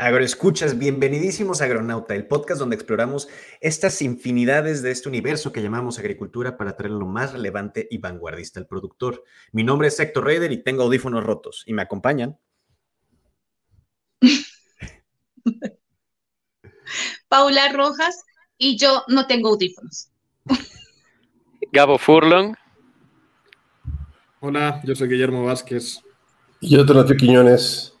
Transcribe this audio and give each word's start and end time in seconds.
Agroescuchas, 0.00 0.78
bienvenidísimos 0.78 1.60
a 1.60 1.64
Agronauta, 1.64 2.14
el 2.14 2.28
podcast 2.28 2.60
donde 2.60 2.76
exploramos 2.76 3.28
estas 3.60 4.00
infinidades 4.00 4.80
de 4.80 4.92
este 4.92 5.08
universo 5.08 5.50
que 5.50 5.60
llamamos 5.60 5.98
agricultura 5.98 6.56
para 6.56 6.76
traer 6.76 6.92
lo 6.92 7.04
más 7.04 7.32
relevante 7.32 7.88
y 7.90 7.98
vanguardista 7.98 8.60
al 8.60 8.68
productor. 8.68 9.24
Mi 9.50 9.64
nombre 9.64 9.88
es 9.88 9.98
Héctor 9.98 10.26
Raider 10.26 10.52
y 10.52 10.62
tengo 10.62 10.84
audífonos 10.84 11.24
rotos 11.24 11.64
y 11.66 11.72
me 11.72 11.82
acompañan. 11.82 12.38
Paula 17.28 17.72
Rojas 17.72 18.22
y 18.56 18.78
yo 18.78 19.02
no 19.08 19.26
tengo 19.26 19.48
audífonos. 19.48 20.10
Gabo 21.72 21.98
Furlong. 21.98 22.54
Hola, 24.38 24.80
yo 24.84 24.94
soy 24.94 25.08
Guillermo 25.08 25.42
Vázquez. 25.42 26.00
Y 26.60 26.68
yo, 26.76 26.84
Donato 26.84 27.16
Quiñones. 27.16 27.97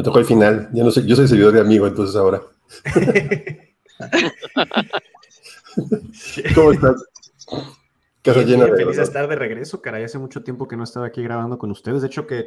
Me 0.00 0.04
tocó 0.04 0.18
el 0.18 0.24
final. 0.24 0.70
Ya 0.72 0.82
no 0.82 0.90
sé, 0.90 1.06
yo 1.06 1.14
soy 1.14 1.28
seguidor 1.28 1.52
de 1.52 1.60
amigo, 1.60 1.86
entonces 1.86 2.16
ahora. 2.16 2.40
¿Cómo 6.54 6.72
estás? 6.72 7.04
Casa 8.22 8.40
llena 8.40 8.64
de. 8.64 8.76
Feliz 8.76 8.96
de 8.96 9.02
estar 9.02 9.28
de 9.28 9.36
regreso, 9.36 9.82
caray. 9.82 10.04
Hace 10.04 10.18
mucho 10.18 10.42
tiempo 10.42 10.66
que 10.66 10.78
no 10.78 10.84
estaba 10.84 11.04
aquí 11.04 11.22
grabando 11.22 11.58
con 11.58 11.70
ustedes. 11.70 12.00
De 12.00 12.06
hecho, 12.06 12.26
que 12.26 12.46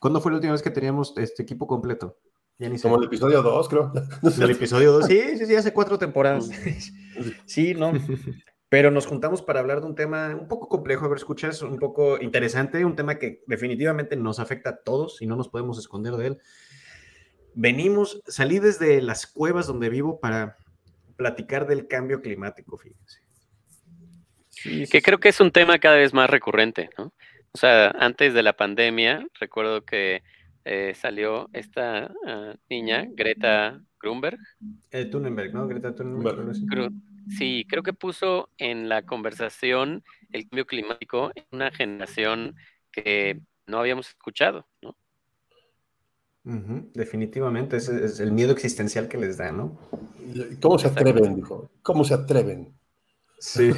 ¿cuándo 0.00 0.22
fue 0.22 0.32
la 0.32 0.36
última 0.36 0.54
vez 0.54 0.62
que 0.62 0.70
teníamos 0.70 1.12
este 1.18 1.42
equipo 1.42 1.66
completo? 1.66 2.16
Ya 2.58 2.70
ni 2.70 2.78
Como 2.78 2.96
el 2.96 3.04
episodio 3.04 3.42
2, 3.42 3.68
creo. 3.68 3.92
El 4.40 4.50
episodio 4.50 4.92
2, 4.92 5.04
sí, 5.04 5.20
sí, 5.36 5.44
sí, 5.44 5.56
hace 5.56 5.74
cuatro 5.74 5.98
temporadas. 5.98 6.48
Sí, 7.44 7.74
no. 7.74 7.92
Pero 8.68 8.90
nos 8.90 9.06
juntamos 9.06 9.42
para 9.42 9.60
hablar 9.60 9.80
de 9.80 9.88
un 9.88 9.94
tema 9.94 10.36
un 10.38 10.46
poco 10.46 10.68
complejo, 10.68 11.04
a 11.04 11.08
ver, 11.08 11.18
escuchas, 11.18 11.62
un 11.62 11.78
poco 11.78 12.18
interesante, 12.20 12.84
un 12.84 12.94
tema 12.94 13.18
que 13.18 13.42
definitivamente 13.46 14.14
nos 14.14 14.38
afecta 14.38 14.70
a 14.70 14.76
todos 14.76 15.22
y 15.22 15.26
no 15.26 15.36
nos 15.36 15.48
podemos 15.48 15.78
esconder 15.78 16.14
de 16.14 16.26
él. 16.28 16.38
Venimos, 17.54 18.20
salí 18.26 18.58
desde 18.58 19.02
las 19.02 19.26
cuevas 19.26 19.66
donde 19.66 19.88
vivo 19.88 20.20
para 20.20 20.56
platicar 21.16 21.66
del 21.66 21.88
cambio 21.88 22.22
climático, 22.22 22.78
fíjense. 22.78 23.20
que 24.90 25.02
creo 25.02 25.18
que 25.18 25.28
es 25.30 25.40
un 25.40 25.50
tema 25.50 25.78
cada 25.78 25.96
vez 25.96 26.14
más 26.14 26.30
recurrente, 26.30 26.90
¿no? 26.96 27.12
O 27.52 27.58
sea, 27.58 27.90
antes 27.98 28.34
de 28.34 28.42
la 28.42 28.52
pandemia, 28.52 29.26
recuerdo 29.40 29.84
que 29.84 30.22
eh, 30.64 30.92
salió 30.94 31.48
esta 31.52 32.12
ah, 32.26 32.54
niña, 32.68 33.06
Greta 33.10 33.80
Grunberg. 34.00 34.38
Eh, 34.90 35.06
Thunberg, 35.06 35.54
¿no? 35.54 35.66
Greta 35.66 35.94
Thunberg. 35.94 36.54
Sí, 37.30 37.66
creo 37.68 37.82
que 37.82 37.92
puso 37.92 38.50
en 38.58 38.88
la 38.88 39.02
conversación 39.02 40.04
el 40.30 40.48
cambio 40.48 40.66
climático 40.66 41.30
en 41.34 41.44
una 41.52 41.70
generación 41.70 42.54
que 42.92 43.40
no 43.66 43.78
habíamos 43.78 44.08
escuchado, 44.08 44.66
¿no? 44.82 44.96
Definitivamente, 46.94 47.76
ese 47.76 48.04
es 48.04 48.20
el 48.20 48.32
miedo 48.32 48.52
existencial 48.52 49.08
que 49.08 49.18
les 49.18 49.36
da, 49.36 49.52
¿no? 49.52 49.78
¿Cómo 50.60 50.78
se 50.78 50.88
atreven? 50.88 51.36
Dijo. 51.36 51.70
¿Cómo 51.82 52.04
se 52.04 52.14
atreven? 52.14 52.74
Sí. 53.38 53.72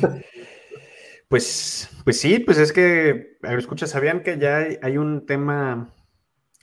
pues, 1.29 1.89
pues 2.05 2.21
sí, 2.21 2.39
pues 2.39 2.59
es 2.59 2.73
que, 2.73 3.39
escucha, 3.43 3.87
¿sabían 3.87 4.23
que 4.23 4.39
ya 4.39 4.67
hay, 4.83 4.99
un 4.99 5.27
tema, 5.27 5.93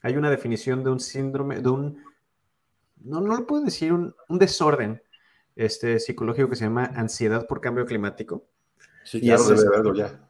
hay 0.02 0.16
una 0.16 0.30
definición 0.30 0.84
de 0.84 0.92
un 0.92 1.00
síndrome, 1.00 1.62
de 1.62 1.70
un, 1.70 2.04
no, 2.98 3.22
no 3.22 3.36
lo 3.38 3.46
puedo 3.46 3.64
decir, 3.64 3.92
un 3.92 4.14
desorden 4.30 5.02
este 5.58 6.00
psicológico 6.00 6.50
que 6.50 6.56
se 6.56 6.66
llama 6.66 6.86
ansiedad 6.96 7.48
por 7.48 7.60
cambio 7.60 7.86
climático. 7.86 8.48
Sí, 9.04 9.20
claro, 9.20 9.44
debe 9.44 9.70
verlo 9.70 9.96
ya. 9.96 10.27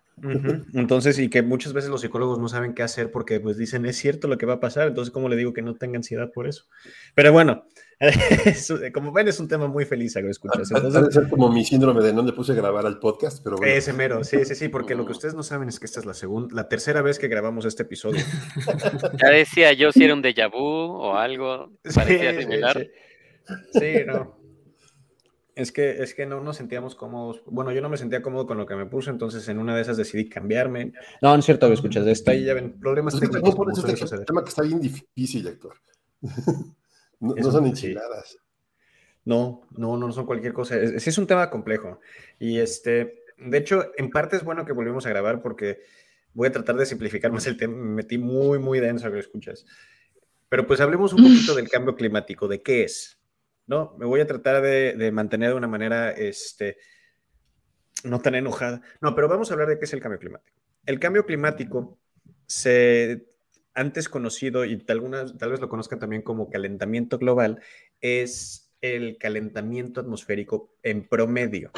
Entonces, 0.74 1.20
y 1.20 1.30
que 1.30 1.44
muchas 1.44 1.74
veces 1.74 1.90
los 1.90 2.02
psicólogos 2.02 2.40
no 2.40 2.50
saben 2.50 2.74
qué 2.74 2.82
hacer 2.82 3.12
porque 3.12 3.40
pues 3.40 3.58
dicen, 3.58 3.86
es 3.86 3.98
cierto 3.98 4.28
lo 4.28 4.38
que 4.38 4.48
va 4.48 4.56
a 4.56 4.60
pasar, 4.60 4.88
entonces, 4.88 5.12
¿cómo 5.12 5.30
le 5.30 5.36
digo 5.36 5.54
que 5.54 5.62
no 5.62 5.76
tenga 5.76 5.98
ansiedad 5.98 6.32
por 6.34 6.48
eso? 6.48 6.66
Pero 7.14 7.32
bueno, 7.32 7.66
como 8.94 9.12
ven, 9.12 9.28
es 9.28 9.40
un 9.40 9.48
tema 9.48 9.68
muy 9.68 9.86
feliz, 9.86 10.14
que 10.14 10.30
escuchas. 10.30 10.72
Entonces, 10.72 11.14
ser 11.14 11.30
como 11.30 11.52
mi 11.52 11.64
síndrome 11.64 12.04
de 12.04 12.14
no 12.14 12.24
le 12.24 12.34
puse 12.34 12.52
a 12.52 12.56
grabar 12.56 12.86
al 12.86 13.00
podcast, 13.00 13.44
pero 13.44 13.58
bueno. 13.58 13.74
Ese 13.74 13.94
mero, 13.94 14.24
sí, 14.24 14.44
sí, 14.46 14.56
sí, 14.56 14.70
porque 14.70 14.96
lo 14.96 15.06
que 15.06 15.12
ustedes 15.14 15.34
no 15.34 15.44
saben 15.44 15.70
es 15.70 15.80
que 15.80 15.86
esta 15.86 16.00
es 16.00 16.06
la 16.06 16.14
segunda, 16.14 16.56
la 16.56 16.68
tercera 16.68 17.02
vez 17.02 17.20
que 17.20 17.28
grabamos 17.28 17.66
este 17.66 17.84
episodio. 17.84 18.24
Ya 19.22 19.30
decía 19.30 19.74
yo 19.74 19.92
si 19.92 20.04
era 20.04 20.14
un 20.14 20.22
déjà 20.22 20.50
vu 20.52 20.60
o 20.60 21.16
algo 21.16 21.72
parecía 21.94 22.40
similar. 22.40 22.88
sí, 23.72 24.04
no. 24.06 24.37
Es 25.57 25.72
que, 25.72 26.03
es 26.03 26.13
que 26.13 26.28
no 26.28 26.40
nos 26.40 26.57
sentíamos 26.57 26.94
cómodos. 26.94 27.41
Bueno, 27.47 27.72
yo 27.72 27.81
no 27.81 27.90
me 27.90 27.97
sentía 27.97 28.22
cómodo 28.22 28.45
con 28.45 28.59
lo 28.59 28.68
que 28.68 28.75
me 28.75 28.85
puse, 28.85 29.09
entonces 29.09 29.50
en 29.50 29.57
una 29.57 29.75
de 29.75 29.81
esas 29.81 29.97
decidí 29.97 30.29
cambiarme. 30.29 30.94
No, 31.19 31.34
no 31.34 31.40
es 31.40 31.45
cierto, 31.45 31.66
escuchas, 31.73 32.06
de 32.06 32.12
esta 32.12 32.35
y 32.35 32.45
ya 32.45 32.53
ven, 32.53 32.79
problemas 32.79 33.16
pues 33.16 33.28
técnicos. 33.31 33.84
Es 33.90 34.12
un 34.12 34.25
tema 34.25 34.44
que 34.44 34.50
está 34.50 34.62
bien 34.62 34.79
difícil, 34.79 35.47
Héctor. 35.47 35.73
no, 37.19 37.51
son 37.51 37.66
enchiladas. 37.66 38.38
No, 39.25 39.63
no, 39.72 39.97
no 39.97 40.12
son 40.12 40.28
cualquier 40.28 40.53
cosa. 40.53 40.78
Es, 40.78 41.07
es 41.07 41.18
un 41.18 41.25
tema 41.25 41.50
complejo. 41.50 42.01
Y 42.38 42.59
este, 42.59 43.24
de 43.39 43.57
hecho, 43.57 43.91
en 43.97 44.12
parte 44.12 44.35
es 44.35 44.44
bueno 44.44 44.63
que 44.63 44.74
volvimos 44.74 45.07
a 45.07 45.09
grabar 45.09 45.41
porque 45.41 45.79
voy 46.34 46.50
a 46.50 46.51
tratar 46.51 46.75
de 46.75 46.85
simplificar 46.85 47.31
más 47.31 47.47
el 47.47 47.57
tema. 47.57 47.75
Me 47.75 47.95
metí 47.95 48.19
muy, 48.19 48.59
muy 48.59 48.79
denso, 48.79 49.12
que 49.12 49.18
escuchas. 49.18 49.66
Pero 50.50 50.68
pues 50.68 50.79
hablemos 50.81 51.13
un 51.13 51.24
poquito 51.24 51.56
del 51.56 51.68
cambio 51.68 51.95
climático, 51.95 52.47
de 52.47 52.62
qué 52.62 52.84
es. 52.84 53.17
No, 53.68 53.96
me 54.00 54.06
voy 54.06 54.22
a 54.22 54.28
tratar 54.28 54.62
de, 54.62 55.12
mantener 55.12 55.50
de 55.50 55.56
una 55.56 55.68
manera, 55.68 56.12
este, 56.12 56.78
no 58.04 58.20
tan 58.20 58.36
enojada. 58.36 58.82
No, 59.02 59.14
pero 59.14 59.28
vamos 59.28 59.50
a 59.50 59.54
hablar 59.54 59.68
de 59.68 59.78
qué 59.78 59.86
es 59.86 59.94
el 59.94 60.02
cambio 60.02 60.20
climático. 60.20 60.58
El 60.86 61.00
cambio 61.00 61.26
climático 61.26 62.00
se 62.46 63.28
antes 63.74 64.10
conocido 64.10 64.66
y 64.66 64.78
tal, 64.78 65.04
tal 65.38 65.52
vez 65.52 65.60
lo 65.60 65.70
conozcan 65.70 66.00
también 66.00 66.24
como 66.24 66.50
calentamiento 66.50 67.20
global, 67.20 67.62
es 68.02 68.72
el 68.82 69.18
calentamiento 69.18 70.02
atmosférico 70.02 70.74
en 70.82 71.08
promedio. 71.08 71.72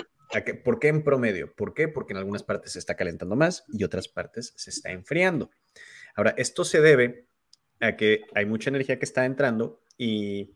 ¿Por 0.63 0.79
qué 0.79 0.89
en 0.89 1.03
promedio? 1.03 1.53
¿Por 1.55 1.73
qué? 1.73 1.87
Porque 1.87 2.13
en 2.13 2.17
algunas 2.17 2.43
partes 2.43 2.73
se 2.73 2.79
está 2.79 2.95
calentando 2.95 3.35
más 3.35 3.65
y 3.67 3.83
otras 3.83 4.07
partes 4.07 4.53
se 4.55 4.69
está 4.69 4.91
enfriando. 4.91 5.49
Ahora, 6.15 6.35
esto 6.37 6.63
se 6.63 6.81
debe 6.81 7.25
a 7.79 7.95
que 7.95 8.21
hay 8.35 8.45
mucha 8.45 8.69
energía 8.69 8.99
que 8.99 9.05
está 9.05 9.25
entrando 9.25 9.81
y 9.97 10.55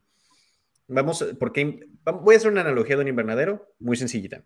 Vamos, 0.87 1.25
porque 1.39 1.87
voy 2.03 2.35
a 2.35 2.37
hacer 2.37 2.51
una 2.51 2.61
analogía 2.61 2.95
de 2.95 3.03
un 3.03 3.07
invernadero 3.07 3.73
muy 3.79 3.95
sencillita. 3.95 4.43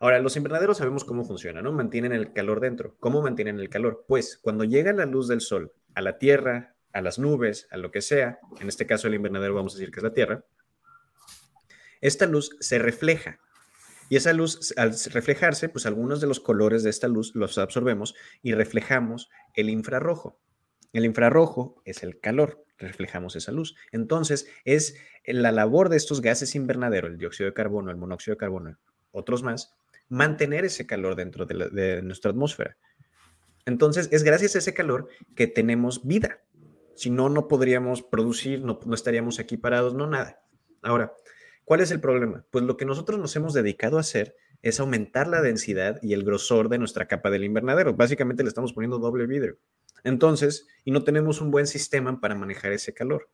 Ahora, 0.00 0.20
los 0.20 0.36
invernaderos 0.36 0.78
sabemos 0.78 1.04
cómo 1.04 1.24
funcionan, 1.24 1.64
¿no? 1.64 1.72
Mantienen 1.72 2.12
el 2.12 2.32
calor 2.32 2.60
dentro. 2.60 2.96
¿Cómo 3.00 3.22
mantienen 3.22 3.58
el 3.58 3.68
calor? 3.68 4.04
Pues 4.06 4.38
cuando 4.38 4.64
llega 4.64 4.92
la 4.92 5.06
luz 5.06 5.26
del 5.26 5.40
sol 5.40 5.72
a 5.94 6.02
la 6.02 6.18
tierra, 6.18 6.76
a 6.92 7.00
las 7.00 7.18
nubes, 7.18 7.66
a 7.70 7.76
lo 7.76 7.90
que 7.90 8.00
sea, 8.00 8.38
en 8.60 8.68
este 8.68 8.86
caso 8.86 9.08
el 9.08 9.14
invernadero 9.14 9.54
vamos 9.54 9.74
a 9.74 9.78
decir 9.78 9.92
que 9.92 10.00
es 10.00 10.04
la 10.04 10.12
tierra, 10.12 10.44
esta 12.00 12.26
luz 12.26 12.56
se 12.60 12.78
refleja. 12.78 13.40
Y 14.08 14.16
esa 14.16 14.32
luz, 14.32 14.72
al 14.76 14.94
reflejarse, 15.12 15.68
pues 15.68 15.84
algunos 15.84 16.20
de 16.20 16.28
los 16.28 16.40
colores 16.40 16.82
de 16.82 16.90
esta 16.90 17.08
luz 17.08 17.34
los 17.34 17.58
absorbemos 17.58 18.14
y 18.42 18.54
reflejamos 18.54 19.28
el 19.54 19.68
infrarrojo. 19.68 20.40
El 20.92 21.04
infrarrojo 21.04 21.82
es 21.84 22.02
el 22.02 22.20
calor 22.20 22.64
reflejamos 22.78 23.36
esa 23.36 23.52
luz. 23.52 23.76
Entonces, 23.92 24.48
es 24.64 24.96
la 25.24 25.52
labor 25.52 25.88
de 25.88 25.96
estos 25.96 26.20
gases 26.20 26.54
invernadero, 26.54 27.08
el 27.08 27.18
dióxido 27.18 27.48
de 27.48 27.54
carbono, 27.54 27.90
el 27.90 27.96
monóxido 27.96 28.34
de 28.34 28.38
carbono, 28.38 28.78
otros 29.10 29.42
más, 29.42 29.74
mantener 30.08 30.64
ese 30.64 30.86
calor 30.86 31.16
dentro 31.16 31.44
de, 31.44 32.02
nuestra 32.02 32.30
atmósfera. 32.30 32.76
Entonces, 33.66 34.08
es 34.12 34.22
gracias 34.22 34.54
a 34.54 34.58
ese 34.58 34.74
calor 34.74 35.08
que 35.34 35.46
tenemos 35.46 36.06
vida. 36.06 36.42
Si 36.94 37.10
no, 37.10 37.28
no 37.28 37.48
podríamos 37.48 38.02
producir, 38.02 38.62
no, 38.62 38.80
no 38.84 38.94
estaríamos 38.94 39.38
aquí 39.38 39.56
parados, 39.56 39.94
no 39.94 40.06
nada. 40.06 40.40
Ahora, 40.82 41.12
¿cuál 41.64 41.80
es 41.80 41.90
el 41.90 42.00
problema? 42.00 42.44
Pues 42.50 42.64
lo 42.64 42.76
que 42.76 42.86
nosotros 42.86 43.18
nos 43.18 43.36
hemos 43.36 43.52
dedicado 43.52 43.98
a 43.98 44.00
hacer 44.00 44.34
es 44.62 44.80
aumentar 44.80 45.28
la 45.28 45.42
densidad 45.42 46.00
y 46.02 46.14
el 46.14 46.24
grosor 46.24 46.68
de 46.68 46.78
nuestra 46.78 47.06
capa 47.06 47.30
del 47.30 47.44
invernadero. 47.44 47.94
Básicamente 47.94 48.42
le 48.42 48.48
estamos 48.48 48.72
poniendo 48.72 48.98
doble 48.98 49.26
vidrio. 49.26 49.58
Entonces, 50.04 50.66
y 50.84 50.90
no 50.90 51.04
tenemos 51.04 51.40
un 51.40 51.50
buen 51.50 51.66
sistema 51.66 52.20
para 52.20 52.34
manejar 52.34 52.72
ese 52.72 52.94
calor. 52.94 53.28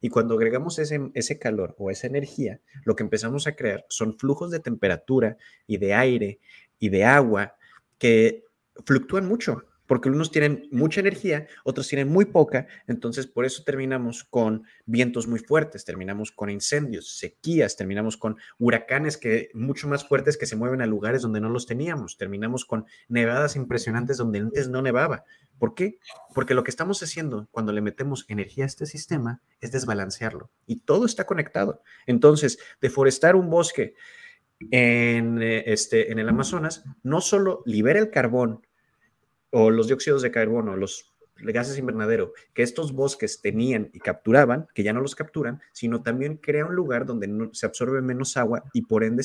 Y 0.00 0.10
cuando 0.10 0.34
agregamos 0.34 0.78
ese, 0.78 1.10
ese 1.14 1.38
calor 1.38 1.74
o 1.78 1.90
esa 1.90 2.06
energía, 2.06 2.60
lo 2.84 2.94
que 2.94 3.02
empezamos 3.02 3.46
a 3.46 3.56
crear 3.56 3.84
son 3.88 4.16
flujos 4.18 4.50
de 4.50 4.60
temperatura 4.60 5.36
y 5.66 5.78
de 5.78 5.94
aire 5.94 6.40
y 6.78 6.88
de 6.88 7.04
agua 7.04 7.56
que 7.98 8.44
fluctúan 8.84 9.26
mucho. 9.26 9.64
Porque 9.88 10.10
unos 10.10 10.30
tienen 10.30 10.68
mucha 10.70 11.00
energía, 11.00 11.48
otros 11.64 11.88
tienen 11.88 12.08
muy 12.08 12.26
poca, 12.26 12.68
entonces 12.86 13.26
por 13.26 13.46
eso 13.46 13.64
terminamos 13.64 14.22
con 14.22 14.64
vientos 14.84 15.26
muy 15.26 15.40
fuertes, 15.40 15.84
terminamos 15.84 16.30
con 16.30 16.50
incendios, 16.50 17.16
sequías, 17.16 17.74
terminamos 17.74 18.18
con 18.18 18.36
huracanes 18.58 19.16
que 19.16 19.50
mucho 19.54 19.88
más 19.88 20.06
fuertes 20.06 20.36
que 20.36 20.46
se 20.46 20.56
mueven 20.56 20.82
a 20.82 20.86
lugares 20.86 21.22
donde 21.22 21.40
no 21.40 21.48
los 21.48 21.66
teníamos, 21.66 22.18
terminamos 22.18 22.66
con 22.66 22.84
nevadas 23.08 23.56
impresionantes 23.56 24.18
donde 24.18 24.40
antes 24.40 24.68
no 24.68 24.82
nevaba. 24.82 25.24
¿Por 25.58 25.74
qué? 25.74 25.98
Porque 26.34 26.54
lo 26.54 26.62
que 26.62 26.70
estamos 26.70 27.02
haciendo 27.02 27.48
cuando 27.50 27.72
le 27.72 27.80
metemos 27.80 28.26
energía 28.28 28.64
a 28.64 28.68
este 28.68 28.86
sistema 28.86 29.40
es 29.60 29.72
desbalancearlo 29.72 30.50
y 30.66 30.80
todo 30.80 31.06
está 31.06 31.24
conectado. 31.24 31.82
Entonces, 32.06 32.58
deforestar 32.80 33.34
un 33.34 33.48
bosque 33.48 33.94
en, 34.70 35.40
eh, 35.40 35.64
este, 35.66 36.12
en 36.12 36.18
el 36.18 36.28
Amazonas 36.28 36.84
no 37.02 37.20
solo 37.22 37.62
libera 37.64 38.00
el 38.00 38.10
carbón 38.10 38.66
o 39.50 39.70
los 39.70 39.86
dióxidos 39.86 40.22
de 40.22 40.30
carbono, 40.30 40.76
los 40.76 41.12
gases 41.40 41.78
invernadero 41.78 42.32
que 42.52 42.62
estos 42.62 42.92
bosques 42.92 43.40
tenían 43.40 43.90
y 43.92 44.00
capturaban, 44.00 44.66
que 44.74 44.82
ya 44.82 44.92
no 44.92 45.00
los 45.00 45.14
capturan, 45.14 45.60
sino 45.72 46.02
también 46.02 46.36
crea 46.36 46.66
un 46.66 46.74
lugar 46.74 47.06
donde 47.06 47.50
se 47.52 47.66
absorbe 47.66 48.02
menos 48.02 48.36
agua 48.36 48.64
y 48.72 48.82
por 48.82 49.04
ende 49.04 49.24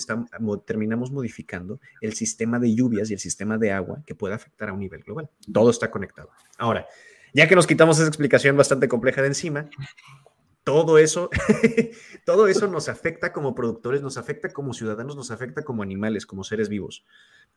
terminamos 0.66 1.12
modificando 1.12 1.80
el 2.02 2.14
sistema 2.14 2.60
de 2.60 2.76
lluvias 2.76 3.10
y 3.10 3.14
el 3.14 3.20
sistema 3.20 3.58
de 3.58 3.72
agua 3.72 4.04
que 4.06 4.16
puede 4.16 4.36
afectar 4.36 4.70
a 4.70 4.74
un 4.74 4.80
nivel 4.80 5.02
global. 5.04 5.30
Todo 5.52 5.70
está 5.70 5.90
conectado. 5.90 6.30
Ahora, 6.58 6.88
ya 7.34 7.48
que 7.48 7.56
nos 7.56 7.68
quitamos 7.68 7.98
esa 7.98 8.08
explicación 8.08 8.56
bastante 8.56 8.88
compleja 8.88 9.22
de 9.22 9.28
encima, 9.28 9.70
todo 10.64 10.98
eso, 10.98 11.30
todo 12.26 12.48
eso 12.48 12.68
nos 12.68 12.88
afecta 12.88 13.34
como 13.34 13.56
productores, 13.56 14.02
nos 14.02 14.18
afecta 14.18 14.50
como 14.50 14.74
ciudadanos, 14.74 15.16
nos 15.16 15.32
afecta 15.32 15.64
como 15.64 15.84
animales, 15.84 16.26
como 16.26 16.44
seres 16.44 16.70
vivos. 16.70 17.04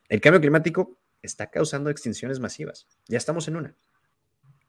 El 0.09 0.21
cambio 0.21 0.41
climático 0.41 0.99
está 1.27 1.51
causando 1.51 1.91
extinciones 1.91 2.41
masivas. 2.41 2.87
Ya 3.07 3.19
estamos 3.19 3.49
en 3.49 3.57
una. 3.57 3.75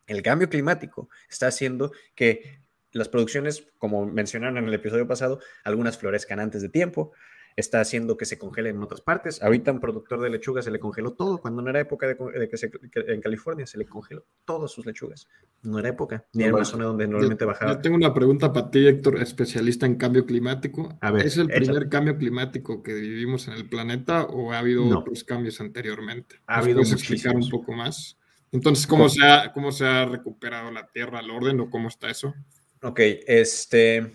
El 0.05 0.21
cambio 0.21 0.49
climático 0.49 1.09
está 1.29 1.47
haciendo 1.47 1.91
que 2.15 2.61
las 2.91 3.09
producciones, 3.09 3.67
como 3.77 4.05
mencionaron 4.05 4.57
en 4.57 4.65
el 4.65 4.73
episodio 4.73 5.07
pasado, 5.07 5.39
algunas 5.63 5.97
florezcan 5.97 6.39
antes 6.39 6.61
de 6.61 6.69
tiempo, 6.69 7.11
está 7.57 7.81
haciendo 7.81 8.17
que 8.17 8.25
se 8.25 8.37
congelen 8.37 8.75
en 8.75 8.83
otras 8.83 9.01
partes. 9.01 9.41
Ahorita 9.41 9.71
un 9.71 9.79
productor 9.79 10.21
de 10.21 10.29
lechugas 10.29 10.63
se 10.63 10.71
le 10.71 10.79
congeló 10.79 11.13
todo, 11.13 11.39
cuando 11.39 11.63
no 11.63 11.71
era 11.71 11.79
época 11.79 12.07
de, 12.07 12.15
que, 12.15 12.99
en 13.07 13.19
California 13.19 13.65
se 13.65 13.79
le 13.79 13.85
congeló 13.85 14.23
todas 14.45 14.71
sus 14.71 14.85
lechugas. 14.85 15.27
No 15.63 15.79
era 15.79 15.89
época, 15.89 16.23
ni 16.33 16.43
era 16.43 16.53
una 16.53 16.65
zona 16.65 16.85
donde 16.85 17.07
normalmente 17.07 17.45
bajaba. 17.45 17.73
Yo 17.73 17.81
tengo 17.81 17.95
una 17.95 18.13
pregunta 18.13 18.53
para 18.53 18.69
ti, 18.69 18.87
Héctor, 18.87 19.19
especialista 19.21 19.87
en 19.87 19.95
cambio 19.95 20.25
climático. 20.25 20.97
A 21.01 21.09
ver, 21.09 21.25
¿Es 21.25 21.37
el 21.37 21.47
primer 21.47 21.89
cambio 21.89 22.15
climático 22.15 22.83
que 22.83 22.93
vivimos 22.93 23.47
en 23.47 23.55
el 23.55 23.67
planeta 23.67 24.25
o 24.25 24.53
ha 24.53 24.59
habido 24.59 24.87
otros 24.95 25.23
cambios 25.23 25.59
anteriormente? 25.59 26.35
Ha 26.45 26.59
habido 26.59 26.77
¿Puedes 26.77 26.93
explicar 26.93 27.35
un 27.35 27.49
poco 27.49 27.73
más? 27.73 28.19
Entonces, 28.51 28.85
¿cómo 28.85 29.09
se, 29.09 29.25
ha, 29.25 29.51
¿cómo 29.51 29.71
se 29.71 29.85
ha 29.85 30.05
recuperado 30.05 30.69
la 30.71 30.87
Tierra 30.87 31.19
al 31.19 31.31
orden 31.31 31.59
o 31.59 31.71
cómo 31.71 31.87
está 31.87 32.09
eso? 32.09 32.35
Ok, 32.83 32.99
este, 33.25 34.13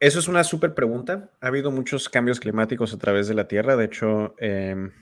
eso 0.00 0.18
es 0.18 0.28
una 0.28 0.44
súper 0.44 0.74
pregunta. 0.74 1.30
Ha 1.40 1.48
habido 1.48 1.70
muchos 1.70 2.08
cambios 2.08 2.40
climáticos 2.40 2.92
a 2.92 2.98
través 2.98 3.28
de 3.28 3.34
la 3.34 3.48
Tierra. 3.48 3.76
De 3.76 3.84
hecho, 3.84 4.34
em, 4.38 4.92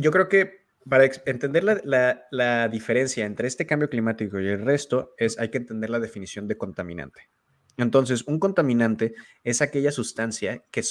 yo 0.00 0.10
creo 0.10 0.28
que 0.28 0.66
para 0.88 1.04
entender 1.26 1.64
la, 1.64 2.68
diferencia 2.68 3.26
entre 3.26 3.48
este 3.48 3.66
cambio 3.66 3.90
climático 3.90 4.38
y 4.40 4.46
el 4.46 4.64
resto, 4.64 5.14
es, 5.18 5.38
hay 5.38 5.48
que 5.50 5.58
entender 5.58 5.90
la 5.90 5.98
definición 5.98 6.46
de 6.46 6.56
contaminante. 6.56 7.28
Entonces, 7.76 8.24
un 8.26 8.38
contaminante 8.38 9.14
es 9.42 9.60
aquella 9.60 9.90
sustancia 9.90 10.62
que, 10.70 10.82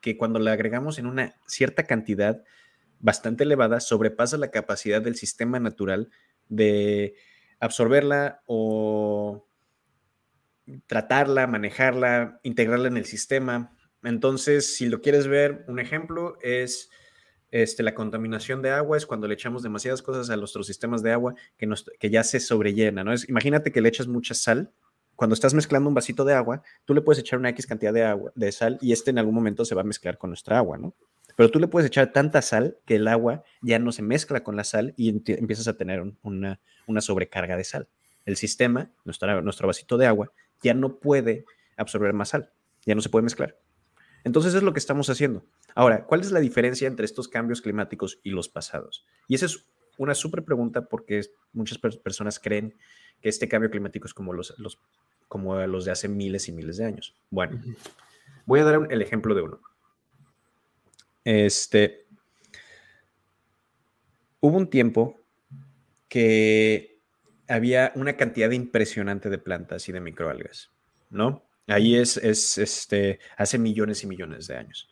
que 0.00 0.16
cuando 0.16 0.38
la 0.38 0.52
agregamos 0.52 0.98
en 0.98 1.06
una 1.06 1.34
cierta 1.46 1.82
cantidad 1.84 2.42
bastante 3.00 3.44
elevada, 3.44 3.80
sobrepasa 3.80 4.38
la 4.38 4.50
capacidad 4.50 5.02
del 5.02 5.16
sistema 5.16 5.58
natural 5.58 6.10
de 6.48 7.14
absorberla 7.58 8.42
o 8.46 9.46
tratarla, 10.86 11.46
manejarla, 11.46 12.40
integrarla 12.42 12.88
en 12.88 12.96
el 12.96 13.04
sistema. 13.04 13.76
Entonces, 14.02 14.74
si 14.76 14.88
lo 14.88 15.00
quieres 15.00 15.26
ver, 15.26 15.64
un 15.68 15.78
ejemplo 15.78 16.38
es 16.42 16.90
este, 17.50 17.82
la 17.82 17.94
contaminación 17.94 18.62
de 18.62 18.70
agua, 18.70 18.96
es 18.96 19.06
cuando 19.06 19.26
le 19.26 19.34
echamos 19.34 19.62
demasiadas 19.62 20.02
cosas 20.02 20.30
a 20.30 20.36
nuestros 20.36 20.66
sistemas 20.66 21.02
de 21.02 21.12
agua 21.12 21.34
que, 21.56 21.68
que 21.98 22.10
ya 22.10 22.22
se 22.22 22.40
sobrellena, 22.40 23.04
¿no? 23.04 23.12
Es, 23.12 23.28
imagínate 23.28 23.72
que 23.72 23.80
le 23.80 23.88
echas 23.88 24.06
mucha 24.06 24.34
sal. 24.34 24.72
Cuando 25.16 25.34
estás 25.34 25.52
mezclando 25.52 25.88
un 25.88 25.94
vasito 25.94 26.24
de 26.24 26.32
agua, 26.32 26.62
tú 26.84 26.94
le 26.94 27.02
puedes 27.02 27.20
echar 27.20 27.38
una 27.38 27.50
X 27.50 27.66
cantidad 27.66 27.92
de 27.92 28.04
agua, 28.04 28.32
de 28.34 28.52
sal, 28.52 28.78
y 28.80 28.92
este 28.92 29.10
en 29.10 29.18
algún 29.18 29.34
momento 29.34 29.64
se 29.64 29.74
va 29.74 29.82
a 29.82 29.84
mezclar 29.84 30.16
con 30.16 30.30
nuestra 30.30 30.56
agua, 30.56 30.78
¿no? 30.78 30.94
Pero 31.36 31.50
tú 31.50 31.58
le 31.58 31.68
puedes 31.68 31.86
echar 31.86 32.12
tanta 32.12 32.42
sal 32.42 32.76
que 32.84 32.96
el 32.96 33.08
agua 33.08 33.44
ya 33.62 33.78
no 33.78 33.92
se 33.92 34.02
mezcla 34.02 34.42
con 34.42 34.56
la 34.56 34.64
sal 34.64 34.94
y 34.96 35.08
empiezas 35.08 35.68
a 35.68 35.76
tener 35.76 36.02
una, 36.22 36.60
sobrecarga 37.00 37.56
de 37.56 37.64
sal. 37.64 37.88
El 38.26 38.36
sistema, 38.36 38.90
nuestro 39.04 39.66
vasito 39.66 39.96
de 39.96 40.06
agua, 40.06 40.32
ya 40.62 40.74
no 40.74 40.98
puede 40.98 41.44
absorber 41.76 42.12
más 42.12 42.30
sal, 42.30 42.52
ya 42.84 42.94
no 42.94 43.00
se 43.00 43.08
puede 43.08 43.22
mezclar. 43.22 43.58
Entonces 44.24 44.54
es 44.54 44.62
lo 44.62 44.72
que 44.72 44.78
estamos 44.78 45.08
haciendo. 45.08 45.44
Ahora, 45.74 46.04
¿cuál 46.04 46.20
es 46.20 46.30
la 46.30 46.40
diferencia 46.40 46.86
entre 46.86 47.06
estos 47.06 47.28
cambios 47.28 47.62
climáticos 47.62 48.20
y 48.22 48.30
los 48.30 48.48
pasados? 48.48 49.06
Y 49.28 49.34
esa 49.34 49.46
es 49.46 49.66
una 49.96 50.14
súper 50.14 50.44
pregunta 50.44 50.86
porque 50.86 51.22
muchas 51.52 51.78
personas 51.78 52.38
creen 52.38 52.74
que 53.20 53.28
este 53.28 53.48
cambio 53.48 53.70
climático 53.70 54.06
es 54.06 54.14
como 54.14 54.32
los, 54.32 54.58
los, 54.58 54.78
como 55.28 55.58
los 55.66 55.84
de 55.84 55.92
hace 55.92 56.08
miles 56.08 56.48
y 56.48 56.52
miles 56.52 56.76
de 56.76 56.84
años. 56.84 57.14
Bueno, 57.30 57.60
voy 58.46 58.60
a 58.60 58.64
dar 58.64 58.88
el 58.90 59.02
ejemplo 59.02 59.34
de 59.34 59.42
uno. 59.42 59.60
Este, 61.24 62.06
hubo 64.40 64.56
un 64.56 64.68
tiempo 64.68 65.20
que 66.08 66.89
había 67.50 67.92
una 67.96 68.16
cantidad 68.16 68.50
impresionante 68.52 69.28
de 69.28 69.38
plantas 69.38 69.88
y 69.88 69.92
de 69.92 70.00
microalgas, 70.00 70.70
¿no? 71.10 71.44
Ahí 71.66 71.96
es, 71.96 72.16
es 72.16 72.58
este, 72.58 73.18
hace 73.36 73.58
millones 73.58 74.04
y 74.04 74.06
millones 74.06 74.46
de 74.46 74.56
años. 74.56 74.88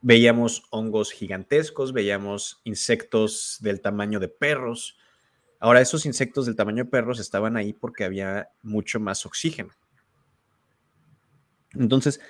Veíamos 0.00 0.62
hongos 0.70 1.10
gigantescos, 1.10 1.92
veíamos 1.92 2.60
insectos 2.64 3.58
del 3.60 3.80
tamaño 3.80 4.20
de 4.20 4.28
perros. 4.28 4.98
Ahora, 5.58 5.80
esos 5.80 6.06
insectos 6.06 6.46
del 6.46 6.56
tamaño 6.56 6.84
de 6.84 6.90
perros 6.90 7.18
estaban 7.18 7.56
ahí 7.56 7.72
porque 7.72 8.04
había 8.04 8.50
mucho 8.62 9.00
más 9.00 9.26
oxígeno. 9.26 9.70
Entonces, 11.74 12.20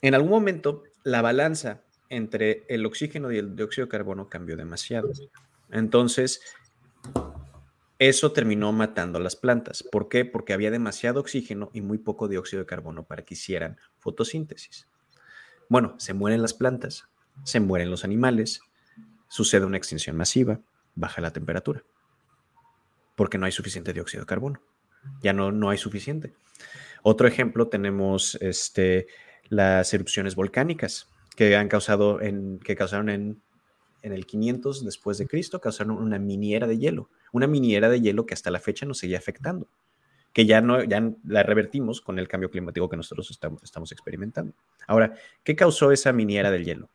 en 0.00 0.14
algún 0.14 0.30
momento, 0.30 0.82
la 1.04 1.20
balanza 1.22 1.82
entre 2.08 2.64
el 2.68 2.86
oxígeno 2.86 3.30
y 3.32 3.38
el 3.38 3.54
dióxido 3.54 3.86
de 3.86 3.90
carbono 3.90 4.28
cambió 4.28 4.56
demasiado. 4.56 5.10
Entonces, 5.70 6.40
eso 7.98 8.32
terminó 8.32 8.72
matando 8.72 9.18
las 9.20 9.36
plantas. 9.36 9.82
¿Por 9.82 10.08
qué? 10.08 10.24
Porque 10.24 10.52
había 10.52 10.70
demasiado 10.70 11.20
oxígeno 11.20 11.70
y 11.72 11.80
muy 11.80 11.98
poco 11.98 12.28
dióxido 12.28 12.60
de 12.60 12.66
carbono 12.66 13.06
para 13.06 13.24
que 13.24 13.34
hicieran 13.34 13.78
fotosíntesis. 13.98 14.86
Bueno, 15.68 15.94
se 15.98 16.12
mueren 16.12 16.42
las 16.42 16.52
plantas, 16.52 17.08
se 17.42 17.58
mueren 17.58 17.90
los 17.90 18.04
animales, 18.04 18.60
sucede 19.28 19.64
una 19.64 19.78
extinción 19.78 20.16
masiva, 20.16 20.60
baja 20.94 21.22
la 21.22 21.32
temperatura, 21.32 21.84
porque 23.14 23.38
no 23.38 23.46
hay 23.46 23.52
suficiente 23.52 23.94
dióxido 23.94 24.22
de 24.22 24.26
carbono. 24.26 24.60
Ya 25.22 25.32
no, 25.32 25.50
no 25.50 25.70
hay 25.70 25.78
suficiente. 25.78 26.34
Otro 27.02 27.26
ejemplo 27.26 27.68
tenemos 27.68 28.36
este, 28.42 29.06
las 29.48 29.92
erupciones 29.94 30.34
volcánicas 30.34 31.08
que 31.34 31.56
han 31.56 31.68
causado 31.68 32.20
en, 32.20 32.58
que 32.58 32.76
causaron 32.76 33.08
en, 33.08 33.42
en 34.02 34.12
el 34.12 34.26
500 34.26 34.84
después 34.84 35.16
de 35.16 35.26
Cristo, 35.26 35.60
causaron 35.60 35.96
una 35.96 36.18
miniera 36.18 36.66
de 36.66 36.78
hielo 36.78 37.08
una 37.32 37.46
miniera 37.46 37.88
de 37.88 38.00
hielo 38.00 38.26
que 38.26 38.34
hasta 38.34 38.50
la 38.50 38.60
fecha 38.60 38.86
nos 38.86 38.98
seguía 38.98 39.18
afectando, 39.18 39.68
que 40.32 40.46
ya 40.46 40.60
no 40.60 40.82
ya 40.84 41.02
la 41.24 41.42
revertimos 41.42 42.00
con 42.00 42.18
el 42.18 42.28
cambio 42.28 42.50
climático 42.50 42.88
que 42.88 42.96
nosotros 42.96 43.30
estamos, 43.30 43.62
estamos 43.62 43.92
experimentando. 43.92 44.54
Ahora, 44.86 45.14
¿qué 45.44 45.56
causó 45.56 45.92
esa 45.92 46.12
miniera 46.12 46.50
del 46.50 46.64
hielo? 46.64 46.88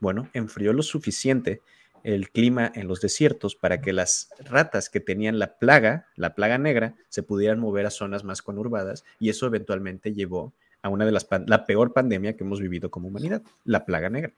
Bueno, 0.00 0.28
enfrió 0.32 0.72
lo 0.72 0.82
suficiente 0.82 1.60
el 2.04 2.30
clima 2.30 2.70
en 2.74 2.88
los 2.88 3.00
desiertos 3.00 3.54
para 3.54 3.80
que 3.80 3.92
las 3.92 4.30
ratas 4.40 4.90
que 4.90 5.00
tenían 5.00 5.38
la 5.38 5.58
plaga, 5.58 6.06
la 6.16 6.34
plaga 6.34 6.58
negra, 6.58 6.96
se 7.08 7.22
pudieran 7.22 7.60
mover 7.60 7.86
a 7.86 7.90
zonas 7.90 8.24
más 8.24 8.42
conurbadas 8.42 9.04
y 9.18 9.28
eso 9.28 9.46
eventualmente 9.46 10.12
llevó 10.12 10.52
a 10.82 10.88
una 10.88 11.06
de 11.06 11.12
las 11.12 11.28
la 11.46 11.64
peor 11.64 11.92
pandemia 11.92 12.36
que 12.36 12.44
hemos 12.44 12.60
vivido 12.60 12.90
como 12.90 13.08
humanidad, 13.08 13.42
la 13.64 13.84
plaga 13.84 14.10
negra. 14.10 14.32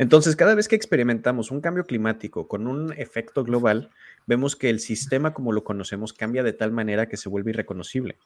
Entonces, 0.00 0.34
cada 0.34 0.54
vez 0.54 0.66
que 0.66 0.76
experimentamos 0.76 1.50
un 1.50 1.60
cambio 1.60 1.84
climático 1.84 2.48
con 2.48 2.66
un 2.66 2.94
efecto 2.94 3.44
global, 3.44 3.90
vemos 4.26 4.56
que 4.56 4.70
el 4.70 4.80
sistema 4.80 5.34
como 5.34 5.52
lo 5.52 5.62
conocemos 5.62 6.14
cambia 6.14 6.42
de 6.42 6.54
tal 6.54 6.72
manera 6.72 7.06
que 7.06 7.18
se 7.18 7.28
vuelve 7.28 7.50
irreconocible. 7.50 8.16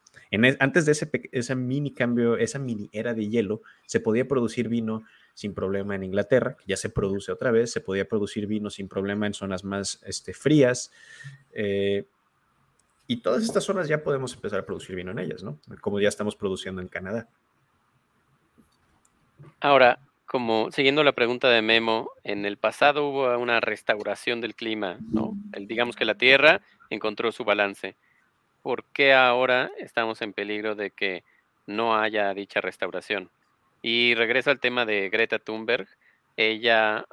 Antes 0.60 0.86
de 0.86 0.92
ese, 0.92 1.54
mini 1.56 1.92
cambio, 1.92 2.36
esa 2.36 2.60
mini 2.60 2.88
era 2.92 3.12
de 3.12 3.28
hielo, 3.28 3.60
se 3.86 3.98
podía 3.98 4.28
producir 4.28 4.68
vino 4.68 5.02
sin 5.34 5.52
problema 5.52 5.96
en 5.96 6.04
Inglaterra, 6.04 6.56
que 6.56 6.64
ya 6.68 6.76
se 6.76 6.90
produce 6.90 7.32
otra 7.32 7.50
vez, 7.50 7.72
se 7.72 7.80
podía 7.80 8.06
producir 8.06 8.46
vino 8.46 8.70
sin 8.70 8.86
problema 8.86 9.26
en 9.26 9.34
zonas 9.34 9.64
más 9.64 10.00
este, 10.06 10.32
frías. 10.32 10.92
Eh, 11.54 12.04
y 13.08 13.16
todas 13.16 13.42
estas 13.42 13.64
zonas 13.64 13.88
ya 13.88 14.04
podemos 14.04 14.32
empezar 14.32 14.60
a 14.60 14.64
producir 14.64 14.94
vino 14.94 15.10
en 15.10 15.18
ellas, 15.18 15.42
¿no? 15.42 15.58
Como 15.80 15.98
ya 15.98 16.08
estamos 16.08 16.36
produciendo 16.36 16.80
en 16.80 16.86
Canadá. 16.86 17.28
Ahora, 19.58 19.98
como 20.34 20.72
siguiendo 20.72 21.04
la 21.04 21.12
pregunta 21.12 21.48
de 21.48 21.62
Memo, 21.62 22.10
en 22.24 22.44
el 22.44 22.56
pasado 22.56 23.06
hubo 23.06 23.38
una 23.38 23.60
restauración 23.60 24.40
del 24.40 24.56
clima. 24.56 24.98
El, 25.52 25.68
digamos 25.68 25.94
que 25.94 26.04
la 26.04 26.16
Tierra 26.16 26.60
encontró 26.90 27.30
su 27.30 27.44
balance. 27.44 27.94
¿Por 28.60 28.82
qué 28.86 29.14
ahora 29.14 29.70
estamos 29.78 30.22
en 30.22 30.32
peligro 30.32 30.74
de 30.74 30.90
que 30.90 31.22
no 31.68 31.96
haya 31.96 32.34
dicha 32.34 32.60
restauración? 32.60 33.30
Y 33.80 34.16
regreso 34.16 34.50
al 34.50 34.58
tema 34.58 34.84
de 34.84 35.08
Greta 35.08 35.38
Thunberg. 35.38 35.86
Ella 36.36 37.06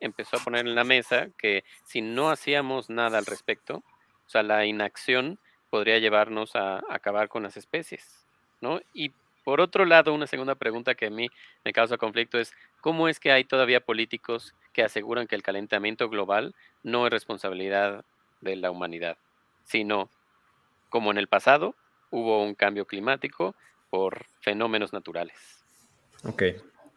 empezó 0.00 0.36
a 0.36 0.44
poner 0.44 0.66
en 0.66 0.74
la 0.74 0.84
mesa 0.84 1.28
que 1.38 1.64
si 1.86 2.02
no 2.02 2.28
hacíamos 2.28 2.90
nada 2.90 3.16
al 3.16 3.24
respecto, 3.24 3.76
o 3.76 4.28
sea, 4.28 4.42
la 4.42 4.66
inacción 4.66 5.38
podría 5.70 6.00
llevarnos 6.00 6.54
a, 6.54 6.82
acabar 6.90 7.30
con 7.30 7.44
las 7.44 7.56
especies, 7.56 8.26
¿no? 8.60 8.82
Y 8.92 9.12
por 9.48 9.62
otro 9.62 9.86
lado, 9.86 10.12
una 10.12 10.26
segunda 10.26 10.56
pregunta 10.56 10.94
que 10.94 11.06
a 11.06 11.10
mí 11.10 11.30
me 11.64 11.72
causa 11.72 11.96
conflicto 11.96 12.38
es, 12.38 12.52
¿cómo 12.82 13.08
es 13.08 13.18
que 13.18 13.32
hay 13.32 13.44
todavía 13.44 13.80
políticos 13.80 14.54
que 14.74 14.82
aseguran 14.82 15.26
que 15.26 15.36
el 15.36 15.42
calentamiento 15.42 16.10
global 16.10 16.54
no 16.82 17.06
es 17.06 17.12
responsabilidad 17.12 18.04
de 18.42 18.56
la 18.56 18.70
humanidad, 18.70 19.16
sino, 19.64 20.10
como 20.90 21.10
en 21.12 21.16
el 21.16 21.28
pasado, 21.28 21.74
hubo 22.10 22.44
un 22.44 22.54
cambio 22.54 22.84
climático 22.84 23.54
por 23.88 24.26
fenómenos 24.42 24.92
naturales? 24.92 25.64
Ok, 26.24 26.42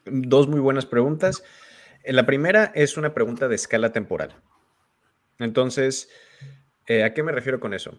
dos 0.04 0.50
muy 0.50 0.60
buenas 0.60 0.86
preguntas. 0.86 1.46
La 2.04 2.26
primera 2.26 2.74
es 2.76 2.98
una 2.98 3.14
pregunta 3.14 3.48
de 3.48 3.56
escala 3.56 3.94
temporal. 3.94 4.36
Entonces, 5.40 6.10
eh, 6.86 7.06
¿a 7.06 7.14
qué 7.14 7.24
me 7.24 7.32
refiero 7.32 7.62
con 7.62 7.74
eso? 7.74 7.98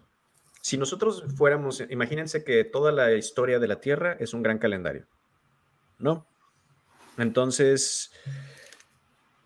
Si 0.63 0.77
nosotros 0.77 1.25
fuéramos, 1.35 1.83
imagínense 1.89 2.45
que 2.45 2.63
toda 2.63 2.93
la 2.93 3.11
historia 3.15 3.59
de 3.59 3.67
la 3.67 3.81
Tierra 3.81 4.15
es 4.21 4.33
un 4.33 4.41
gran 4.41 4.59
calendario, 4.59 5.05
¿no? 5.99 6.25
Entonces, 7.17 8.13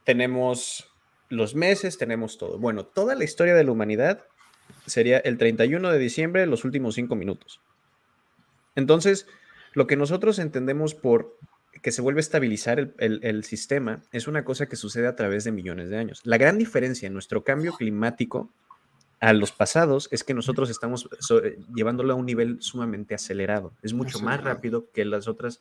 tenemos 0.04 0.88
los 1.30 1.56
meses, 1.56 1.98
tenemos 1.98 2.38
todo. 2.38 2.60
Bueno, 2.60 2.86
toda 2.86 3.16
la 3.16 3.24
historia 3.24 3.56
de 3.56 3.64
la 3.64 3.72
humanidad 3.72 4.26
sería 4.86 5.18
el 5.18 5.40
31 5.40 5.92
de 5.92 5.98
diciembre, 5.98 6.46
los 6.46 6.64
últimos 6.64 6.94
cinco 6.94 7.16
minutos. 7.16 7.62
Entonces, 8.76 9.26
lo 9.74 9.88
que 9.88 9.96
nosotros 9.96 10.38
entendemos 10.38 10.94
por 10.94 11.36
que 11.82 11.92
se 11.92 12.04
vuelve 12.04 12.20
a 12.20 12.22
estabilizar 12.22 12.78
el, 12.80 13.20
el, 13.24 13.44
sistema 13.44 14.04
es 14.12 14.28
una 14.28 14.46
cosa 14.46 14.68
que 14.68 14.76
sucede 14.76 15.08
a 15.08 15.16
través 15.16 15.46
de 15.46 15.52
millones 15.52 15.90
de 15.90 15.98
años. 15.98 16.22
La 16.26 16.38
gran 16.38 16.60
diferencia 16.60 17.08
en 17.08 17.14
nuestro 17.14 17.44
cambio 17.44 17.74
climático 17.74 18.52
a 19.20 19.34
los 19.34 19.52
pasados 19.52 20.10
es 20.12 20.24
que 20.24 20.34
nosotros 20.34 20.70
estamos 20.70 21.10
eh, 21.44 21.60
llevándolo 21.74 22.14
a 22.14 22.16
un 22.16 22.26
nivel 22.26 22.62
sumamente 22.62 23.16
acelerado. 23.16 23.74
Es 23.82 23.94
mucho 23.94 24.20
más 24.20 24.44
rápido 24.44 24.92
que 24.92 25.06
las 25.06 25.28
otras 25.28 25.60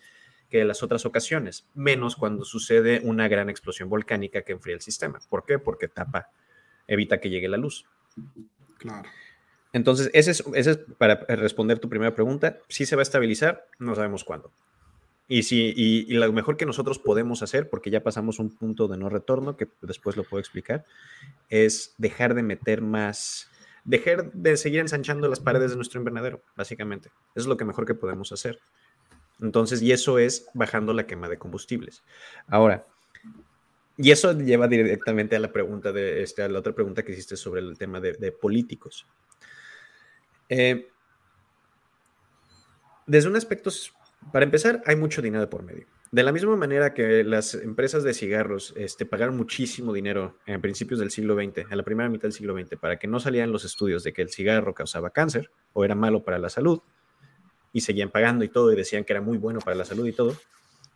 que 0.49 0.65
las 0.65 0.83
otras 0.85 1.05
ocasiones, 1.05 1.67
menos 1.75 2.15
cuando 2.15 2.45
sucede 2.45 3.01
una 3.03 3.27
gran 3.27 3.51
explosión 3.51 3.89
volcánica 3.89 4.43
que 4.43 4.53
enfría 4.53 4.77
el 4.77 4.81
sistema. 4.81 5.19
¿Por 5.29 5.45
qué? 5.45 5.59
Porque 5.59 5.89
tapa, 5.89 6.31
evita 6.87 7.19
que 7.19 7.31
llegue 7.31 7.49
la 7.49 7.57
luz. 7.57 7.85
Claro. 8.79 9.09
Entonces, 9.73 10.09
ese 10.13 10.31
es, 10.31 10.45
ese 10.55 10.71
es 10.71 10.79
para 10.99 11.17
responder 11.29 11.81
tu 11.81 11.89
primera 11.89 12.15
pregunta. 12.15 12.59
Si 12.69 12.87
se 12.87 12.95
va 12.95 13.01
a 13.01 13.03
estabilizar, 13.03 13.67
no 13.79 13.95
sabemos 13.97 14.23
cuándo. 14.23 14.53
Y, 15.28 15.42
si, 15.42 15.73
y, 15.76 16.12
lo 16.14 16.33
mejor 16.33 16.56
que 16.56 16.66
nosotros 16.66 16.99
podemos 16.99 17.42
hacer, 17.42 17.68
porque 17.68 17.90
ya 17.90 18.02
pasamos 18.02 18.38
un 18.38 18.50
punto 18.50 18.87
de 18.87 18.97
no 18.97 19.09
retorno, 19.09 19.56
que 19.56 19.68
después 19.83 20.16
lo 20.16 20.23
puedo 20.23 20.40
explicar, 20.40 20.85
es 21.49 21.95
dejar 21.99 22.35
de 22.35 22.45
meter 22.45 22.80
más, 22.80 23.50
dejar 23.85 24.33
de 24.33 24.56
seguir 24.56 24.80
ensanchando 24.80 25.28
las 25.28 25.40
paredes 25.40 25.71
de 25.71 25.76
nuestro 25.76 25.99
invernadero, 25.99 26.42
básicamente. 26.56 27.09
Eso 27.35 27.42
es 27.42 27.47
lo 27.47 27.56
que 27.56 27.64
mejor 27.64 27.87
que 27.87 27.95
podemos 27.95 28.30
hacer. 28.30 28.61
Entonces, 29.40 29.83
y 29.83 29.92
eso 29.92 30.18
es 30.18 30.49
bajando 30.54 30.92
la 30.92 31.06
quema 31.06 31.28
de 31.28 31.38
combustibles. 31.38 32.04
Ahora, 32.47 32.87
y 33.99 34.11
eso 34.11 34.33
lleva 34.38 34.68
directamente 34.68 35.37
a 35.37 35.40
la 35.40 35.52
pregunta 35.52 35.90
de, 35.92 36.23
este, 36.23 36.42
a 36.42 36.49
la 36.49 36.59
otra 36.59 36.75
pregunta 36.75 37.02
que 37.02 37.12
hiciste 37.12 37.37
sobre 37.37 37.61
el 37.62 37.78
tema 37.78 38.00
de, 38.00 38.33
políticos. 38.33 39.06
Eh, 40.49 40.88
desde 43.06 43.28
un 43.28 43.37
aspecto 43.37 43.71
para 44.33 44.45
empezar, 44.45 44.83
hay 44.87 44.97
mucho 44.97 45.23
dinero 45.23 45.49
por 45.49 45.63
medio. 45.63 45.87
De 46.13 46.23
la 46.23 46.33
misma 46.33 46.57
manera 46.57 46.95
que 46.95 47.25
las 47.25 47.55
empresas 47.55 48.05
de 48.05 48.15
cigarros 48.15 48.73
este, 48.77 49.07
pagaron 49.07 49.37
muchísimo 49.37 49.93
dinero 49.93 50.39
en 50.47 50.61
principios 50.61 51.01
del 51.01 51.11
siglo 51.11 51.35
XX, 51.35 51.71
a 51.71 51.77
la 51.77 51.83
primera 51.83 52.09
mitad 52.09 52.23
del 52.23 52.33
siglo 52.33 52.57
XX, 52.57 52.77
para 52.79 52.99
que 52.99 53.09
no 53.09 53.19
salieran 53.19 53.51
los 53.53 53.65
estudios 53.65 54.05
de 54.05 54.13
que 54.13 54.23
el 54.23 54.31
cigarro 54.31 54.73
causaba 54.73 55.11
cáncer 55.11 55.51
o 55.73 55.85
era 55.85 55.95
malo 55.95 56.23
para 56.23 56.39
la 56.39 56.49
salud, 56.49 56.81
y 57.73 57.81
seguían 57.81 58.11
pagando 58.11 58.45
y 58.45 58.49
todo, 58.49 58.73
y 58.73 58.77
decían 58.77 59.05
que 59.05 59.13
era 59.13 59.21
muy 59.21 59.37
bueno 59.37 59.59
para 59.61 59.77
la 59.77 59.85
salud 59.85 60.07
y 60.07 60.13
todo. 60.13 60.35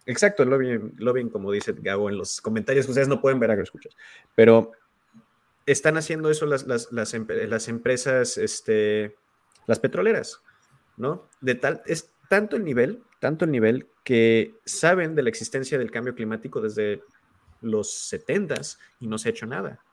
Exacto, 0.06 0.44
lo 0.44 0.56
bien, 0.58 1.28
como 1.28 1.52
dice 1.52 1.74
Gabo 1.76 2.08
en 2.08 2.16
los 2.16 2.40
comentarios, 2.40 2.88
ustedes 2.88 3.08
no 3.08 3.20
pueden 3.20 3.38
ver 3.38 3.50
escuchas, 3.58 3.94
pero 4.34 4.72
están 5.66 5.96
haciendo 5.98 6.30
eso 6.30 6.46
las, 6.46 6.66
las, 6.66 6.90
las, 6.90 7.14
las 7.14 7.68
empresas, 7.68 8.38
este, 8.38 9.16
las 9.66 9.78
petroleras, 9.78 10.40
¿no? 10.96 11.28
De 11.40 11.54
tal, 11.54 11.82
es 11.84 12.10
tanto 12.30 12.56
el 12.56 12.64
nivel 12.64 13.02
tanto 13.20 13.44
el 13.44 13.52
nivel 13.52 13.86
que 14.02 14.54
saben 14.64 15.14
de 15.14 15.22
la 15.22 15.28
existencia 15.28 15.78
del 15.78 15.90
cambio 15.90 16.14
climático 16.14 16.60
desde 16.60 17.02
los 17.60 17.92
70 17.92 18.60
y 18.98 19.06
no 19.06 19.18
se 19.18 19.28
ha 19.28 19.30
hecho 19.30 19.46
nada. 19.46 19.84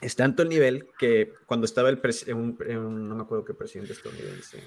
Es 0.00 0.16
tanto 0.16 0.42
el 0.42 0.48
nivel 0.48 0.88
que 0.98 1.32
cuando 1.46 1.66
estaba 1.66 1.88
el 1.88 1.98
presidente, 1.98 2.74
no 2.74 3.14
me 3.14 3.22
acuerdo 3.22 3.44
qué 3.44 3.52
presidente 3.52 3.92
estadounidense, 3.92 4.62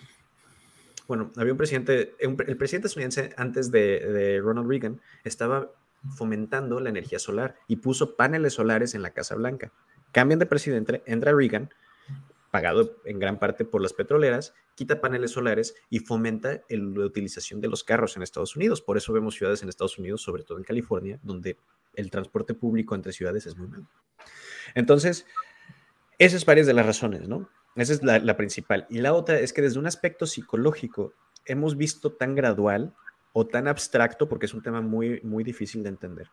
bueno, 1.08 1.32
había 1.38 1.54
un 1.54 1.58
presidente, 1.58 2.16
el 2.20 2.36
presidente 2.58 2.88
estadounidense 2.88 3.34
antes 3.38 3.72
de, 3.72 4.42
Ronald 4.44 4.70
Reagan 4.70 5.00
estaba 5.24 5.72
fomentando 6.18 6.82
la 6.82 6.90
energía 6.90 7.18
solar 7.18 7.56
y 7.68 7.78
puso 7.78 8.18
paneles 8.18 8.54
solares 8.54 8.94
en 8.94 9.02
la 9.02 9.12
Casa 9.12 9.36
Blanca. 9.36 9.72
Cambian 10.12 10.40
de 10.40 10.46
presidente, 10.48 11.02
entra 11.06 11.32
Reagan, 11.32 11.70
pagado 12.58 12.98
en 13.06 13.20
gran 13.20 13.38
parte 13.38 13.66
por 13.66 13.84
las 13.84 13.94
petroleras, 13.94 14.56
quita 14.74 15.00
paneles 15.00 15.32
solares 15.32 15.76
y 15.92 16.00
fomenta 16.00 16.64
la 16.70 17.06
utilización 17.06 17.62
de 17.62 17.68
los 17.68 17.84
carros 17.84 18.18
en 18.18 18.24
Estados 18.24 18.56
Unidos. 18.56 18.82
Por 18.82 18.98
eso 18.98 19.14
vemos 19.14 19.36
ciudades 19.36 19.62
en 19.62 19.70
Estados 19.70 20.00
Unidos, 20.00 20.24
sobre 20.24 20.44
todo 20.44 20.58
en 20.58 20.64
California, 20.64 21.20
donde 21.22 21.58
el 21.94 22.10
transporte 22.10 22.56
público 22.56 22.96
entre 22.96 23.14
ciudades 23.14 23.46
es 23.46 23.56
muy 23.56 23.68
malo. 23.68 23.88
Entonces, 24.74 25.28
esas 26.18 26.42
es 26.42 26.46
varias 26.46 26.66
de 26.66 26.74
las 26.74 26.86
razones, 26.86 27.28
¿no? 27.28 27.48
Esa 27.76 27.94
es 27.94 28.02
la, 28.02 28.38
principal. 28.38 28.88
Y 28.90 29.02
la 29.02 29.14
otra 29.14 29.40
es 29.40 29.54
que 29.54 29.62
desde 29.62 29.78
un 29.78 29.86
aspecto 29.86 30.26
psicológico 30.26 31.14
hemos 31.46 31.78
visto 31.78 32.12
tan 32.12 32.34
gradual 32.34 32.96
o 33.34 33.46
tan 33.46 33.68
abstracto, 33.68 34.28
porque 34.28 34.48
es 34.48 34.56
un 34.56 34.64
tema 34.64 34.82
muy, 34.82 35.22
muy 35.22 35.44
difícil 35.44 35.84
de 35.84 35.90
entender, 35.90 36.32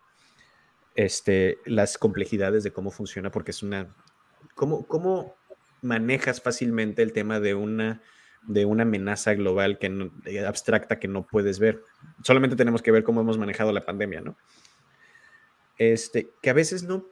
este, 0.94 1.58
las 1.66 1.98
complejidades 1.98 2.64
de 2.64 2.72
cómo 2.72 2.90
funciona, 2.90 3.30
porque 3.30 3.50
es 3.50 3.62
una... 3.62 3.94
¿Cómo, 4.54 4.86
cómo 4.86 5.34
manejas 5.84 6.40
fácilmente 6.40 7.02
el 7.02 7.12
tema 7.12 7.40
de 7.40 7.54
una 7.54 8.02
de 8.46 8.64
una 8.66 8.82
amenaza 8.82 9.34
global 9.34 9.78
que 9.78 10.10
eh, 10.26 10.44
abstracta 10.44 10.98
que 10.98 11.08
no 11.08 11.26
puedes 11.26 11.58
ver. 11.58 11.82
Solamente 12.22 12.56
tenemos 12.56 12.82
que 12.82 12.92
ver 12.92 13.04
cómo 13.04 13.20
hemos 13.20 13.38
manejado 13.38 13.72
la 13.72 13.84
pandemia, 13.84 14.20
¿no? 14.20 14.36
Este, 15.78 16.30
que 16.42 16.50
a 16.50 16.52
veces 16.52 16.84
no 16.84 17.06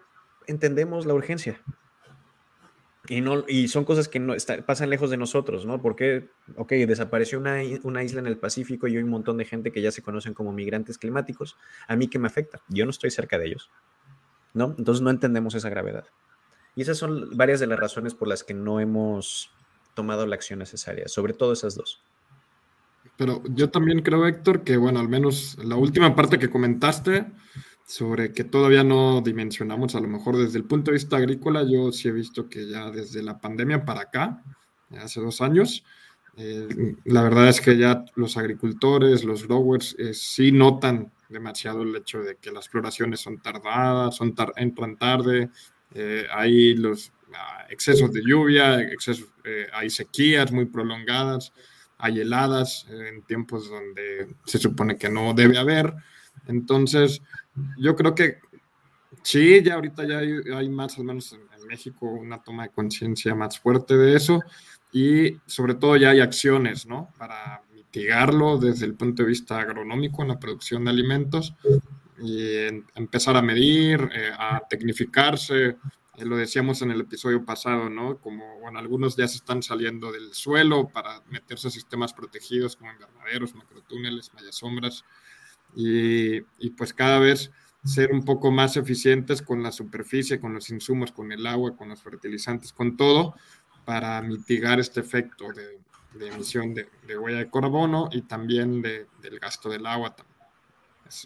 entendemos 0.47 1.07
la 1.07 1.14
urgencia. 1.14 1.61
Y, 3.09 3.21
no, 3.21 3.45
y 3.49 3.67
son 3.67 3.85
cosas 3.85 4.07
que 4.07 4.21
no 4.21 4.35
pasan 4.64 4.88
lejos 4.88 5.11
de 5.11 5.17
nosotros, 5.17 5.67
¿no? 5.67 5.83
Porque, 5.83 6.31
ok, 6.57 6.73
desapareció 6.73 7.38
una, 7.38 7.57
una, 7.83 8.05
isla 8.05 8.21
en 8.21 8.29
el 8.29 8.38
Pacífico 8.38 8.87
y 8.87 8.97
hay 8.97 9.02
un 9.02 9.11
montón 9.11 9.38
de 9.38 9.45
gente 9.45 9.73
que 9.73 9.83
ya 9.83 9.91
se 9.91 10.02
conocen 10.02 10.35
como 10.35 10.52
migrantes 10.52 10.99
climáticos. 10.99 11.57
¿A 11.88 11.97
mí 11.97 12.07
qué 12.07 12.21
me 12.21 12.29
afecta? 12.29 12.62
Yo 12.69 12.85
no 12.85 12.93
estoy 12.93 13.11
cerca 13.11 13.38
de 13.38 13.47
ellos, 13.47 13.71
¿no? 14.55 14.76
Entonces 14.79 15.02
no 15.02 15.11
entendemos 15.11 15.57
esa 15.57 15.69
gravedad. 15.69 16.05
Y 16.75 16.83
esas 16.83 16.99
son 16.99 17.37
varias 17.37 17.61
de 17.61 17.67
las 17.67 17.79
razones 17.79 18.14
por 18.14 18.29
las 18.29 18.45
que 18.45 18.55
no 18.55 18.81
hemos 18.81 19.50
tomado 19.95 20.26
la 20.26 20.35
acción 20.35 20.59
necesaria, 20.59 21.09
sobre 21.09 21.35
todo 21.35 21.52
esas 21.52 21.75
dos. 21.75 22.02
Pero 23.17 23.43
yo 23.50 23.71
también 23.71 24.00
creo, 24.00 24.26
Héctor, 24.26 24.64
que 24.64 24.76
bueno, 24.76 25.00
al 25.00 25.09
menos 25.09 25.59
la 25.62 25.76
última 25.76 26.14
parte 26.14 26.38
que 26.38 26.50
comentaste 26.50 27.26
sobre 27.87 28.33
que 28.33 28.45
todavía 28.45 28.85
no 28.85 29.21
dimensionamos, 29.21 29.95
a 29.95 30.00
lo 30.00 30.09
mejor 30.09 30.37
desde 30.37 30.59
el 30.59 30.64
punto 30.64 30.91
de 30.91 30.97
vista 30.97 31.17
agrícola, 31.17 31.62
yo 31.62 31.93
sí 31.93 32.09
he 32.09 32.12
visto 32.12 32.49
que 32.49 32.69
ya 32.69 32.91
desde 32.91 33.23
la 33.23 33.38
pandemia 33.38 33.85
para 33.85 34.02
acá, 34.02 34.43
hace 34.99 35.21
dos 35.21 35.41
años, 35.41 35.85
eh, 36.37 36.97
la 37.05 37.23
verdad 37.23 37.49
es 37.49 37.61
que 37.61 37.76
ya 37.76 38.05
los 38.14 38.37
agricultores, 38.37 39.25
los 39.25 39.47
growers, 39.47 39.95
eh, 39.99 40.14
sí 40.14 40.52
notan 40.52 41.12
demasiado 41.29 41.83
el 41.83 41.95
hecho 41.97 42.21
de 42.21 42.37
que 42.37 42.50
las 42.50 42.69
floraciones 42.69 43.21
son 43.21 43.41
tardadas, 43.41 44.17
son 44.17 44.35
entran 44.57 44.97
tarde, 44.97 45.50
eh, 45.95 46.27
hay 46.31 46.75
los 46.75 47.13
ah, 47.35 47.67
excesos 47.71 48.13
de 48.13 48.23
lluvia, 48.25 48.81
eh, 48.81 49.67
hay 49.73 49.91
sequías 49.91 50.53
muy 50.53 50.67
prolongadas, 50.67 51.53
hay 51.99 52.21
heladas 52.21 52.87
en 52.91 53.23
tiempos 53.23 53.69
donde 53.69 54.29
se 54.45 54.59
supone 54.59 54.97
que 54.97 55.09
no 55.09 55.35
debe 55.35 55.59
haber. 55.59 55.95
Entonces, 56.49 57.23
yo 57.79 57.95
creo 57.95 58.15
que 58.15 58.39
sí, 59.23 59.63
ya 59.63 59.75
ahorita 59.75 60.05
ya 60.07 60.19
hay, 60.19 60.69
más, 60.69 60.99
al 60.99 61.05
menos 61.05 61.33
en, 61.33 61.41
México, 61.69 62.07
una 62.07 62.43
toma 62.43 62.65
de 62.65 62.71
conciencia 62.71 63.35
más 63.35 63.59
fuerte 63.59 63.97
de 63.97 64.15
eso 64.15 64.43
y 64.93 65.39
sobre 65.47 65.75
todo 65.75 65.97
ya 65.97 66.11
hay 66.11 66.21
acciones, 66.21 66.87
¿no? 66.87 67.09
Para 67.17 67.63
mitigarlo 67.73 68.59
desde 68.59 68.85
el 68.85 68.95
punto 68.95 69.23
de 69.23 69.31
vista 69.31 69.59
agronómico 69.59 70.21
en 70.21 70.29
la 70.29 70.39
producción 70.39 70.85
de 70.85 70.91
alimentos 70.91 71.55
y 72.19 72.66
empezar 72.95 73.37
a 73.37 73.42
medir, 73.42 74.09
eh, 74.12 74.33
a 74.37 74.62
tecnificarse. 74.69 75.76
Eh, 76.16 76.25
lo 76.25 76.37
decíamos 76.37 76.83
en 76.83 76.90
el 76.90 77.00
episodio 77.00 77.45
pasado, 77.45 77.88
¿no? 77.88 78.19
Como, 78.19 78.61
bueno, 78.61 78.78
algunos 78.78 79.16
ya 79.16 79.26
se 79.28 79.37
están 79.37 79.62
saliendo 79.62 80.12
del 80.12 80.33
suelo 80.35 80.88
para 80.88 81.23
meterse 81.31 81.69
a 81.69 81.71
sistemas 81.71 82.12
protegidos 82.12 82.76
como 82.76 82.92
invernaderos, 82.92 83.54
macrotúneles, 83.54 84.31
sombras 84.50 85.04
y, 85.75 86.37
y 86.59 86.71
pues 86.76 86.92
cada 86.92 87.19
vez 87.19 87.50
ser 87.85 88.12
un 88.12 88.25
poco 88.25 88.50
más 88.50 88.76
eficientes 88.76 89.42
con 89.42 89.62
la 89.62 89.73
superficie, 89.73 90.40
con 90.40 90.54
los 90.54 90.71
insumos, 90.71 91.12
con 91.12 91.33
el 91.33 91.47
agua, 91.47 91.76
con 91.76 91.88
los 91.88 92.02
fertilizantes, 92.02 92.73
con 92.73 92.97
todo, 92.97 93.35
para 93.85 94.23
mitigar 94.23 94.78
este 94.78 95.00
efecto 95.00 95.49
de, 95.52 96.28
emisión 96.28 96.75
de, 96.75 96.88
huella 97.19 97.38
de 97.38 97.50
carbono 97.50 98.09
y 98.12 98.23
también 98.23 98.83
del 98.83 99.38
gasto 99.40 99.69
del 99.69 99.87
agua, 99.87 100.14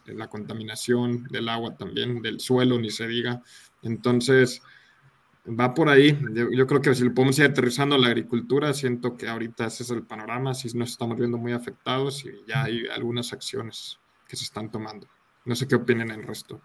la 0.06 0.28
contaminación 0.28 1.24
del 1.24 1.48
agua 1.48 1.76
también, 1.76 2.22
del 2.22 2.40
suelo, 2.40 2.78
ni 2.78 2.90
se 2.90 3.06
diga. 3.06 3.42
Entonces, 3.82 4.62
va 5.48 5.74
por 5.74 5.88
ahí. 5.88 6.18
Yo, 6.52 6.66
creo 6.66 6.80
que 6.80 6.94
si 6.94 7.04
lo 7.04 7.14
podemos 7.14 7.38
ir 7.38 7.46
aterrizando 7.46 7.94
a 7.94 7.98
la 7.98 8.08
agricultura, 8.08 8.72
siento 8.74 9.16
que 9.16 9.28
ahorita 9.28 9.66
ese 9.66 9.82
es 9.82 9.90
el 9.90 10.02
panorama, 10.02 10.54
si 10.54 10.76
nos 10.76 10.90
estamos 10.90 11.16
viendo 11.16 11.38
muy 11.38 11.52
afectados 11.52 12.24
y 12.24 12.30
ya 12.48 12.64
hay 12.64 12.86
algunas 12.94 13.32
acciones 13.32 13.98
que 14.28 14.36
se 14.36 14.44
están 14.44 14.70
tomando. 14.70 15.06
No 15.44 15.54
sé 15.54 15.68
qué 15.68 15.76
opinan 15.76 16.10
el 16.10 16.24
resto. 16.24 16.60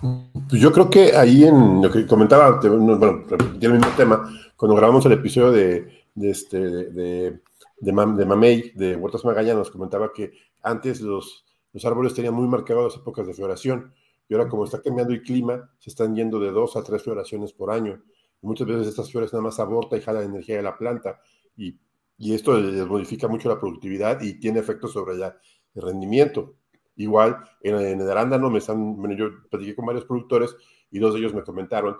Pues 0.00 0.60
yo 0.60 0.72
creo 0.72 0.88
que 0.88 1.14
ahí 1.14 1.44
en 1.44 1.82
lo 1.82 1.90
que 1.90 2.06
comentaba, 2.06 2.58
bueno, 2.58 3.24
el 3.60 3.72
mismo 3.72 3.92
tema, 3.96 4.30
cuando 4.56 4.74
grabamos 4.74 5.04
el 5.06 5.12
episodio 5.12 5.52
de, 5.52 6.06
este, 6.16 6.58
de, 6.58 7.40
Mamey, 7.80 8.72
de 8.74 8.96
Huertas 8.96 9.24
Magallanes, 9.24 9.70
comentaba 9.70 10.12
que 10.12 10.32
antes 10.62 11.00
los, 11.00 11.44
los 11.72 11.84
árboles 11.84 12.14
tenían 12.14 12.34
muy 12.34 12.46
marcadas 12.46 12.84
las 12.84 12.96
épocas 12.96 13.26
de 13.26 13.34
floración, 13.34 13.92
y 14.28 14.34
ahora 14.34 14.48
como 14.48 14.64
está 14.64 14.80
cambiando 14.80 15.12
el 15.12 15.22
clima, 15.22 15.70
se 15.78 15.90
están 15.90 16.14
yendo 16.14 16.38
de 16.38 16.50
dos 16.50 16.76
a 16.76 16.84
tres 16.84 17.02
floraciones 17.02 17.52
por 17.52 17.70
año. 17.70 18.02
Y 18.42 18.46
muchas 18.46 18.66
veces 18.66 18.86
estas 18.88 19.10
flores 19.10 19.32
nada 19.32 19.42
más 19.42 19.58
aborta 19.58 19.96
y 19.96 20.00
jala 20.00 20.20
la 20.20 20.26
energía 20.26 20.56
de 20.56 20.62
la 20.62 20.76
planta, 20.76 21.20
y, 21.56 21.78
y 22.16 22.34
esto 22.34 22.58
les 22.58 22.86
modifica 22.86 23.28
mucho 23.28 23.48
la 23.48 23.58
productividad 23.58 24.20
y 24.20 24.38
tiene 24.38 24.60
efectos 24.60 24.92
sobre 24.92 25.16
de 25.16 25.32
rendimiento. 25.74 26.54
Igual, 26.96 27.38
en, 27.62 27.76
el 27.76 28.10
arándano 28.10 28.50
me 28.50 28.58
están, 28.58 28.96
bueno, 28.96 29.16
yo 29.16 29.30
platiqué 29.48 29.74
con 29.74 29.86
varios 29.86 30.04
productores 30.04 30.54
y 30.90 30.98
dos 30.98 31.14
de 31.14 31.20
ellos 31.20 31.32
me 31.32 31.42
comentaron 31.42 31.96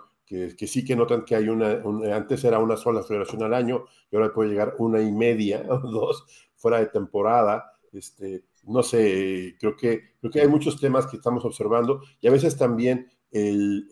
que, 0.55 0.67
sí 0.67 0.85
que 0.85 0.95
notan 0.95 1.25
que 1.25 1.35
hay 1.35 1.49
una, 1.49 1.81
antes 2.15 2.43
era 2.43 2.59
una 2.59 2.77
sola 2.77 3.03
floración 3.03 3.43
al 3.43 3.53
año 3.53 3.85
y 4.09 4.15
ahora 4.15 4.33
puede 4.33 4.49
llegar 4.49 4.75
una 4.77 5.01
y 5.01 5.11
media 5.11 5.65
o 5.69 5.79
dos 5.79 6.25
fuera 6.55 6.79
de 6.79 6.85
temporada. 6.87 7.71
Este, 7.91 8.45
no 8.63 8.83
sé, 8.83 9.55
creo 9.59 9.75
que, 9.75 10.15
creo 10.19 10.31
que 10.31 10.41
hay 10.41 10.47
muchos 10.47 10.79
temas 10.79 11.07
que 11.07 11.17
estamos 11.17 11.43
observando 11.43 12.01
y 12.21 12.27
a 12.27 12.31
veces 12.31 12.57
también 12.57 13.11
el, 13.31 13.87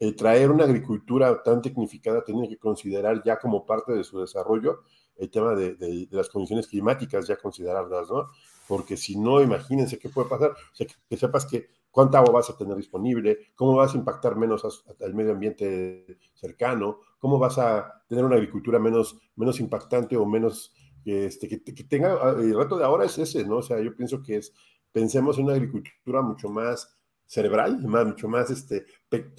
el, 0.00 0.16
traer 0.16 0.50
una 0.50 0.64
agricultura 0.64 1.42
tan 1.42 1.62
tecnificada 1.62 2.24
tiene 2.24 2.48
que 2.48 2.56
considerar 2.56 3.22
ya 3.22 3.38
como 3.38 3.64
parte 3.66 3.92
de 3.92 4.02
su 4.02 4.18
desarrollo 4.18 4.80
el 5.16 5.30
tema 5.30 5.54
de, 5.54 6.08
las 6.10 6.30
condiciones 6.30 6.66
climáticas, 6.66 7.26
ya 7.26 7.36
considerarlas, 7.36 8.10
¿no? 8.10 8.26
porque 8.66 8.96
si 8.96 9.16
no, 9.18 9.42
imagínense 9.42 9.98
qué 9.98 10.08
puede 10.08 10.28
pasar. 10.28 10.52
O 10.52 10.74
sea, 10.74 10.86
que, 10.86 11.16
sepas 11.16 11.44
que 11.44 11.68
cuánta 11.90 12.18
agua 12.18 12.34
vas 12.34 12.50
a 12.50 12.56
tener 12.56 12.76
disponible, 12.76 13.38
cómo 13.54 13.76
vas 13.76 13.94
a 13.94 13.98
impactar 13.98 14.36
menos 14.36 14.64
al 15.00 15.14
medio 15.14 15.32
ambiente 15.32 16.18
cercano, 16.34 17.00
cómo 17.18 17.38
vas 17.38 17.58
a 17.58 18.04
tener 18.08 18.24
una 18.24 18.36
agricultura 18.36 18.78
menos, 18.78 19.18
menos 19.36 19.60
impactante 19.60 20.16
o 20.16 20.24
menos 20.26 20.74
este, 21.04 21.48
que, 21.48 21.84
tenga, 21.84 22.12
ah, 22.12 22.34
el 22.38 22.54
reto 22.56 22.76
de 22.76 22.84
ahora 22.84 23.04
es 23.04 23.18
ese, 23.18 23.44
¿no? 23.44 23.58
O 23.58 23.62
sea, 23.62 23.80
yo 23.80 23.94
pienso 23.96 24.22
que 24.22 24.36
es, 24.36 24.52
pensemos 24.92 25.38
en 25.38 25.44
una 25.44 25.54
agricultura 25.54 26.22
mucho 26.22 26.48
más 26.48 26.96
cerebral, 27.26 27.82
más, 27.86 28.06
mucho 28.06 28.28
más 28.28 28.50
este, 28.50 28.86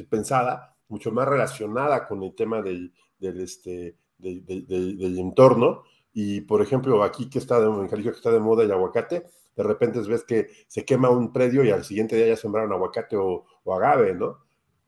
pensada, 0.10 0.76
mucho 0.88 1.12
más 1.12 1.28
relacionada 1.28 2.08
con 2.08 2.24
el 2.24 2.34
tema 2.36 2.62
del, 2.62 2.94
del, 3.20 3.42
este, 3.42 3.98
del, 4.18 4.46
del 4.46 5.20
entorno, 5.20 5.84
y 6.14 6.42
por 6.42 6.62
ejemplo, 6.62 7.04
aquí 7.04 7.30
que 7.30 7.40
está 7.40 7.60
de, 7.60 7.68
en 7.68 7.88
Jalisco 7.88 8.12
que 8.12 8.18
está 8.18 8.32
de 8.32 8.40
moda 8.40 8.64
el 8.64 8.72
aguacate, 8.72 9.26
de 9.56 9.64
repente 9.64 10.00
ves 10.02 10.24
que 10.24 10.50
se 10.68 10.86
quema 10.86 11.10
un 11.10 11.32
predio 11.32 11.64
y 11.64 11.72
al 11.72 11.84
siguiente 11.84 12.16
día 12.16 12.28
ya 12.28 12.38
sembraron 12.38 12.72
aguacate 12.72 13.16
o, 13.18 13.46
agave, 13.72 14.14
¿no? 14.14 14.40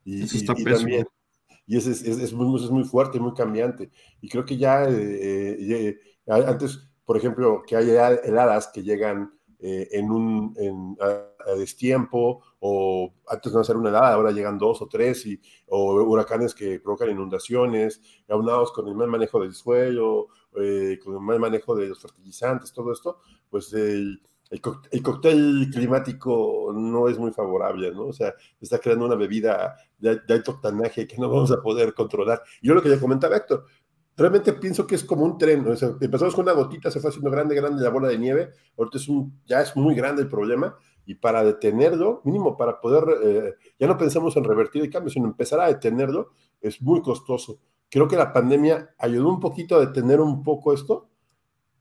Y, 0.05 0.23
Eso 0.23 0.37
está 0.37 0.53
y, 0.57 0.63
también, 0.63 1.07
y 1.65 1.77
es, 1.77 1.87
es, 1.87 2.03
es, 2.03 2.33
muy, 2.33 2.61
es, 2.61 2.69
muy, 2.69 2.83
fuerte, 2.83 3.19
muy 3.19 3.33
cambiante. 3.33 3.89
Y 4.21 4.29
creo 4.29 4.45
que 4.45 4.57
ya 4.57 4.85
eh, 4.85 5.57
eh, 5.59 5.99
antes, 6.27 6.89
por 7.05 7.17
ejemplo, 7.17 7.63
que 7.65 7.75
hay 7.75 7.89
heladas 7.89 8.69
que 8.73 8.83
llegan 8.83 9.31
eh, 9.65 9.87
en 9.93 10.11
un 10.11 10.53
en, 10.57 10.97
a, 10.99 11.55
destiempo, 11.55 12.41
o 12.59 13.13
antes 13.27 13.53
no 13.53 13.61
hacer 13.61 13.77
una 13.77 13.89
helada, 13.89 14.13
ahora 14.13 14.31
llegan 14.31 14.57
dos 14.57 14.81
o 14.81 14.89
tres, 14.89 15.25
y, 15.25 15.41
o 15.67 16.03
huracanes 16.03 16.53
que 16.53 16.81
provocan 16.81 17.09
inundaciones, 17.09 18.01
aunados 18.27 18.73
con 18.73 18.89
el 18.89 18.95
mal 18.95 19.07
manejo 19.07 19.39
del 19.39 19.53
suelo, 19.53 20.27
eh, 20.59 20.99
con 21.01 21.13
el 21.13 21.21
mal 21.21 21.39
manejo 21.39 21.75
de 21.75 21.87
los 21.87 22.01
fertilizantes, 22.01 22.73
todo 22.73 22.91
esto, 22.91 23.19
pues 23.49 23.71
el, 23.71 24.21
el, 24.91 25.01
cóctel 25.01 25.69
climático 25.71 26.71
no 26.75 27.07
es 27.07 27.17
muy 27.17 27.31
favorable, 27.31 27.91
¿no? 27.91 28.07
O 28.07 28.13
sea, 28.13 28.33
está 28.61 28.77
creando 28.77 29.05
una 29.05 29.15
bebida 29.15 29.75
de, 29.97 30.19
de 30.27 30.33
alto 30.33 30.51
octanaje 30.51 31.07
que 31.07 31.17
no 31.17 31.29
vamos 31.29 31.51
a 31.51 31.61
poder 31.61 31.93
controlar. 31.93 32.41
Yo 32.61 32.75
lo 32.75 32.81
que 32.81 32.89
ya 32.89 32.99
comentaba 32.99 33.35
Héctor, 33.35 33.65
realmente 34.15 34.53
pienso 34.53 34.85
que 34.85 34.95
es 34.95 35.03
como 35.03 35.25
un 35.25 35.37
tren. 35.37 35.67
O 35.67 35.75
sea, 35.75 35.89
empezamos 35.99 36.35
con 36.35 36.43
una 36.43 36.53
gotita, 36.53 36.91
se 36.91 36.99
fue 36.99 37.09
haciendo 37.09 37.31
grande, 37.31 37.55
grande 37.55 37.83
la 37.83 37.89
bola 37.89 38.09
de 38.09 38.17
nieve. 38.19 38.51
Ahorita 38.77 38.97
es 38.97 39.09
un, 39.09 39.41
ya 39.45 39.61
es 39.61 39.75
muy 39.75 39.95
grande 39.95 40.21
el 40.21 40.29
problema. 40.29 40.77
Y 41.05 41.15
para 41.15 41.43
detenerlo, 41.43 42.21
mínimo 42.23 42.55
para 42.55 42.79
poder, 42.79 43.03
eh, 43.23 43.53
ya 43.79 43.87
no 43.87 43.97
pensamos 43.97 44.37
en 44.37 44.43
revertir 44.43 44.83
el 44.83 44.89
cambio, 44.89 45.11
sino 45.11 45.25
empezar 45.25 45.59
a 45.59 45.67
detenerlo, 45.67 46.29
es 46.61 46.81
muy 46.81 47.01
costoso. 47.01 47.59
Creo 47.89 48.07
que 48.07 48.15
la 48.15 48.31
pandemia 48.31 48.95
ayudó 48.97 49.29
un 49.29 49.39
poquito 49.39 49.75
a 49.75 49.79
detener 49.79 50.21
un 50.21 50.43
poco 50.43 50.73
esto, 50.73 51.09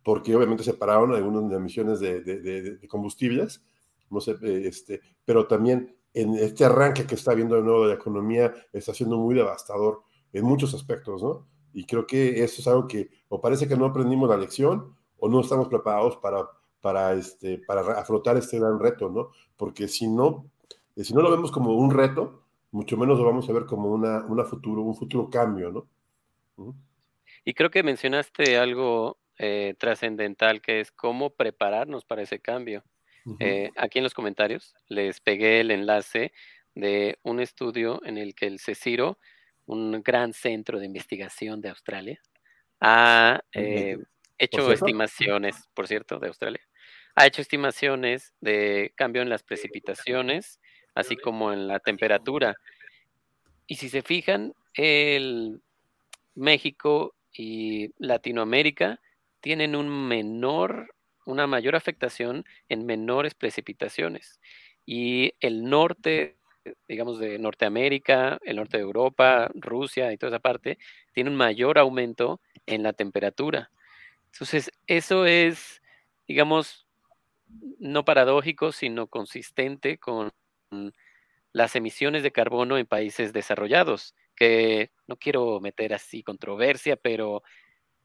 porque 0.02 0.34
obviamente 0.34 0.64
se 0.64 0.74
pararon 0.74 1.14
algunas 1.14 1.52
emisiones 1.52 2.00
de, 2.00 2.20
de, 2.20 2.40
de, 2.40 2.88
combustibles, 2.88 3.62
no 4.10 4.20
sé, 4.20 4.32
eh, 4.42 4.62
este, 4.66 5.00
pero 5.24 5.46
también 5.46 5.96
en 6.14 6.34
este 6.34 6.64
arranque 6.64 7.06
que 7.06 7.14
está 7.14 7.32
habiendo 7.32 7.56
de 7.56 7.62
nuevo 7.62 7.82
de 7.82 7.88
la 7.88 7.94
economía 7.94 8.52
está 8.72 8.92
siendo 8.92 9.16
muy 9.16 9.34
devastador 9.34 10.02
en 10.32 10.44
muchos 10.44 10.74
aspectos, 10.74 11.22
¿no? 11.22 11.46
Y 11.72 11.86
creo 11.86 12.06
que 12.06 12.42
eso 12.42 12.60
es 12.60 12.68
algo 12.68 12.86
que 12.86 13.08
o 13.28 13.40
parece 13.40 13.66
que 13.66 13.76
no 13.76 13.86
aprendimos 13.86 14.28
la 14.28 14.36
lección 14.36 14.94
o 15.18 15.28
no 15.28 15.40
estamos 15.40 15.68
preparados 15.68 16.16
para, 16.16 16.46
para, 16.80 17.14
este, 17.14 17.58
para 17.58 17.80
afrontar 17.98 18.36
este 18.36 18.58
gran 18.58 18.78
reto, 18.78 19.08
¿no? 19.08 19.30
Porque 19.56 19.88
si 19.88 20.08
no, 20.08 20.50
eh, 20.96 21.04
si 21.04 21.14
no 21.14 21.22
lo 21.22 21.30
vemos 21.30 21.50
como 21.50 21.74
un 21.74 21.92
reto, 21.92 22.42
mucho 22.72 22.96
menos 22.96 23.18
lo 23.18 23.24
vamos 23.24 23.48
a 23.48 23.52
ver 23.52 23.64
como 23.64 23.90
una, 23.90 24.24
una 24.26 24.44
futuro, 24.44 24.82
un 24.82 24.96
futuro 24.96 25.30
cambio, 25.30 25.70
¿no? 25.70 26.74
Y 27.44 27.54
creo 27.54 27.70
que 27.70 27.82
mencionaste 27.82 28.58
algo 28.58 29.16
eh, 29.38 29.74
trascendental 29.78 30.60
que 30.60 30.80
es 30.80 30.90
cómo 30.90 31.30
prepararnos 31.30 32.04
para 32.04 32.22
ese 32.22 32.38
cambio. 32.38 32.84
Eh, 33.38 33.70
aquí 33.76 33.98
en 33.98 34.04
los 34.04 34.14
comentarios 34.14 34.74
les 34.88 35.20
pegué 35.20 35.60
el 35.60 35.70
enlace 35.70 36.32
de 36.74 37.20
un 37.22 37.38
estudio 37.38 38.00
en 38.04 38.18
el 38.18 38.34
que 38.34 38.46
el 38.46 38.58
CECIRO 38.58 39.16
un 39.66 40.02
gran 40.02 40.32
centro 40.32 40.78
de 40.78 40.86
investigación 40.86 41.60
de 41.60 41.70
Australia, 41.70 42.20
ha 42.80 43.42
eh, 43.52 43.98
hecho 44.38 44.72
estimaciones, 44.72 45.68
por 45.74 45.86
cierto, 45.86 46.18
de 46.18 46.28
Australia, 46.28 46.60
ha 47.14 47.26
hecho 47.26 47.42
estimaciones 47.42 48.32
de 48.40 48.92
cambio 48.96 49.22
en 49.22 49.28
las 49.28 49.42
precipitaciones, 49.42 50.60
así 50.94 51.16
como 51.16 51.52
en 51.52 51.68
la 51.68 51.78
temperatura. 51.78 52.54
Y 53.66 53.76
si 53.76 53.88
se 53.88 54.02
fijan, 54.02 54.54
el 54.74 55.60
México 56.34 57.14
y 57.32 57.90
Latinoamérica 57.98 59.00
tienen 59.42 59.76
un 59.76 60.08
menor, 60.08 60.94
una 61.26 61.46
mayor 61.46 61.76
afectación 61.76 62.46
en 62.70 62.86
menores 62.86 63.34
precipitaciones. 63.34 64.40
Y 64.86 65.34
el 65.40 65.64
norte 65.64 66.38
digamos, 66.88 67.18
de 67.18 67.38
Norteamérica, 67.38 68.38
el 68.42 68.56
norte 68.56 68.76
de 68.76 68.82
Europa, 68.82 69.50
Rusia 69.54 70.12
y 70.12 70.16
toda 70.16 70.30
esa 70.30 70.38
parte, 70.38 70.78
tiene 71.12 71.30
un 71.30 71.36
mayor 71.36 71.78
aumento 71.78 72.40
en 72.66 72.82
la 72.82 72.92
temperatura. 72.92 73.70
Entonces, 74.32 74.70
eso 74.86 75.26
es, 75.26 75.82
digamos, 76.26 76.86
no 77.78 78.04
paradójico, 78.04 78.72
sino 78.72 79.06
consistente 79.06 79.98
con 79.98 80.32
las 81.52 81.76
emisiones 81.76 82.22
de 82.22 82.32
carbono 82.32 82.78
en 82.78 82.86
países 82.86 83.32
desarrollados, 83.32 84.14
que 84.34 84.90
no 85.06 85.16
quiero 85.16 85.60
meter 85.60 85.92
así 85.92 86.22
controversia, 86.22 86.96
pero 86.96 87.42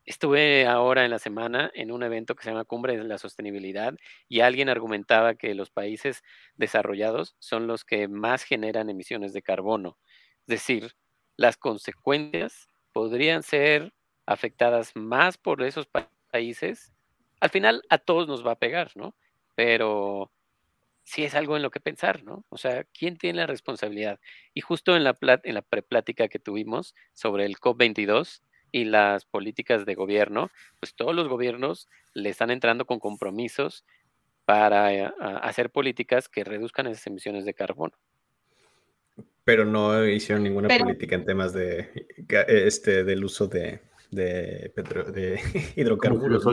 Estuve 0.07 0.65
ahora 0.65 1.03
en 1.03 1.11
la 1.11 1.19
semana 1.19 1.69
en 1.73 1.91
un 1.91 2.01
evento 2.01 2.33
que 2.33 2.41
se 2.41 2.49
llama 2.49 2.63
Cumbre 2.63 2.95
de 2.97 3.03
la 3.03 3.17
Sostenibilidad 3.17 3.93
y 4.29 4.39
alguien 4.39 4.69
argumentaba 4.69 5.35
que 5.35 5.53
los 5.53 5.69
países 5.69 6.23
desarrollados 6.55 7.35
son 7.39 7.67
los 7.67 7.83
que 7.83 8.07
más 8.07 8.43
generan 8.43 8.89
emisiones 8.89 9.33
de 9.33 9.41
carbono. 9.41 9.97
Es 10.43 10.47
decir, 10.47 10.95
las 11.35 11.57
consecuencias 11.57 12.69
podrían 12.93 13.43
ser 13.43 13.93
afectadas 14.25 14.95
más 14.95 15.37
por 15.37 15.61
esos 15.61 15.89
países. 16.31 16.93
Al 17.41 17.49
final 17.49 17.83
a 17.89 17.97
todos 17.97 18.29
nos 18.29 18.47
va 18.47 18.53
a 18.53 18.59
pegar, 18.59 18.91
¿no? 18.95 19.13
Pero 19.55 20.31
sí 21.03 21.25
es 21.25 21.35
algo 21.35 21.57
en 21.57 21.63
lo 21.63 21.69
que 21.69 21.81
pensar, 21.81 22.23
¿no? 22.23 22.45
O 22.47 22.57
sea, 22.57 22.85
¿quién 22.97 23.17
tiene 23.17 23.39
la 23.39 23.47
responsabilidad? 23.47 24.21
Y 24.53 24.61
justo 24.61 24.95
en 24.95 25.03
la, 25.03 25.17
en 25.21 25.53
la 25.53 25.61
preplática 25.63 26.29
que 26.29 26.39
tuvimos 26.39 26.95
sobre 27.11 27.45
el 27.45 27.57
COP22 27.57 28.41
y 28.71 28.85
las 28.85 29.25
políticas 29.25 29.85
de 29.85 29.95
gobierno, 29.95 30.49
pues 30.79 30.93
todos 30.95 31.15
los 31.15 31.27
gobiernos 31.27 31.87
le 32.13 32.29
están 32.29 32.51
entrando 32.51 32.85
con 32.85 32.99
compromisos 32.99 33.85
para 34.45 34.93
eh, 34.93 35.11
hacer 35.19 35.69
políticas 35.69 36.29
que 36.29 36.43
reduzcan 36.43 36.87
esas 36.87 37.05
emisiones 37.07 37.45
de 37.45 37.53
carbono. 37.53 37.93
Pero 39.43 39.65
no 39.65 40.05
hicieron 40.05 40.43
ninguna 40.43 40.67
política 40.77 41.15
en 41.15 41.25
temas 41.25 41.53
de 41.53 42.07
este 42.47 43.03
del 43.03 43.23
uso 43.23 43.47
de, 43.47 43.81
de, 44.11 44.71
de 45.13 45.41
hidrocarburos. 45.75 46.43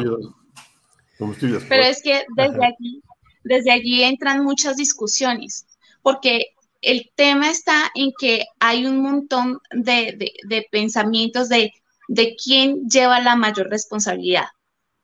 Pero 1.69 1.83
es 1.83 2.03
que 2.03 2.25
desde 2.37 2.67
aquí, 2.67 3.03
desde 3.43 3.73
allí 3.73 4.03
entran 4.03 4.45
muchas 4.45 4.77
discusiones, 4.77 5.67
porque 6.03 6.55
el 6.83 7.11
tema 7.15 7.51
está 7.51 7.91
en 7.95 8.13
que 8.19 8.45
hay 8.61 8.87
un 8.87 9.01
montón 9.03 9.59
de, 9.71 10.33
de 10.47 10.67
pensamientos 10.71 11.49
de, 11.49 11.73
de 12.09 12.37
quién 12.37 12.89
lleva 12.89 13.21
la 13.21 13.37
mayor 13.37 13.69
responsabilidad. 13.69 14.47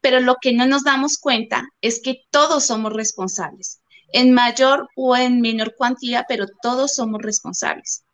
Pero 0.01 0.21
lo 0.21 0.37
que 0.41 0.53
no 0.53 0.67
nos 0.67 0.85
damos 0.85 1.19
cuenta 1.19 1.69
es 1.81 2.01
que 2.03 2.23
todos 2.31 2.65
somos 2.65 2.93
responsables, 2.93 3.81
en 4.13 4.33
mayor 4.33 4.89
o 4.97 5.17
en 5.17 5.41
menor 5.41 5.75
cuantía, 5.77 6.25
pero 6.29 6.47
todos 6.63 6.95
somos 6.95 7.21
responsables. 7.23 8.05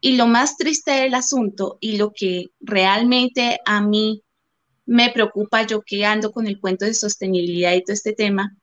Y 0.00 0.16
lo 0.16 0.26
más 0.26 0.56
triste 0.56 0.92
del 0.92 1.14
asunto 1.14 1.78
y 1.80 1.96
lo 1.96 2.12
que 2.12 2.46
realmente 2.60 3.60
a 3.64 3.80
mí 3.80 4.22
me 4.84 5.10
preocupa, 5.10 5.62
yo 5.62 5.82
que 5.82 6.04
ando 6.04 6.30
con 6.30 6.46
el 6.46 6.60
cuento 6.60 6.84
de 6.84 6.94
sostenibilidad 6.94 7.74
y 7.74 7.82
todo 7.82 7.94
este 7.94 8.12
tema, 8.12 8.56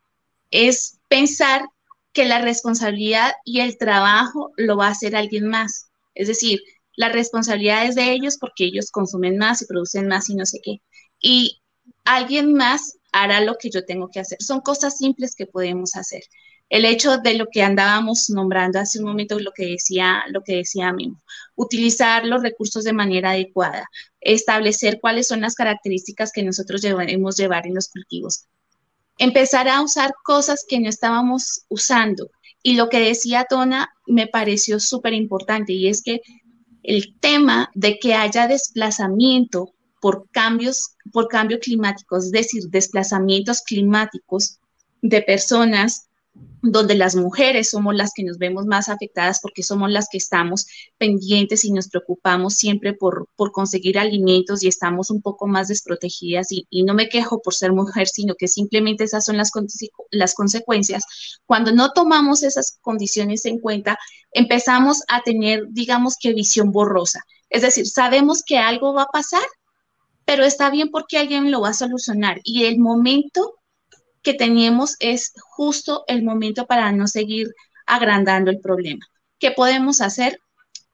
es 0.52 1.00
pensar 1.10 1.65
que 2.13 2.26
la 2.26 2.39
responsabilidad 2.39 3.34
y 3.43 3.60
el 3.60 3.78
trabajo 3.78 4.52
lo 4.56 4.78
va 4.78 4.88
a 4.88 4.91
hacer 4.91 5.15
alguien 5.15 5.48
más. 5.48 5.88
Es 6.13 6.28
decir, 6.28 6.62
la 6.95 7.10
responsabilidad 7.10 7.86
es 7.86 7.95
de 7.95 8.12
ellos 8.12 8.38
porque 8.39 8.65
ellos 8.65 8.91
consumen 8.91 9.38
más 9.38 9.62
y 9.62 9.65
producen 9.65 10.08
más 10.08 10.29
y 10.29 10.36
no 10.36 10.45
sé 10.45 10.60
qué. 10.63 10.82
Y 11.19 11.62
alguien 12.06 12.53
más 12.53 12.97
hará 13.12 13.41
lo 13.41 13.56
que 13.58 13.69
yo 13.69 13.86
tengo 13.86 14.10
que 14.10 14.19
hacer. 14.19 14.38
Son 14.41 14.62
cosas 14.62 14.97
simples 14.97 15.36
que 15.36 15.45
podemos 15.45 15.95
hacer. 15.95 16.23
El 16.69 16.86
hecho 16.86 17.17
de 17.17 17.36
lo 17.36 17.47
que 17.51 17.62
andábamos 17.62 18.29
nombrando 18.29 18.79
hace 18.79 18.99
un 18.99 19.06
momento, 19.06 19.39
lo 19.39 19.51
que 19.51 19.67
decía, 19.67 20.23
lo 20.29 20.41
que 20.41 20.56
decía 20.56 20.91
Mimo, 20.91 21.21
utilizar 21.56 22.25
los 22.25 22.41
recursos 22.41 22.84
de 22.84 22.93
manera 22.93 23.32
adecuada, 23.32 23.88
establecer 24.21 24.99
cuáles 24.99 25.27
son 25.27 25.41
las 25.41 25.56
características 25.56 26.32
que 26.32 26.41
nosotros 26.41 26.82
debemos 26.82 27.38
llevar 27.38 27.67
en 27.67 27.75
los 27.75 27.89
cultivos, 27.89 28.45
empezar 29.17 29.67
a 29.67 29.82
usar 29.82 30.15
cosas 30.23 30.65
que 30.67 30.79
no 30.79 30.89
estábamos 30.89 31.65
usando. 31.69 32.32
Y 32.63 32.75
lo 32.75 32.89
que 32.89 33.01
decía 33.01 33.45
Tona 33.47 33.93
me 34.08 34.25
pareció 34.25 34.79
súper 34.79 35.13
importante 35.13 35.73
y 35.73 35.89
es 35.89 36.01
que 36.01 36.21
el 36.84 37.15
tema 37.19 37.72
de 37.74 37.98
que 38.00 38.13
haya 38.13 38.48
desplazamiento 38.48 39.74
por 40.02 40.28
cambios, 40.32 40.96
por 41.12 41.28
cambio 41.30 41.60
climático, 41.60 42.17
es 42.17 42.32
decir, 42.32 42.63
desplazamientos 42.69 43.62
climáticos 43.62 44.60
de 45.02 45.22
personas 45.22 46.10
donde 46.63 46.96
las 46.96 47.15
mujeres 47.15 47.69
somos 47.69 47.93
las 47.93 48.12
que 48.15 48.24
nos 48.24 48.38
vemos 48.38 48.65
más 48.65 48.88
afectadas 48.88 49.39
porque 49.41 49.63
somos 49.63 49.91
las 49.91 50.08
que 50.10 50.17
estamos 50.17 50.65
pendientes 50.98 51.65
y 51.65 51.72
nos 51.72 51.89
preocupamos 51.89 52.56
siempre 52.56 52.93
por, 52.93 53.28
por 53.36 53.52
conseguir 53.52 54.00
alimentos 54.00 54.63
y 54.63 54.67
estamos 54.67 55.12
un 55.12 55.22
poco 55.22 55.46
más 55.46 55.67
desprotegidas 55.67 56.48
y, 56.52 56.65
no 56.84 56.93
me 56.93 57.10
quejo 57.10 57.41
por 57.41 57.54
ser 57.54 57.74
mujer, 57.74 58.08
sino 58.08 58.36
que 58.36 58.48
simplemente 58.48 59.04
esas 59.04 59.26
son 59.26 59.38
las, 59.38 59.52
las 60.12 60.34
consecuencias. 60.34 61.04
Cuando 61.46 61.72
no 61.72 61.91
tomamos 61.91 62.43
esas 62.43 62.78
condiciones 62.82 63.46
en 63.46 63.60
cuenta, 63.60 63.98
empezamos 64.32 65.02
a 65.10 65.22
tener, 65.22 65.65
digamos 65.69 66.15
que 66.19 66.34
visión 66.34 66.72
borrosa. 66.72 67.22
Es 67.50 67.62
decir, 67.62 67.86
sabemos 67.86 68.41
que 68.46 68.58
algo 68.58 68.93
va 68.93 69.04
a 69.04 69.12
pasar, 69.12 69.46
pero 70.26 70.46
está 70.46 70.69
bien 70.69 70.89
porque 70.91 71.17
alguien 71.17 71.52
lo 71.52 71.62
va 71.62 71.69
a 71.69 71.74
solucionar 71.74 72.39
y 72.43 72.65
el 72.65 72.80
momento 72.80 73.56
que 74.23 74.33
tenemos 74.33 74.95
es 74.99 75.33
justo 75.41 76.03
el 76.07 76.23
momento 76.23 76.65
para 76.65 76.91
no 76.91 77.07
seguir 77.07 77.53
agrandando 77.86 78.49
el 78.49 78.59
problema. 78.59 79.05
¿Qué 79.39 79.51
podemos 79.51 80.01
hacer? 80.01 80.39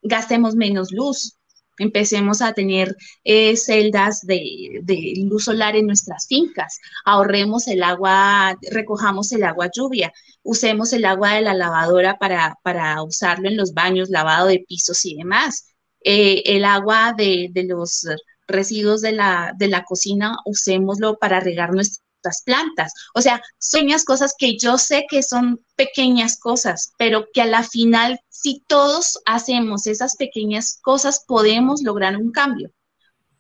Gastemos 0.02 0.56
menos 0.56 0.92
luz, 0.92 1.40
empecemos 1.78 2.42
a 2.42 2.54
tener 2.54 2.96
eh, 3.24 3.56
celdas 3.56 4.22
de, 4.22 4.82
luz 5.26 5.46
solar 5.46 5.76
en 5.76 5.88
nuestras 5.88 6.28
fincas, 6.28 6.80
ahorremos 7.06 7.68
el 7.68 7.84
agua, 7.84 8.58
recojamos 8.72 9.32
el 9.32 9.44
agua 9.44 9.70
lluvia, 9.74 10.12
usemos 10.44 10.94
el 10.94 11.06
agua 11.06 11.34
de 11.34 11.42
la 11.42 11.54
lavadora 11.54 12.18
para, 12.18 12.56
para 12.64 13.02
usarlo 13.04 13.48
en 13.48 13.58
los 13.58 13.74
baños, 13.74 14.10
lavado 14.10 14.48
de 14.48 14.66
pisos 14.68 15.06
y 15.06 15.16
demás. 15.16 15.68
Eh, 16.04 16.44
el 16.46 16.66
agua 16.66 17.14
de, 17.18 17.52
los 17.68 18.08
residuos 18.48 19.02
de 19.02 19.12
la, 19.14 19.54
de 19.58 19.68
la 19.68 19.84
cocina, 19.84 20.38
usémoslo 20.46 21.18
para 21.18 21.40
regar 21.40 21.74
nuestra 21.74 22.04
las 22.24 22.42
plantas. 22.44 22.94
O 23.14 23.22
sea, 23.22 23.42
son 23.58 23.90
cosas 24.06 24.34
que 24.38 24.58
yo 24.58 24.78
sé 24.78 25.06
que 25.10 25.24
son 25.24 25.64
pequeñas 25.76 26.38
cosas, 26.40 26.94
pero 26.98 27.28
que 27.34 27.42
a 27.42 27.46
la 27.46 27.64
final, 27.64 28.20
si 28.30 28.64
todos 28.68 29.20
hacemos 29.26 29.88
esas 29.88 30.16
pequeñas 30.16 30.80
cosas, 30.82 31.24
podemos 31.28 31.82
lograr 31.82 32.18
un 32.18 32.32
cambio. 32.32 32.72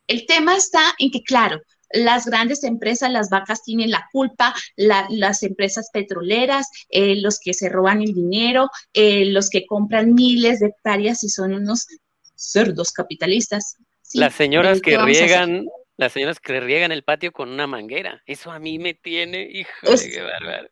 El 0.07 0.25
tema 0.25 0.55
está 0.55 0.81
en 0.97 1.11
que, 1.11 1.21
claro, 1.21 1.61
las 1.91 2.25
grandes 2.25 2.63
empresas, 2.63 3.11
las 3.11 3.29
vacas 3.29 3.63
tienen 3.63 3.91
la 3.91 4.07
culpa, 4.11 4.53
las 4.75 5.43
empresas 5.43 5.89
petroleras, 5.91 6.67
eh, 6.89 7.15
los 7.15 7.39
que 7.39 7.53
se 7.53 7.69
roban 7.69 8.01
el 8.01 8.13
dinero, 8.13 8.69
eh, 8.93 9.25
los 9.25 9.49
que 9.49 9.65
compran 9.65 10.13
miles 10.13 10.59
de 10.59 10.67
hectáreas 10.67 11.23
y 11.23 11.29
son 11.29 11.53
unos 11.53 11.87
cerdos 12.35 12.91
capitalistas. 12.91 13.75
las 14.13 14.33
señoras 14.33 14.81
que 14.81 14.97
riegan 14.97 15.67
las 15.99 16.13
señoras 16.13 16.39
que 16.39 16.61
riegan 16.61 16.93
el 16.93 17.03
patio 17.03 17.33
con 17.33 17.49
una 17.49 17.67
manguera. 17.67 18.23
Eso 18.25 18.51
a 18.51 18.57
mí 18.57 18.79
me 18.79 18.93
tiene, 18.93 19.43
hijo 19.51 19.69
qué 19.83 20.21
bárbaro. 20.21 20.69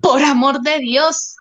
Por 0.00 0.22
amor 0.22 0.60
de 0.60 0.78
Dios. 0.78 1.34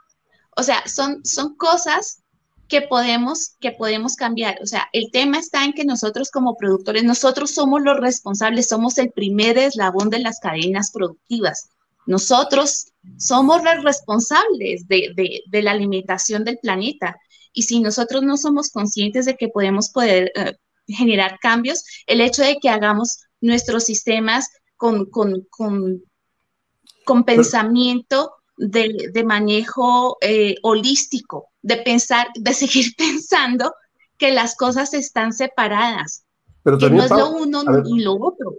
O 0.58 0.64
sea, 0.64 0.82
son, 0.88 1.24
son 1.24 1.56
cosas 1.56 2.24
que 2.68 2.82
podemos, 2.82 3.56
que 3.60 3.72
podemos 3.72 4.16
cambiar. 4.16 4.58
O 4.64 4.66
sea, 4.66 4.90
el 4.94 5.12
tema 5.12 5.38
está 5.38 5.64
en 5.64 5.74
que 5.74 5.86
nosotros 5.86 6.32
como 6.32 6.58
productores, 6.58 7.04
nosotros 7.04 7.52
somos 7.52 7.84
los 7.84 8.00
responsables, 8.00 8.68
somos 8.68 8.98
el 8.98 9.12
primer 9.12 9.60
eslabón 9.60 10.10
de 10.10 10.18
las 10.18 10.40
cadenas 10.40 10.90
productivas. 10.92 11.70
Nosotros 12.08 12.94
somos 13.20 13.64
los 13.64 13.84
responsables 13.84 14.88
de, 14.88 15.44
de, 15.48 15.62
la 15.62 15.70
alimentación 15.70 16.44
del 16.44 16.58
planeta. 16.58 17.16
Y 17.54 17.62
si 17.62 17.80
nosotros 17.80 18.24
no 18.24 18.38
somos 18.38 18.72
conscientes 18.72 19.26
de 19.26 19.36
que 19.36 19.50
podemos 19.50 19.90
poder, 19.92 20.32
eh, 20.34 20.56
generar 20.88 21.40
cambios, 21.40 21.84
el 22.08 22.22
hecho 22.22 22.44
de 22.44 22.58
que 22.62 22.70
hagamos 22.70 23.24
nuestros 23.42 23.84
sistemas 23.84 24.50
con, 24.78 25.06
con, 25.06 25.48
con, 25.50 27.24
pensamiento 27.24 28.34
de, 28.58 29.24
manejo 29.26 30.18
eh, 30.22 30.56
holístico, 30.64 31.50
de 31.62 31.78
pensar, 31.78 32.28
de 32.36 32.54
seguir 32.54 32.94
pensando 32.98 33.74
que 34.18 34.32
las 34.32 34.56
cosas 34.56 34.94
están 34.94 35.34
separadas, 35.34 36.26
pero 36.64 36.78
que 36.78 36.90
no 36.90 37.04
es 37.04 37.12
lo 37.12 37.32
uno 37.32 37.64
ni 37.64 38.02
lo 38.02 38.14
otro. 38.16 38.56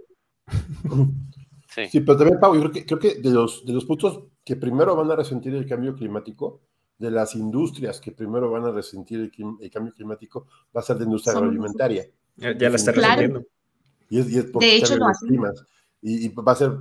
Sí. 1.89 1.99
pero 2.01 2.17
también, 2.17 2.39
Pau, 2.39 2.55
yo 2.55 2.61
creo 2.61 2.71
que, 2.71 2.85
creo 2.85 2.99
que 2.99 3.15
de, 3.15 3.31
los, 3.31 3.65
de 3.65 3.73
los 3.73 3.85
puntos 3.85 4.23
que 4.45 4.55
primero 4.55 4.95
van 4.95 5.11
a 5.11 5.15
resentir 5.15 5.53
el 5.55 5.67
cambio 5.67 5.95
climático, 5.95 6.61
de 6.97 7.11
las 7.11 7.35
industrias 7.35 7.99
que 7.99 8.11
primero 8.11 8.49
van 8.49 8.65
a 8.65 8.71
resentir 8.71 9.19
el, 9.19 9.71
cambio 9.71 9.93
climático 9.93 10.47
va 10.75 10.81
a 10.81 10.83
ser 10.83 10.97
la 10.97 11.03
industria 11.03 11.33
agroalimentaria. 11.33 12.05
Ya, 12.37 12.53
la 12.53 12.75
está 12.75 12.91
resentiendo. 12.91 13.45
Y 14.09 14.19
es, 14.19 14.29
y 14.29 14.37
es 14.37 14.51
de 14.51 14.75
hecho, 14.75 14.97
lo 14.97 15.07
climas. 15.19 15.65
Y, 16.01 16.29
va 16.29 16.51
a 16.51 16.55
ser, 16.55 16.71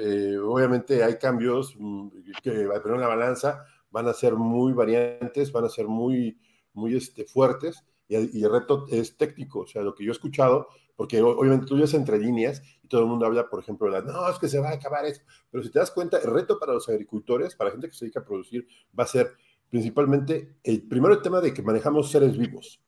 eh, 0.00 0.36
obviamente 0.38 1.04
hay 1.04 1.16
cambios 1.16 1.74
mm, 1.78 2.08
que 2.42 2.68
pero 2.82 2.94
en 2.96 3.00
la 3.00 3.06
balanza 3.06 3.64
van 3.90 4.08
a 4.08 4.12
ser 4.12 4.34
muy 4.34 4.72
variantes, 4.72 5.52
van 5.52 5.64
a 5.64 5.68
ser 5.68 5.86
muy, 5.86 6.38
muy 6.72 6.96
este, 6.96 7.24
fuertes 7.24 7.84
y, 8.08 8.38
y, 8.38 8.44
el 8.44 8.50
reto 8.50 8.86
es 8.90 9.16
técnico, 9.16 9.60
o 9.60 9.66
sea, 9.66 9.82
lo 9.82 9.94
que 9.94 10.04
yo 10.04 10.10
he 10.10 10.12
escuchado, 10.12 10.68
porque 10.96 11.22
obviamente 11.22 11.66
tú 11.66 11.76
ves 11.76 11.94
entre 11.94 12.18
líneas 12.18 12.62
y 12.82 12.88
todo 12.88 13.02
el 13.02 13.06
mundo 13.06 13.26
habla, 13.26 13.48
por 13.48 13.60
ejemplo, 13.60 13.86
de 13.86 13.92
la, 13.92 14.00
no, 14.00 14.28
es 14.28 14.38
que 14.38 14.48
se 14.48 14.58
va 14.58 14.70
a 14.70 14.74
acabar 14.74 15.04
eso, 15.06 15.22
pero 15.50 15.62
si 15.62 15.70
te 15.70 15.78
das 15.78 15.90
cuenta, 15.90 16.18
el 16.18 16.30
reto 16.30 16.58
para 16.58 16.72
los 16.72 16.88
agricultores, 16.88 17.54
para 17.54 17.68
la 17.68 17.72
gente 17.72 17.88
que 17.88 17.94
se 17.94 18.04
dedica 18.06 18.20
a 18.20 18.24
producir, 18.24 18.66
va 18.98 19.04
a 19.04 19.06
ser 19.06 19.32
principalmente 19.72 20.58
el 20.62 20.86
primero 20.86 21.14
el 21.14 21.22
tema 21.22 21.40
de 21.40 21.54
que 21.54 21.62
manejamos 21.62 22.10
seres 22.10 22.36
vivos. 22.36 22.78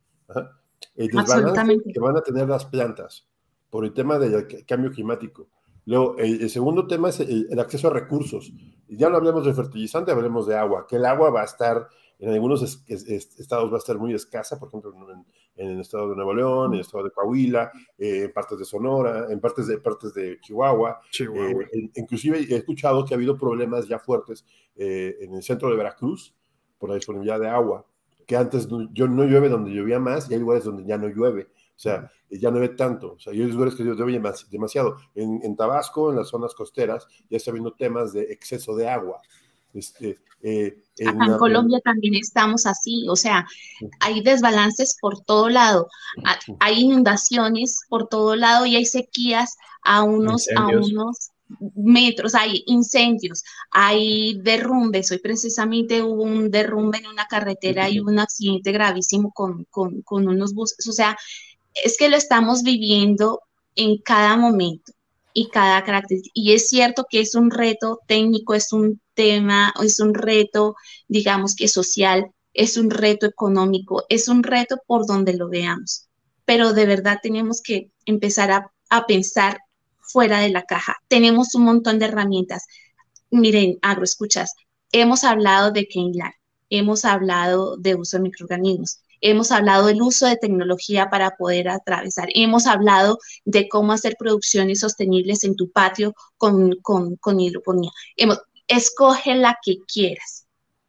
El 0.95 1.09
desbalance 1.09 1.79
que 1.95 1.99
van 1.99 2.19
a 2.19 2.21
tener 2.21 2.47
las 2.47 2.67
plantas 2.67 3.27
por 3.71 3.87
el 3.87 3.95
tema 3.95 4.19
del 4.19 4.47
cambio 4.67 4.91
climático. 4.91 5.49
Luego, 5.87 6.19
el, 6.19 6.51
segundo 6.51 6.87
tema 6.87 7.09
es 7.09 7.21
el, 7.21 7.59
acceso 7.59 7.89
a 7.89 7.91
recursos. 7.91 8.53
Ya 8.87 9.09
no 9.09 9.17
hablemos 9.17 9.47
de 9.47 9.55
fertilizante, 9.55 10.13
hablemos 10.13 10.47
de 10.47 10.57
agua, 10.57 10.87
que 10.87 10.97
el 10.97 11.07
agua 11.07 11.31
va 11.31 11.41
a 11.41 11.47
estar 11.47 11.89
en 12.19 12.29
algunos 12.31 12.63
estados 12.63 13.73
va 13.73 13.77
a 13.77 13.79
estar 13.79 13.99
muy 13.99 14.13
escasa, 14.13 14.59
por 14.59 14.69
ejemplo, 14.69 14.95
en, 15.57 15.71
el 15.71 15.81
estado 15.81 16.11
de 16.11 16.17
Nuevo 16.17 16.35
León, 16.35 16.67
en 16.73 16.75
el 16.75 16.81
estado 16.81 17.05
de 17.05 17.11
Coahuila, 17.11 17.73
eh, 17.97 18.25
en 18.25 18.33
partes 18.33 18.59
de 18.59 18.65
Sonora, 18.67 19.27
en 19.31 19.41
partes 19.41 19.67
de, 19.67 19.79
partes 19.79 20.13
de 20.13 20.39
Chihuahua. 20.41 21.01
Eh, 21.19 21.91
inclusive 21.97 22.41
he 22.41 22.57
escuchado 22.57 23.05
que 23.07 23.15
ha 23.15 23.17
habido 23.17 23.39
problemas 23.39 23.89
ya 23.89 23.99
fuertes 23.99 24.45
eh, 24.77 25.17
en 25.21 25.35
el 25.35 25.43
centro 25.43 25.71
de 25.71 25.77
Veracruz 25.77 26.35
por 26.85 26.91
la 26.91 26.97
disponibilidad 26.97 27.41
de 27.41 27.49
agua, 27.49 27.87
que 28.27 28.37
antes 28.37 28.69
no, 28.69 28.93
yo, 28.93 29.09
no 29.09 29.25
llueve 29.25 29.49
donde 29.49 29.73
llovía 29.73 29.99
más 29.99 30.31
y 30.31 30.35
hay 30.35 30.41
lugares 30.41 30.65
donde 30.65 30.85
ya 30.85 30.99
no 30.99 31.09
llueve. 31.09 31.45
O 31.45 31.79
sea, 31.79 32.11
ya 32.29 32.51
no 32.51 32.59
llueve 32.59 32.75
tanto. 32.75 33.15
O 33.15 33.19
sea, 33.19 33.33
hay 33.33 33.39
lugares 33.39 33.75
que 33.75 33.85
llueve 33.85 34.21
demasiado. 34.51 34.99
En, 35.15 35.41
en 35.43 35.57
Tabasco, 35.57 36.11
en 36.11 36.17
las 36.17 36.29
zonas 36.29 36.55
costeras, 36.55 37.09
ya 37.31 37.39
está 37.39 37.53
habiendo 37.53 37.73
temas 37.73 38.13
de 38.13 38.25
exceso 38.25 38.77
de 38.77 38.87
agua. 38.87 39.23
Este, 39.73 40.19
eh, 40.43 40.77
en, 40.99 41.39
Colombia 41.39 41.81
también 41.83 42.17
estamos 42.17 42.67
así, 42.67 43.09
o 43.09 43.17
sea, 43.17 43.47
hay 44.01 44.21
desbalances 44.21 44.99
por 45.01 45.23
todo 45.23 45.49
lado, 45.49 45.89
hay 46.61 46.83
inundaciones 46.83 47.81
por 47.89 48.09
todo 48.09 48.37
lado 48.37 48.67
y 48.67 48.77
hay 48.77 48.85
sequías 48.85 49.57
a 49.83 50.03
unos, 50.03 50.49
a 50.55 50.67
unos 50.67 51.31
metros, 51.77 52.35
hay 52.35 52.63
incendios, 52.67 53.43
hay 53.71 54.41
derrumbes. 54.43 55.11
Hoy 55.11 55.19
precisamente 55.19 56.03
hubo 56.03 56.23
un 56.23 56.51
derrumbe 56.51 56.99
en 56.99 57.07
una 57.07 57.27
carretera 57.27 57.89
y 57.91 58.01
un 58.01 58.19
accidente 58.19 58.73
gravísimo 58.73 59.33
con, 59.33 59.65
con, 59.71 60.03
con 60.03 60.29
unos 60.29 60.55
buses. 60.55 60.87
O 60.89 60.93
sea, 60.93 61.17
es 61.83 61.97
que 61.99 62.09
lo 62.09 62.17
estamos 62.17 62.63
viviendo 62.63 63.41
en 63.77 63.99
cada 63.99 64.37
momento 64.37 64.93
y 65.33 65.49
cada 65.49 65.83
característica. 65.85 66.33
Y 66.35 66.53
es 66.53 66.69
cierto 66.69 67.07
que 67.11 67.21
es 67.21 67.35
un 67.35 67.51
reto 67.51 68.01
técnico, 68.07 68.55
es 68.55 68.73
un 68.73 69.01
tema, 69.15 69.75
es 69.83 69.99
un 70.01 70.15
reto, 70.15 70.77
digamos 71.09 71.55
que 71.57 71.69
social, 71.69 72.31
es 72.55 72.77
un 72.77 72.91
reto 72.91 73.27
económico, 73.27 74.05
es 74.09 74.29
un 74.29 74.43
reto 74.45 74.77
por 74.87 75.07
donde 75.07 75.35
lo 75.35 75.49
veamos. 75.49 76.09
Pero 76.45 76.73
de 76.73 76.87
verdad 76.87 77.19
tenemos 77.23 77.61
que 77.61 77.91
empezar 78.07 78.51
a, 78.53 78.71
pensar 79.09 79.59
fuera 80.09 80.41
de 80.41 80.51
la 80.51 80.63
caja. 80.63 80.97
Tenemos 81.09 81.55
un 81.55 81.65
montón 81.65 81.99
de 81.99 82.07
herramientas. 82.07 82.67
Miren, 83.31 83.79
agroescuchas, 83.83 84.55
hemos 84.93 85.25
hablado 85.25 85.73
de 85.73 85.87
Keyline, 85.87 86.35
hemos 86.71 87.05
hablado 87.05 87.77
de 87.77 87.95
uso 87.95 88.17
de 88.17 88.23
microorganismos, 88.23 89.01
hemos 89.21 89.51
hablado 89.51 89.87
del 89.87 90.03
uso 90.03 90.27
de 90.27 90.37
tecnología 90.37 91.11
para 91.11 91.31
poder 91.33 91.69
atravesar, 91.69 92.29
hemos 92.35 92.67
hablado 92.67 93.19
de 93.45 93.69
cómo 93.69 93.93
hacer 93.93 94.17
producciones 94.19 94.81
sostenibles 94.81 95.45
en 95.45 95.57
tu 95.57 95.71
patio 95.71 96.15
con, 96.37 96.77
con, 96.83 97.41
hidroponía. 97.41 97.91
escoge 98.69 99.35
la 99.35 99.59
que 99.65 99.79
quieras, 99.93 100.47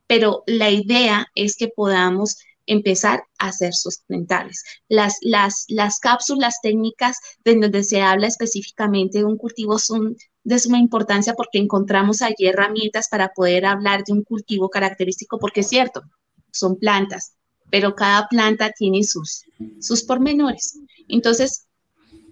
pero 0.07 0.43
la 0.45 0.69
idea 0.69 1.27
es 1.33 1.55
que 1.55 1.67
podamos 1.67 2.37
empezar 2.67 3.23
a 3.37 3.51
ser 3.51 3.73
sustentables. 3.73 4.63
Las, 4.87 5.17
las, 5.21 5.65
las 5.67 5.99
cápsulas 5.99 6.55
técnicas 6.61 7.17
de 7.43 7.55
donde 7.55 7.83
se 7.83 8.01
habla 8.01 8.27
específicamente 8.27 9.19
de 9.19 9.25
un 9.25 9.37
cultivo 9.37 9.79
son 9.79 10.15
de 10.43 10.59
suma 10.59 10.77
importancia 10.77 11.33
porque 11.33 11.57
encontramos 11.57 12.21
allí 12.21 12.45
herramientas 12.45 13.09
para 13.09 13.29
poder 13.29 13.65
hablar 13.65 14.03
de 14.03 14.13
un 14.13 14.23
cultivo 14.23 14.69
característico, 14.69 15.39
porque 15.39 15.61
es 15.61 15.69
cierto, 15.69 16.03
son 16.51 16.77
plantas, 16.77 17.33
pero 17.71 17.95
cada 17.95 18.27
planta 18.27 18.71
tiene 18.71 19.03
sus, 19.03 19.43
sus 19.79 20.03
pormenores. 20.03 20.79
Entonces, 21.07 21.67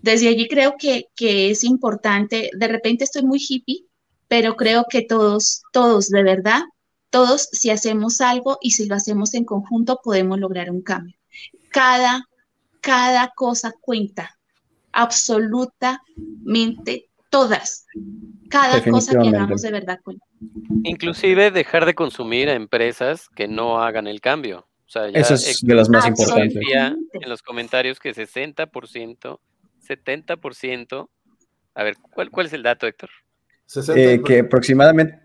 desde 0.01 0.29
allí 0.29 0.47
creo 0.47 0.75
que, 0.77 1.05
que 1.15 1.49
es 1.49 1.63
importante, 1.63 2.51
de 2.57 2.67
repente 2.67 3.03
estoy 3.03 3.23
muy 3.23 3.39
hippie, 3.39 3.85
pero 4.27 4.55
creo 4.55 4.85
que 4.89 5.01
todos, 5.01 5.63
todos 5.71 6.09
de 6.09 6.23
verdad, 6.23 6.61
todos 7.13 7.47
si 7.51 7.69
hacemos 7.69 8.21
algo 8.21 8.57
y 8.59 8.71
si 8.71 8.87
lo 8.87 8.95
hacemos 8.95 9.35
en 9.35 9.45
conjunto 9.45 10.01
podemos 10.03 10.39
lograr 10.39 10.71
un 10.71 10.81
cambio. 10.81 11.15
Cada, 11.69 12.27
cada 12.81 13.31
cosa 13.35 13.71
cuenta, 13.79 14.39
absolutamente 14.91 17.07
todas. 17.29 17.85
Cada 18.49 18.83
cosa 18.83 19.11
que 19.11 19.27
hagamos 19.27 19.61
de 19.61 19.71
verdad 19.71 19.99
cuenta. 20.03 20.25
Inclusive 20.83 21.51
dejar 21.51 21.85
de 21.85 21.93
consumir 21.93 22.49
a 22.49 22.55
empresas 22.55 23.29
que 23.29 23.47
no 23.47 23.79
hagan 23.79 24.07
el 24.07 24.19
cambio. 24.19 24.67
Eso 25.13 25.35
es 25.35 25.61
de 25.61 25.75
las 25.75 25.89
más 25.89 26.07
importantes. 26.07 26.57
En 26.65 27.29
los 27.29 27.43
comentarios 27.43 27.99
que 27.99 28.11
60%, 28.11 29.39
70%. 29.87 31.09
A 31.75 31.83
ver, 31.83 31.95
¿cuál, 32.11 32.31
cuál 32.31 32.47
es 32.47 32.53
el 32.53 32.63
dato, 32.63 32.87
Héctor? 32.87 33.11
Eh, 33.95 34.19
que 34.25 34.39
aproximadamente, 34.39 35.19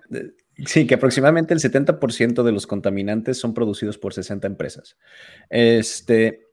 sí, 0.66 0.86
que 0.86 0.94
aproximadamente 0.94 1.54
el 1.54 1.60
70% 1.60 2.42
de 2.42 2.52
los 2.52 2.66
contaminantes 2.66 3.38
son 3.38 3.54
producidos 3.54 3.98
por 3.98 4.14
60 4.14 4.46
empresas. 4.46 4.96
Este 5.50 6.46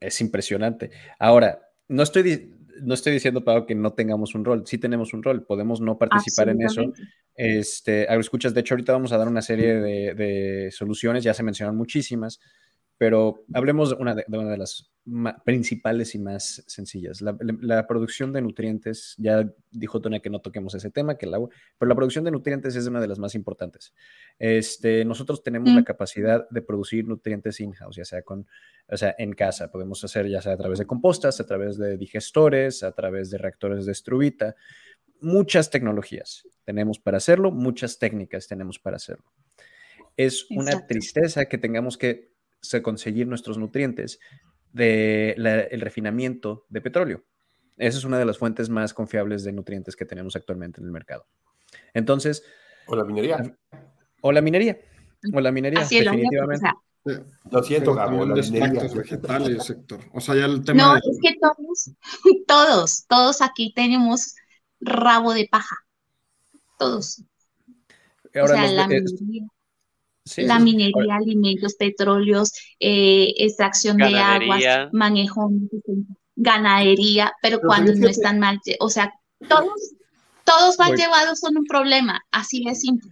es 0.00 0.20
impresionante. 0.20 0.90
Ahora, 1.18 1.60
no 1.88 2.02
estoy, 2.02 2.54
no 2.82 2.94
estoy 2.94 3.12
diciendo, 3.12 3.44
Pau, 3.44 3.66
que 3.66 3.74
no 3.74 3.92
tengamos 3.92 4.34
un 4.34 4.44
rol. 4.44 4.64
Sí 4.66 4.78
tenemos 4.78 5.12
un 5.12 5.22
rol, 5.22 5.44
podemos 5.44 5.80
no 5.80 5.98
participar 5.98 6.48
en 6.48 6.62
eso. 6.62 6.82
Este, 7.34 8.12
escuchas, 8.18 8.54
de 8.54 8.60
hecho, 8.60 8.74
ahorita 8.74 8.92
vamos 8.92 9.12
a 9.12 9.18
dar 9.18 9.28
una 9.28 9.42
serie 9.42 9.74
de, 9.74 10.70
soluciones, 10.72 11.24
ya 11.24 11.34
se 11.34 11.42
mencionan 11.42 11.76
muchísimas, 11.76 12.40
pero 13.00 13.46
hablemos 13.54 13.88
de 13.88 13.96
una 13.96 14.14
de, 14.14 14.26
una 14.28 14.50
de 14.50 14.58
las 14.58 14.90
principales 15.46 16.14
y 16.14 16.18
más 16.18 16.62
sencillas. 16.66 17.22
La, 17.22 17.86
producción 17.86 18.30
de 18.34 18.42
nutrientes, 18.42 19.14
ya 19.16 19.50
dijo 19.70 20.02
Tonia 20.02 20.20
que 20.20 20.28
no 20.28 20.40
toquemos 20.40 20.74
ese 20.74 20.90
tema, 20.90 21.16
que 21.16 21.24
el 21.24 21.32
agua, 21.32 21.48
pero 21.78 21.88
la 21.88 21.94
producción 21.94 22.24
de 22.24 22.30
nutrientes 22.30 22.76
es 22.76 22.86
una 22.86 23.00
de 23.00 23.08
las 23.08 23.18
más 23.18 23.34
importantes. 23.34 23.94
Este, 24.38 25.06
nosotros 25.06 25.42
tenemos 25.42 25.72
la 25.72 25.80
mm. 25.80 25.84
capacidad 25.84 26.46
de 26.50 26.60
producir 26.60 27.08
nutrientes 27.08 27.58
in-house, 27.60 27.96
ya 27.96 28.04
sea 28.04 28.20
con, 28.20 28.46
o 28.86 28.96
sea, 28.98 29.14
en 29.16 29.32
casa. 29.32 29.70
Podemos 29.70 30.04
hacer 30.04 30.28
ya 30.28 30.42
sea 30.42 30.52
a 30.52 30.58
través 30.58 30.78
de 30.78 30.84
compostas, 30.84 31.40
a 31.40 31.46
través 31.46 31.78
de 31.78 31.96
digestores, 31.96 32.82
a 32.82 32.92
través 32.92 33.30
de 33.30 33.38
reactores 33.38 33.86
de 33.86 33.92
estrubita. 33.92 34.56
Muchas 35.22 35.70
tecnologías 35.70 36.46
tenemos 36.66 36.98
para 36.98 37.16
hacerlo, 37.16 37.50
muchas 37.50 37.98
técnicas 37.98 38.46
tenemos 38.46 38.78
para 38.78 38.96
hacerlo. 38.96 39.24
Es 40.18 40.50
una 40.50 40.86
tristeza 40.86 41.46
que 41.46 41.56
tengamos 41.56 41.96
que 41.96 42.29
conseguir 42.82 43.26
nuestros 43.26 43.58
nutrientes 43.58 44.20
del 44.72 45.80
refinamiento 45.80 46.66
de 46.68 46.80
petróleo. 46.80 47.24
Esa 47.76 47.98
es 47.98 48.04
una 48.04 48.18
de 48.18 48.26
las 48.26 48.38
fuentes 48.38 48.68
más 48.68 48.92
confiables 48.92 49.42
de 49.42 49.52
nutrientes 49.52 49.96
que 49.96 50.04
tenemos 50.04 50.36
actualmente 50.36 50.80
en 50.80 50.86
el 50.86 50.92
mercado. 50.92 51.26
Entonces. 51.94 52.44
O 52.86 52.94
la 52.94 53.04
minería. 53.04 53.56
O 54.20 54.32
la 54.32 54.40
minería. 54.42 54.78
O 55.32 55.40
la 55.40 55.50
minería, 55.50 55.80
definitivamente. 55.80 56.70
Lo 57.50 57.62
siento, 57.62 57.94
Gabo, 57.94 58.26
la 58.26 58.34
minería. 58.34 58.82
vegetales, 58.94 59.64
sector. 59.64 60.00
O 60.12 60.20
sea, 60.20 60.34
ya 60.34 60.44
el 60.44 60.62
tema. 60.62 60.82
No, 60.82 60.96
es 60.96 61.18
que 61.22 61.36
todos, 61.40 61.90
todos, 62.46 63.06
todos 63.08 63.42
aquí 63.42 63.72
tenemos 63.74 64.34
rabo 64.80 65.32
de 65.32 65.48
paja. 65.50 65.76
Todos. 66.78 67.22
o 68.34 68.46
sea, 68.46 68.70
la 68.72 68.88
minería 70.36 70.54
la 70.54 70.60
minería, 70.60 71.16
alimentos, 71.16 71.74
petróleos, 71.74 72.52
eh, 72.78 73.32
extracción 73.38 73.96
de 73.96 74.18
aguas, 74.18 74.62
manejo, 74.92 75.50
ganadería, 76.36 77.32
pero, 77.42 77.60
cuando 77.60 77.94
no 77.94 78.08
están 78.08 78.38
mal, 78.38 78.58
o 78.80 78.88
sea, 78.88 79.12
todos, 79.48 79.94
todos 80.44 80.76
van 80.76 80.96
llevados 80.96 81.38
son 81.38 81.56
un 81.56 81.64
problema, 81.64 82.20
así 82.30 82.64
de 82.64 82.74
simple. 82.74 83.10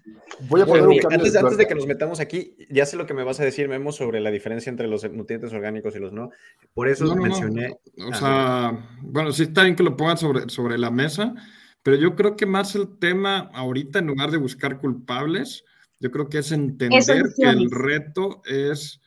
Voy 0.49 0.61
a 0.61 0.67
poner 0.67 0.87
un 0.87 0.99
antes, 1.11 1.33
de, 1.33 1.39
antes 1.39 1.57
de 1.57 1.67
que 1.67 1.75
nos 1.75 1.87
metamos 1.87 2.21
aquí, 2.21 2.57
ya 2.71 2.87
sé 2.87 2.97
lo 2.97 3.07
que 3.07 3.15
me 3.15 3.25
vas 3.25 3.41
a 3.41 3.45
decir, 3.45 3.69
Memo, 3.69 3.93
sobre 3.93 4.21
la 4.21 4.31
diferencia 4.31 4.71
entre 4.71 4.87
los 4.87 5.11
nutrientes 5.11 5.53
orgánicos 5.53 5.95
y 5.97 5.99
los 5.99 6.13
no. 6.13 6.31
Por 6.75 6.89
eso 6.89 7.15
mencioné. 7.17 7.77
O 8.11 8.15
sea, 8.15 8.89
bueno, 9.03 9.33
sí 9.33 9.45
está 9.45 9.63
bien 9.63 9.77
que 9.77 9.83
lo 9.83 9.97
pongan 9.97 10.19
sobre, 10.19 10.49
sobre 10.49 10.79
la 10.79 10.91
mesa, 10.91 11.35
pero 11.83 11.97
yo 11.97 12.15
creo 12.15 12.37
que 12.37 12.47
más 12.47 12.75
el 12.75 12.99
tema 12.99 13.51
ahorita, 13.53 13.99
en 13.99 14.07
lugar 14.07 14.31
de 14.31 14.39
buscar 14.39 14.79
culpables, 14.79 15.65
yo 16.01 16.11
creo 16.11 16.29
que 16.29 16.39
es 16.39 16.53
entender 16.53 17.23
que 17.37 17.49
el 17.49 17.71
reto 17.71 18.43
es, 18.45 19.01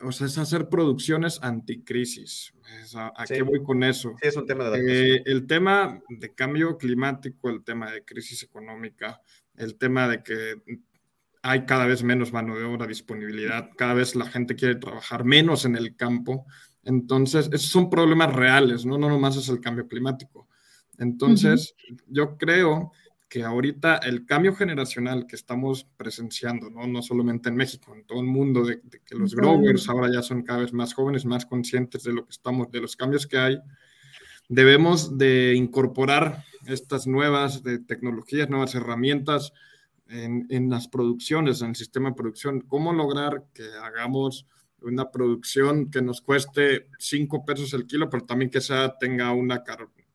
o 0.00 0.12
sea, 0.12 0.26
es 0.26 0.38
hacer 0.38 0.68
producciones 0.68 1.38
anticrisis. 1.42 2.52
¿A, 2.94 3.24
qué 3.26 3.42
voy 3.42 3.62
con 3.62 3.82
eso? 3.84 4.14
Sí, 4.20 4.28
es 4.28 4.36
un 4.36 4.46
tema 4.46 4.70
de 4.70 5.16
eh, 5.16 5.22
El 5.26 5.46
tema 5.46 6.00
de 6.08 6.34
cambio 6.34 6.76
climático, 6.78 7.48
el 7.50 7.62
tema 7.62 7.90
de 7.90 8.04
crisis 8.04 8.42
económica, 8.42 9.20
el 9.56 9.76
tema 9.76 10.08
de 10.08 10.22
que 10.22 10.62
hay 11.42 11.64
cada 11.64 11.86
vez 11.86 12.02
menos 12.02 12.32
mano 12.32 12.56
de 12.56 12.64
obra, 12.64 12.86
disponibilidad, 12.86 13.70
cada 13.76 13.94
vez 13.94 14.16
la 14.16 14.26
gente 14.26 14.56
quiere 14.56 14.76
trabajar 14.76 15.24
menos 15.24 15.64
en 15.64 15.76
el 15.76 15.94
campo. 15.94 16.46
Entonces, 16.82 17.48
esos 17.52 17.70
son 17.70 17.88
problemas 17.88 18.32
reales, 18.34 18.84
no, 18.84 18.98
no 18.98 19.08
nomás 19.08 19.36
es 19.36 19.48
el 19.48 19.60
cambio 19.60 19.86
climático. 19.86 20.48
Entonces, 20.98 21.74
yo 22.08 22.36
creo 22.36 22.92
que 23.36 23.44
ahorita 23.44 23.98
el 23.98 24.24
cambio 24.24 24.54
generacional 24.54 25.26
que 25.26 25.36
estamos 25.36 25.86
presenciando, 25.98 26.70
¿no? 26.70 26.86
no 26.86 27.02
solamente 27.02 27.50
en 27.50 27.56
México, 27.56 27.94
en 27.94 28.02
todo 28.06 28.20
el 28.20 28.26
mundo, 28.26 28.64
de, 28.64 28.80
que 29.04 29.14
los 29.14 29.34
growers 29.34 29.90
ahora 29.90 30.10
ya 30.10 30.22
son 30.22 30.42
cada 30.42 30.60
vez 30.60 30.72
más 30.72 30.94
jóvenes, 30.94 31.26
más 31.26 31.44
conscientes 31.44 32.04
de 32.04 32.14
lo 32.14 32.24
que 32.24 32.30
estamos, 32.30 32.70
de 32.70 32.80
los 32.80 32.96
cambios 32.96 33.26
que 33.26 33.36
hay, 33.36 33.58
debemos 34.48 35.18
de 35.18 35.52
incorporar 35.54 36.44
estas 36.64 37.06
nuevas 37.06 37.62
de 37.62 37.78
tecnologías, 37.78 38.48
nuevas 38.48 38.74
herramientas, 38.74 39.52
en, 40.08 40.46
en, 40.48 40.70
las 40.70 40.88
producciones, 40.88 41.60
en 41.60 41.68
el 41.68 41.76
sistema 41.76 42.08
de 42.08 42.16
producción. 42.16 42.62
¿Cómo 42.62 42.94
lograr 42.94 43.44
que 43.52 43.64
hagamos 43.82 44.46
una 44.80 45.10
producción 45.10 45.90
que 45.90 46.00
nos 46.00 46.22
cueste 46.22 46.86
5 46.98 47.44
pesos 47.44 47.74
el 47.74 47.86
kilo, 47.86 48.08
pero 48.08 48.24
también 48.24 48.50
que 48.50 48.62
sea, 48.62 48.96
tenga 48.96 49.30
una, 49.34 49.62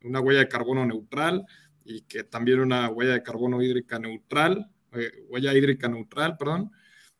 una 0.05 0.21
huella 0.21 0.39
de 0.39 0.47
carbono 0.47 0.87
neutral 0.87 1.45
y 1.83 2.01
que 2.01 2.23
también 2.23 2.59
una 2.59 2.89
huella 2.89 3.13
de 3.13 3.23
carbono 3.23 3.61
hídrica 3.61 3.99
neutral, 3.99 4.71
eh, 4.93 5.11
huella 5.29 5.53
hídrica 5.53 5.87
neutral, 5.87 6.37
perdón. 6.37 6.71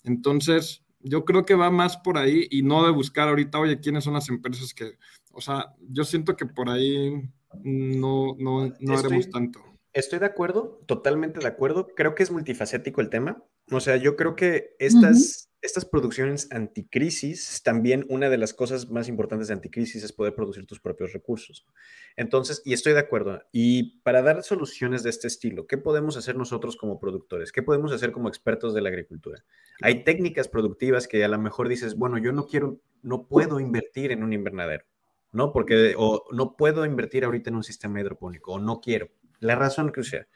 Entonces, 0.04 0.84
yo 1.00 1.26
creo 1.26 1.46
que 1.46 1.56
va 1.56 1.72
más 1.72 1.98
por 1.98 2.18
ahí 2.18 2.48
y 2.50 2.64
no 2.64 2.86
de 2.86 2.92
buscar 2.92 3.28
ahorita, 3.28 3.60
oye, 3.60 3.80
quiénes 3.80 4.04
son 4.04 4.14
las 4.14 4.30
empresas 4.30 4.74
que, 4.74 4.98
o 5.32 5.42
sea, 5.42 5.74
yo 5.90 6.04
siento 6.04 6.36
que 6.36 6.46
por 6.46 6.70
ahí 6.70 7.30
no, 7.64 8.36
no, 8.38 8.72
no 8.80 8.98
haremos 8.98 9.30
tanto. 9.30 9.64
Estoy 9.94 10.20
de 10.20 10.26
acuerdo, 10.26 10.82
totalmente 10.86 11.40
de 11.40 11.48
acuerdo. 11.48 11.88
Creo 11.96 12.16
que 12.16 12.24
es 12.24 12.32
multifacético 12.32 13.02
el 13.02 13.10
tema. 13.10 13.44
O 13.72 13.80
sea, 13.82 13.98
yo 13.98 14.16
creo 14.16 14.36
que 14.36 14.76
estas, 14.80 15.50
estas 15.62 15.86
producciones 15.86 16.52
anticrisis, 16.52 17.62
también 17.64 18.06
una 18.10 18.30
de 18.30 18.38
las 18.38 18.54
cosas 18.54 18.90
más 18.90 19.08
importantes 19.08 19.48
de 19.48 19.54
anticrisis 19.54 20.04
es 20.04 20.12
poder 20.12 20.34
producir 20.34 20.66
tus 20.66 20.80
propios 20.80 21.14
recursos. 21.14 21.68
Entonces, 22.16 22.62
y 22.66 22.74
estoy 22.74 22.94
de 22.94 23.00
acuerdo. 23.00 23.44
Y 23.52 24.00
para 24.02 24.22
dar 24.22 24.44
soluciones 24.44 25.04
de 25.04 25.12
este 25.12 25.28
estilo, 25.28 25.68
¿qué 25.68 25.78
podemos 25.78 26.18
hacer 26.18 26.36
nosotros 26.36 26.76
como 26.78 27.00
productores? 27.00 27.52
¿Qué 27.52 27.62
podemos 27.62 27.92
hacer 27.92 28.12
como 28.12 28.28
expertos 28.28 28.74
de 28.74 28.82
la 28.82 28.90
agricultura? 28.90 29.44
Hay 29.82 30.04
técnicas 30.04 30.48
productivas 30.48 31.08
que 31.08 31.24
a 31.24 31.28
lo 31.28 31.38
mejor 31.38 31.70
dices, 31.70 31.96
bueno, 31.96 32.18
yo 32.18 32.32
no 32.32 32.48
quiero, 32.48 32.82
no 33.04 33.28
puedo 33.28 33.60
invertir 33.60 34.12
en 34.12 34.24
un 34.24 34.34
invernadero, 34.34 34.86
¿no? 35.32 35.52
Porque, 35.54 35.94
o 35.98 36.26
no 36.32 36.56
puedo 36.58 36.86
invertir 36.86 37.24
ahorita 37.24 37.52
en 37.52 37.58
un 37.58 37.64
sistema 37.64 38.02
hidropónico, 38.02 38.54
o 38.54 38.60
no 38.60 38.82
quiero 38.82 39.10
la 39.42 39.56
razón 39.56 39.92
que 39.92 40.04
sea. 40.04 40.28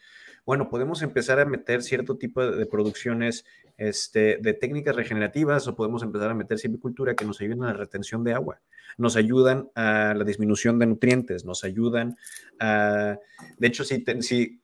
Bueno, 0.46 0.70
podemos 0.70 1.02
empezar 1.02 1.40
a 1.40 1.46
meter 1.46 1.82
cierto 1.82 2.18
tipo 2.18 2.46
de, 2.46 2.66
producciones 2.68 3.46
este, 3.78 4.38
de 4.38 4.54
técnicas 4.54 4.96
regenerativas 4.96 5.68
o 5.68 5.76
podemos 5.76 6.04
empezar 6.04 6.30
a 6.30 6.36
meter 6.36 6.60
silvicultura 6.60 7.16
que 7.16 7.26
nos 7.26 7.42
ayuden 7.42 7.64
a 7.64 7.68
la 7.68 7.74
retención 7.74 8.24
de 8.24 8.34
agua, 8.34 8.62
nos 8.98 9.16
ayudan 9.16 9.70
a 9.74 10.14
la 10.16 10.24
disminución 10.24 10.78
de 10.78 10.86
nutrientes, 10.86 11.46
nos 11.46 11.64
ayudan 11.64 12.16
a... 12.60 13.18
De 13.58 13.68
hecho, 13.68 13.84
si, 13.84 14.04
si 14.22 14.62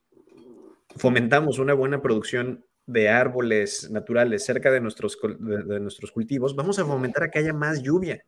fomentamos 0.96 1.58
una 1.58 1.74
buena 1.74 2.00
producción 2.00 2.64
de 2.86 3.08
árboles 3.08 3.90
naturales 3.90 4.44
cerca 4.44 4.70
de 4.70 4.80
nuestros, 4.80 5.18
de, 5.20 5.80
nuestros 5.80 6.12
cultivos, 6.12 6.54
vamos 6.54 6.78
a 6.78 6.84
fomentar 6.84 7.24
a 7.24 7.30
que 7.30 7.40
haya 7.40 7.52
más 7.52 7.82
lluvia. 7.82 8.24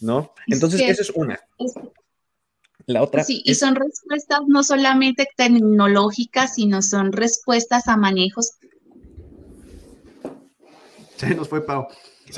¿No? 0.00 0.34
Entonces, 0.48 0.82
esa 0.82 1.00
es 1.00 1.10
una. 1.10 1.40
La 2.86 3.02
otra. 3.02 3.24
Sí, 3.24 3.42
y 3.44 3.54
son 3.54 3.74
respuestas 3.74 4.40
no 4.46 4.62
solamente 4.62 5.26
tecnológicas, 5.36 6.54
sino 6.54 6.82
son 6.82 7.12
respuestas 7.12 7.88
a 7.88 7.96
manejos. 7.96 8.52
Se 11.16 11.34
nos 11.34 11.48
fue 11.48 11.64
Pau. 11.64 11.86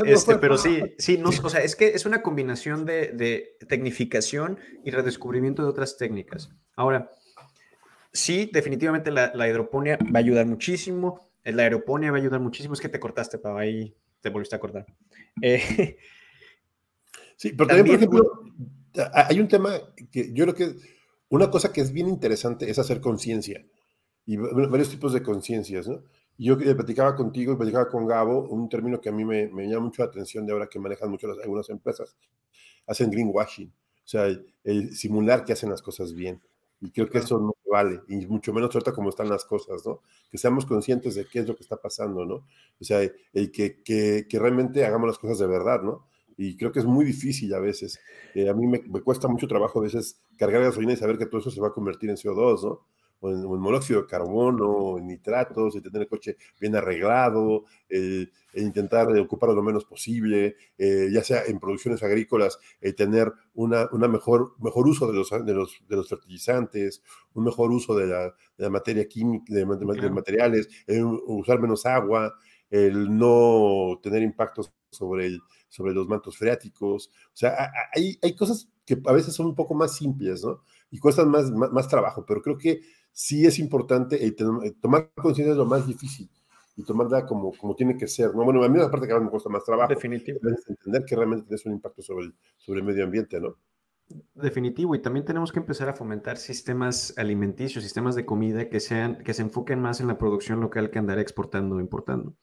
Este, 0.05 0.37
pero 0.39 0.59
sí, 0.59 0.95
sí, 0.99 1.17
no, 1.19 1.31
o 1.31 1.51
sea, 1.51 1.63
es 1.63 1.77
que 1.77 1.89
es 1.89 2.07
una 2.07 2.23
combinación 2.23 2.85
de, 2.85 3.57
tecnificación 3.69 4.59
y 4.85 4.91
redescubrimiento 4.91 5.63
de 5.63 5.69
otras 5.69 5.97
técnicas. 5.97 6.51
Ahora, 6.75 7.13
sí, 8.13 8.51
definitivamente 8.53 9.11
la, 9.11 9.49
hidroponía 9.49 9.97
va 9.97 10.19
a 10.19 10.23
ayudar 10.23 10.47
muchísimo. 10.47 11.21
La 11.45 11.63
aeroponía 11.63 12.11
va 12.11 12.19
a 12.19 12.21
ayudar 12.21 12.41
muchísimo. 12.41 12.75
Es 12.75 12.81
que 12.81 12.89
te 12.89 12.99
cortaste, 12.99 13.39
Pau, 13.39 13.57
ahí 13.57 13.95
te 14.21 14.31
volviste 14.31 14.57
a 14.57 14.61
cortar. 14.61 14.87
Eh, 15.41 15.97
sí, 17.37 17.53
pero 17.53 17.69
también, 17.69 17.87
por 17.87 17.97
ejemplo, 17.97 18.46
hay 19.13 19.41
un 19.41 19.49
tema 19.49 19.75
que 20.11 20.33
yo 20.33 20.45
creo 20.45 20.55
que 20.55 20.77
una 21.29 21.51
cosa 21.51 21.73
que 21.73 21.81
es 21.81 21.93
bien 21.93 22.09
interesante 22.09 22.71
es 22.71 22.79
hacer 22.79 23.01
conciencia 23.01 23.65
y 24.25 24.37
varios 24.37 24.91
tipos 24.91 25.13
de 25.13 25.23
conciencias, 25.23 25.89
¿no? 25.89 26.03
Yo 26.39 26.59
platicaba 26.59 27.17
contigo 27.17 27.53
y 27.53 27.57
platicaba 27.57 27.89
con 27.89 28.07
Gabo 28.07 28.49
un 28.49 28.69
término 28.69 29.01
que 29.01 29.09
a 29.09 29.13
mí 29.13 29.25
me, 29.25 29.49
me 29.49 29.67
llama 29.67 29.87
mucho 29.87 30.03
la 30.03 30.09
atención 30.09 30.45
de 30.45 30.53
ahora 30.53 30.67
que 30.69 30.79
manejan 30.79 31.11
mucho 31.11 31.27
las, 31.29 31.39
algunas 31.39 31.71
empresas. 31.71 32.15
Hacen 32.87 33.11
greenwashing, 33.11 33.69
o 33.69 34.09
sea, 34.09 34.27
el, 34.65 34.95
simular 34.95 35.45
que 35.45 35.55
hacen 35.55 35.71
las 35.71 35.81
cosas 35.81 36.13
bien. 36.13 36.43
Y 36.81 36.91
creo 36.91 37.09
que 37.09 37.19
eso 37.19 37.39
no 37.39 37.55
vale, 37.71 38.03
y 38.09 38.27
mucho 38.27 38.53
menos 38.53 38.75
ahorita 38.75 38.93
como 38.93 39.09
están 39.09 39.31
las 39.31 39.45
cosas, 39.47 39.85
¿no? 39.87 40.03
Que 40.31 40.37
seamos 40.37 40.67
conscientes 40.67 41.15
de 41.15 41.27
qué 41.27 41.39
es 41.39 41.49
lo 41.49 41.57
que 41.57 41.63
está 41.63 41.77
pasando, 41.77 42.27
¿no? 42.27 42.35
O 42.35 42.85
sea, 42.85 43.01
el 43.01 43.51
que, 43.51 43.83
que, 43.83 44.27
que 44.29 44.39
realmente 44.39 44.85
hagamos 44.85 45.09
las 45.09 45.19
cosas 45.19 45.39
de 45.39 45.47
verdad, 45.47 45.83
¿no? 45.83 46.07
Y 46.37 46.57
creo 46.57 46.73
que 46.73 46.81
es 46.81 46.85
muy 46.85 47.05
difícil 47.05 47.53
a 47.55 47.61
veces. 47.61 47.99
Eh, 48.35 48.49
a 48.49 48.55
mí 48.55 48.67
me, 48.67 48.81
cuesta 49.03 49.29
mucho 49.29 49.49
trabajo 49.49 49.79
a 49.79 49.83
veces 49.83 50.21
cargar 50.37 50.63
gasolina 50.63 50.93
y 50.93 50.97
saber 50.97 51.19
que 51.19 51.27
todo 51.27 51.41
eso 51.41 51.51
se 51.51 51.61
va 51.61 51.69
a 51.69 51.73
convertir 51.73 52.11
en 52.11 52.17
CO2, 52.17 52.63
¿no? 52.63 52.87
O 53.21 53.31
en, 53.31 53.43
monóxido 53.47 54.03
de 54.03 54.07
carbono, 54.07 54.99
en 54.99 55.07
nitratos, 55.07 55.75
en 55.75 55.83
tener 55.83 56.03
el 56.03 56.09
coche 56.09 56.37
bien 56.61 56.77
arreglado, 56.77 57.65
eh, 57.89 58.29
e 58.53 58.63
intentar 58.63 59.09
ocupar 59.19 59.51
lo 59.51 59.63
menos 59.63 59.87
posible, 59.87 60.57
eh, 60.77 61.09
ya 61.11 61.25
sea 61.25 61.45
en 61.47 61.59
producciones 61.59 62.03
agrícolas, 62.03 62.59
tener 62.95 63.33
una, 63.55 63.89
una, 63.93 64.07
mejor, 64.07 64.53
mejor 64.59 64.87
uso 64.87 65.07
de 65.07 65.15
los, 65.15 65.31
de, 65.31 65.55
los, 65.55 65.83
de 65.89 65.97
los 65.97 66.09
fertilizantes, 66.09 67.03
un 67.33 67.45
mejor 67.45 67.71
uso 67.71 67.97
de 67.97 68.07
la, 68.07 68.25
de 68.25 68.65
la 68.65 68.71
materia 68.71 69.09
química, 69.09 69.45
de, 69.49 69.65
de 69.65 70.11
materiales, 70.11 70.69
usar 71.27 71.59
menos 71.59 71.87
agua, 71.87 72.35
el 72.69 73.17
no 73.17 73.99
tener 74.03 74.23
impactos 74.23 74.73
sobre 74.91 75.27
el, 75.27 75.41
sobre 75.69 75.95
los 75.95 76.09
mantos 76.09 76.37
freáticos. 76.37 77.11
O 77.27 77.37
sea, 77.37 77.71
hay, 77.95 78.19
hay 78.23 78.35
cosas 78.35 78.69
que 78.85 79.01
a 79.05 79.13
veces 79.13 79.35
son 79.35 79.47
un 79.47 79.55
poco 79.55 79.75
más 79.75 79.97
simples, 79.97 80.45
¿no? 80.45 80.63
Y 80.91 80.99
cuestan 80.99 81.29
más, 81.31 81.51
más, 81.51 81.89
trabajo, 81.89 82.25
pero 82.27 82.41
creo 82.41 82.57
que 82.57 82.81
sí 83.13 83.45
es 83.45 83.59
importante 83.59 84.25
eh, 84.25 84.33
tomar 84.81 85.11
conciencia 85.15 85.53
de 85.53 85.59
lo 85.59 85.67
más 85.67 85.87
difícil 85.87 86.31
y 86.77 86.85
tomarla 86.85 87.27
como, 87.27 87.53
como 87.53 87.75
tiene 87.75 87.97
que 87.97 88.07
ser, 88.07 88.35
¿no? 88.35 88.45
Bueno, 88.45 88.63
a 88.63 88.69
mí 88.69 88.79
la 88.79 88.91
parte 88.91 89.09
que 89.09 89.19
me 89.19 89.31
cuesta 89.31 89.49
más 89.49 89.65
trabajo. 89.65 89.93
Definitivo. 89.93 90.39
Es 90.49 90.69
entender 90.69 91.05
que 91.05 91.17
realmente 91.17 91.55
es 91.55 91.67
un 91.67 91.73
impacto 91.73 92.03
sobre 92.03 92.27
el, 92.27 92.35
sobre 92.59 92.81
el 92.81 92.87
medio 92.87 93.05
ambiente, 93.05 93.41
¿no? 93.41 93.57
Definitivo, 94.35 94.95
y 94.95 95.03
también 95.03 95.25
tenemos 95.25 95.51
que 95.51 95.59
empezar 95.59 95.89
a 95.89 95.95
fomentar 95.95 96.37
sistemas 96.37 97.13
alimenticios, 97.17 97.83
sistemas 97.83 98.15
de 98.15 98.25
comida 98.25 98.69
que 98.69 98.79
sean, 98.79 99.17
que 99.25 99.35
se 99.35 99.43
enfoquen 99.43 99.81
más 99.81 100.01
en 100.01 100.07
la 100.07 100.17
producción 100.17 100.61
local 100.61 100.91
que 100.91 101.01
andar 101.01 101.19
exportando 101.19 101.77
o 101.77 101.81
importando. 101.81 102.37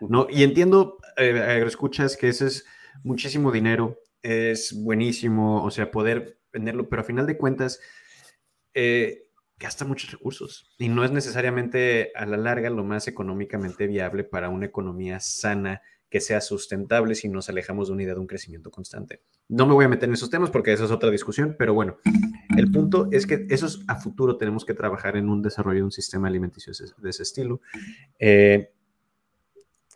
¿No? 0.00 0.26
Y 0.30 0.42
entiendo, 0.42 0.98
eh, 1.16 1.62
escuchas 1.66 2.16
que 2.16 2.28
ese 2.28 2.46
es 2.46 2.66
muchísimo 3.02 3.52
dinero, 3.52 3.98
es 4.22 4.72
buenísimo, 4.82 5.64
o 5.64 5.70
sea, 5.70 5.90
poder 5.90 6.38
venderlo, 6.52 6.88
pero 6.88 7.02
a 7.02 7.04
final 7.04 7.26
de 7.26 7.36
cuentas, 7.36 7.80
eh, 8.72 9.24
gasta 9.58 9.84
muchos 9.84 10.10
recursos 10.10 10.74
y 10.78 10.88
no 10.88 11.04
es 11.04 11.12
necesariamente 11.12 12.10
a 12.14 12.26
la 12.26 12.36
larga 12.36 12.70
lo 12.70 12.84
más 12.84 13.06
económicamente 13.06 13.86
viable 13.86 14.24
para 14.24 14.48
una 14.48 14.66
economía 14.66 15.20
sana 15.20 15.80
que 16.10 16.20
sea 16.20 16.40
sustentable 16.40 17.14
si 17.14 17.28
nos 17.28 17.48
alejamos 17.48 17.88
de 17.88 17.94
una 17.94 18.04
idea 18.04 18.14
de 18.14 18.20
un 18.20 18.26
crecimiento 18.26 18.70
constante. 18.70 19.22
No 19.48 19.66
me 19.66 19.74
voy 19.74 19.84
a 19.84 19.88
meter 19.88 20.08
en 20.08 20.14
esos 20.14 20.30
temas 20.30 20.50
porque 20.50 20.72
esa 20.72 20.84
es 20.84 20.90
otra 20.90 21.10
discusión, 21.10 21.56
pero 21.58 21.74
bueno, 21.74 21.98
el 22.56 22.70
punto 22.70 23.08
es 23.10 23.26
que 23.26 23.46
eso 23.50 23.66
es 23.66 23.80
a 23.88 23.96
futuro 23.96 24.36
tenemos 24.36 24.64
que 24.64 24.74
trabajar 24.74 25.16
en 25.16 25.28
un 25.28 25.42
desarrollo 25.42 25.78
de 25.78 25.84
un 25.84 25.92
sistema 25.92 26.28
alimenticio 26.28 26.72
de 26.98 27.10
ese, 27.10 27.22
estilo. 27.22 27.60
Eh, 28.18 28.70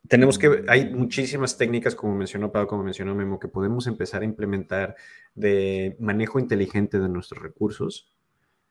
tenemos 0.07 0.39
que, 0.39 0.65
hay 0.69 0.95
muchísimas 0.95 1.59
técnicas, 1.59 1.95
como 1.95 2.15
mencionó 2.15 2.53
Pablo, 2.53 2.69
como 2.69 2.83
mencionó 2.85 3.15
Memo, 3.15 3.39
que 3.39 3.49
podemos 3.49 3.87
empezar 3.87 4.23
a 4.23 4.25
implementar 4.25 4.97
de 5.35 5.97
manejo 5.99 6.39
inteligente 6.39 6.99
de 6.99 7.09
nuestros 7.09 7.43
recursos. 7.43 8.13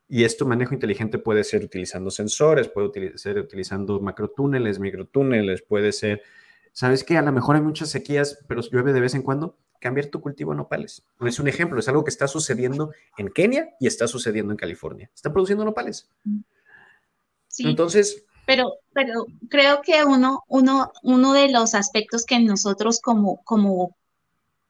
Y 0.07 0.23
esto 0.23 0.45
manejo 0.45 0.73
inteligente 0.73 1.17
puede 1.17 1.43
ser 1.43 1.63
utilizando 1.63 2.09
sensores, 2.11 2.69
puede 2.69 3.17
ser 3.17 3.39
utilizando 3.39 3.99
macrotúneles, 3.99 4.79
microtúneles, 4.79 5.61
puede 5.61 5.91
ser, 5.91 6.21
¿sabes 6.71 7.03
qué? 7.03 7.17
A 7.17 7.21
lo 7.21 7.33
mejor 7.33 7.57
hay 7.57 7.61
muchas 7.61 7.89
sequías, 7.89 8.39
pero 8.47 8.61
llueve 8.61 8.93
de 8.93 9.01
vez 9.01 9.15
en 9.15 9.21
cuando. 9.21 9.57
Cambiar 9.79 10.07
tu 10.07 10.21
cultivo 10.21 10.53
a 10.53 10.55
nopales. 10.55 11.05
Es 11.21 11.39
un 11.39 11.47
ejemplo, 11.47 11.79
es 11.79 11.87
algo 11.87 12.03
que 12.03 12.09
está 12.09 12.27
sucediendo 12.27 12.93
en 13.15 13.29
Kenia 13.29 13.75
y 13.79 13.85
está 13.85 14.07
sucediendo 14.07 14.51
en 14.51 14.57
California. 14.57 15.11
Están 15.13 15.33
produciendo 15.33 15.63
nopales. 15.65 16.09
Sí. 17.47 17.67
Entonces, 17.67 18.25
pero, 18.47 18.75
pero 18.93 19.25
creo 19.49 19.81
que 19.81 20.05
uno, 20.05 20.45
uno, 20.47 20.93
uno 21.03 21.33
de 21.33 21.49
los 21.49 21.75
aspectos 21.75 22.23
que 22.25 22.39
nosotros 22.39 23.01
como, 23.01 23.43
como, 23.43 23.97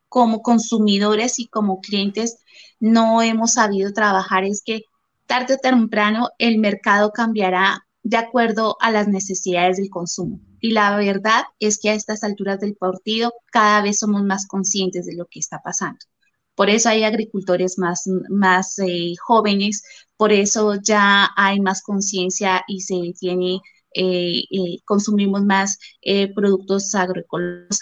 como 0.10 0.42
consumidores 0.42 1.38
y 1.38 1.48
como 1.48 1.80
clientes 1.80 2.40
no 2.80 3.22
hemos 3.22 3.54
sabido 3.54 3.94
trabajar 3.94 4.46
es 4.46 4.64
que 4.66 4.82
tarde 5.28 5.54
o 5.54 5.58
temprano 5.60 6.30
el 6.40 6.58
mercado 6.58 7.12
cambiará 7.12 7.86
de 8.02 8.18
acuerdo 8.18 8.78
a 8.80 8.90
las 8.90 9.08
necesidades 9.08 9.78
del 9.78 9.92
consumo. 9.92 10.40
Y 10.60 10.72
la 10.72 10.96
verdad 10.98 11.44
es 11.60 11.78
que 11.78 11.92
a 11.92 11.94
estas 11.94 12.24
alturas 12.24 12.60
del 12.60 12.76
partido 12.76 13.32
cada 13.52 13.84
vez 13.84 14.00
somos 14.00 14.24
más 14.24 14.48
conscientes 14.48 15.06
de 15.06 15.16
lo 15.16 15.28
que 15.28 15.40
está 15.40 15.62
pasando. 15.62 16.00
Por 16.58 16.72
eso 16.72 16.90
hay 16.90 17.04
agricultores 17.04 17.78
más, 17.78 18.10
más 18.30 18.80
eh, 18.80 19.14
jóvenes, 19.22 19.84
por 20.18 20.34
eso 20.34 20.74
ya 20.82 21.30
hay 21.36 21.60
más 21.60 21.84
conciencia 21.84 22.64
y 22.68 22.82
se 22.82 23.14
tiene, 23.20 23.62
eh, 23.98 24.44
eh, 24.50 24.80
consumimos 24.86 25.44
más 25.44 25.78
productos 26.36 26.94
agroecológicos, 26.96 27.80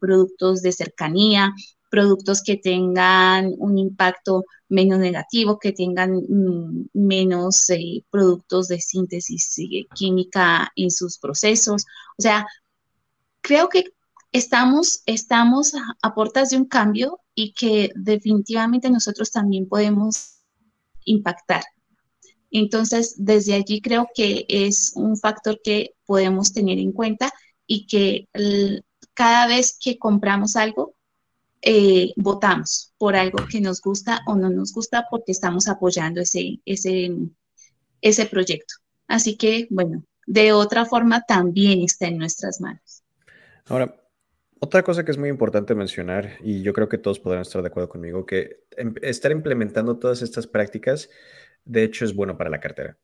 productos 0.00 0.62
de 0.62 0.72
cercanía, 0.72 1.52
productos 1.92 2.42
que 2.42 2.56
tengan 2.56 3.52
un 3.58 3.76
impacto 3.76 4.44
menos 4.70 4.98
negativo, 4.98 5.58
que 5.58 5.72
tengan 5.72 6.12
mm, 6.26 6.86
menos 6.94 7.68
eh, 7.68 8.02
productos 8.10 8.68
de 8.68 8.80
síntesis 8.80 9.58
eh, 9.58 9.86
química 9.94 10.72
en 10.74 10.90
sus 10.90 11.18
procesos. 11.18 11.84
O 12.16 12.22
sea, 12.22 12.46
creo 13.42 13.68
que 13.68 13.84
estamos, 14.32 15.02
estamos 15.04 15.74
a 16.00 16.14
puertas 16.14 16.48
de 16.48 16.56
un 16.56 16.64
cambio 16.64 17.20
y 17.34 17.52
que 17.52 17.90
definitivamente 17.94 18.88
nosotros 18.88 19.30
también 19.30 19.68
podemos 19.68 20.38
impactar. 21.04 21.62
Entonces, 22.52 23.14
desde 23.16 23.54
allí 23.54 23.80
creo 23.80 24.08
que 24.14 24.44
es 24.48 24.92
un 24.94 25.16
factor 25.16 25.60
que 25.64 25.94
podemos 26.04 26.52
tener 26.52 26.78
en 26.78 26.92
cuenta 26.92 27.32
y 27.66 27.86
que 27.86 28.28
cada 29.14 29.46
vez 29.46 29.78
que 29.82 29.98
compramos 29.98 30.54
algo, 30.56 30.94
eh, 31.62 32.12
votamos 32.16 32.92
por 32.98 33.16
algo 33.16 33.38
que 33.50 33.60
nos 33.60 33.80
gusta 33.80 34.20
o 34.26 34.34
no 34.34 34.50
nos 34.50 34.72
gusta 34.72 35.06
porque 35.10 35.32
estamos 35.32 35.68
apoyando 35.68 36.20
ese, 36.20 36.60
ese, 36.66 37.10
ese 38.00 38.26
proyecto. 38.26 38.74
Así 39.06 39.36
que, 39.36 39.66
bueno, 39.70 40.04
de 40.26 40.52
otra 40.52 40.84
forma 40.84 41.22
también 41.22 41.80
está 41.82 42.06
en 42.06 42.18
nuestras 42.18 42.60
manos. 42.60 43.02
Ahora, 43.66 43.96
otra 44.64 44.82
cosa 44.82 45.04
que 45.04 45.10
es 45.10 45.18
muy 45.18 45.28
importante 45.28 45.74
mencionar, 45.74 46.36
y 46.42 46.62
yo 46.62 46.72
creo 46.72 46.88
que 46.88 46.98
todos 46.98 47.18
podrán 47.18 47.42
estar 47.42 47.62
de 47.62 47.68
acuerdo 47.68 47.88
conmigo, 47.88 48.26
que 48.26 48.64
em, 48.76 48.94
estar 49.02 49.32
implementando 49.32 49.98
todas 49.98 50.22
estas 50.22 50.46
prácticas, 50.46 51.10
de 51.64 51.84
hecho, 51.84 52.04
es 52.04 52.14
bueno 52.14 52.36
para 52.36 52.50
la 52.50 52.60
cartera. 52.60 52.96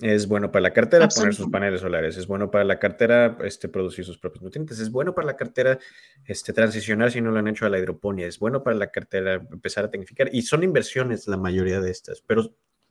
Es 0.00 0.26
bueno 0.26 0.50
para 0.50 0.62
la 0.62 0.72
cartera 0.72 1.06
poner 1.08 1.32
sus 1.32 1.48
paneles 1.48 1.80
solares, 1.80 2.16
es 2.16 2.26
bueno 2.26 2.50
para 2.50 2.64
la 2.64 2.80
cartera 2.80 3.38
este, 3.44 3.68
producir 3.68 4.04
sus 4.04 4.18
propios 4.18 4.42
nutrientes, 4.42 4.80
es 4.80 4.90
bueno 4.90 5.14
para 5.14 5.26
la 5.28 5.36
cartera 5.36 5.78
este, 6.26 6.52
transicionar 6.52 7.12
si 7.12 7.20
no 7.20 7.30
lo 7.30 7.38
han 7.38 7.46
hecho 7.46 7.66
a 7.66 7.68
la 7.68 7.78
hidroponía, 7.78 8.26
es 8.26 8.40
bueno 8.40 8.64
para 8.64 8.74
la 8.74 8.90
cartera 8.90 9.34
empezar 9.34 9.84
a 9.84 9.90
tecnificar, 9.90 10.28
y 10.32 10.42
son 10.42 10.64
inversiones 10.64 11.28
la 11.28 11.36
mayoría 11.36 11.80
de 11.80 11.92
estas, 11.92 12.20
pero 12.20 12.40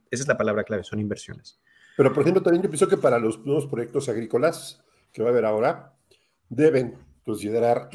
esa 0.10 0.24
es 0.24 0.28
la 0.28 0.38
palabra 0.38 0.64
clave, 0.64 0.86
son 0.86 1.00
inversiones. 1.00 1.60
Pero, 1.98 2.14
por 2.14 2.22
ejemplo, 2.22 2.42
también 2.42 2.64
yo 2.64 2.70
pienso 2.70 2.88
que 2.88 2.98
para 2.98 3.20
los 3.20 3.46
nuevos 3.46 3.68
proyectos 3.68 4.08
agrícolas 4.08 4.82
que 5.12 5.22
va 5.22 5.30
a 5.30 5.32
haber 5.32 5.46
ahora, 5.46 5.94
deben 6.50 6.96
considerar 7.24 7.90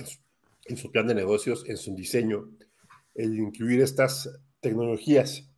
en 0.67 0.77
su, 0.77 0.91
plan 0.91 1.07
de 1.07 1.15
negocios, 1.15 1.65
en 1.67 1.77
su 1.77 1.95
diseño, 1.95 2.51
el 3.15 3.39
incluir 3.39 3.81
estas 3.81 4.39
tecnologías. 4.61 5.51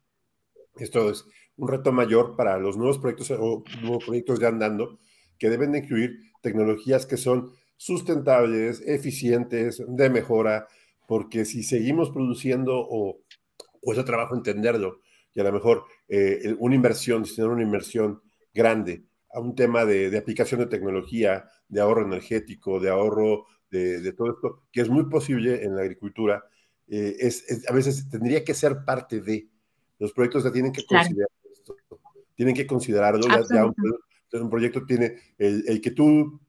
Esto 0.79 1.11
es 1.11 1.25
un 1.57 1.69
reto 1.69 1.93
mayor 1.93 2.37
para 2.37 2.59
los 2.59 2.77
nuevos 2.77 2.99
proyectos 2.99 3.31
o 3.33 3.65
nuevos 3.83 4.05
proyectos 4.05 4.41
ya 4.41 4.49
andando, 4.49 4.99
que 5.39 5.51
deben 5.51 5.73
de 5.73 5.79
incluir 5.79 6.19
tecnologías 6.43 7.07
que 7.07 7.17
son 7.17 7.53
sustentables, 7.77 8.83
eficientes, 8.87 9.83
de 9.87 10.11
mejora, 10.11 10.67
porque 11.07 11.45
si 11.45 11.63
seguimos 11.63 12.11
produciendo 12.11 12.75
o 12.77 13.21
cuesta 13.81 14.05
trabajo 14.05 14.35
entenderlo, 14.35 15.01
y 15.35 15.41
a 15.41 15.45
lo 15.45 15.53
mejor 15.53 15.85
eh, 16.09 16.55
una 16.59 16.75
inversión, 16.75 17.25
tener 17.25 17.51
una 17.51 17.63
inversión 17.63 18.23
grande 18.53 19.05
a 19.33 19.41
un 19.41 19.55
tema 19.55 19.85
de, 19.85 20.11
de, 20.11 20.19
aplicación 20.19 20.61
de 20.61 20.67
tecnología, 20.67 21.45
de 21.69 21.81
ahorro 21.81 22.05
energético, 22.05 22.81
de 22.81 22.91
ahorro 22.91 23.47
de, 23.71 24.13
todo 24.13 24.31
esto, 24.31 24.63
que 24.73 24.81
es 24.81 24.89
muy 24.89 25.09
posible 25.09 25.65
en 25.65 25.77
la 25.77 25.83
agricultura, 25.83 26.45
eh, 26.89 27.17
es, 27.21 27.65
a 27.69 27.73
veces 27.73 28.09
tendría 28.09 28.45
que 28.45 28.55
ser 28.55 28.85
parte 28.85 29.21
de 29.21 29.49
los 29.99 30.13
proyectos 30.13 30.45
ya 30.45 30.53
tienen 30.53 30.73
que 30.73 30.85
considerar 30.85 31.29
esto, 31.53 31.77
tienen 32.35 32.55
que 32.55 32.67
considerarlo, 32.67 33.27
ya, 33.51 33.65
un, 34.41 34.51
proyecto 34.51 34.85
tiene, 34.87 35.17
el, 35.39 35.81
que 35.81 35.91
tú 35.91 36.41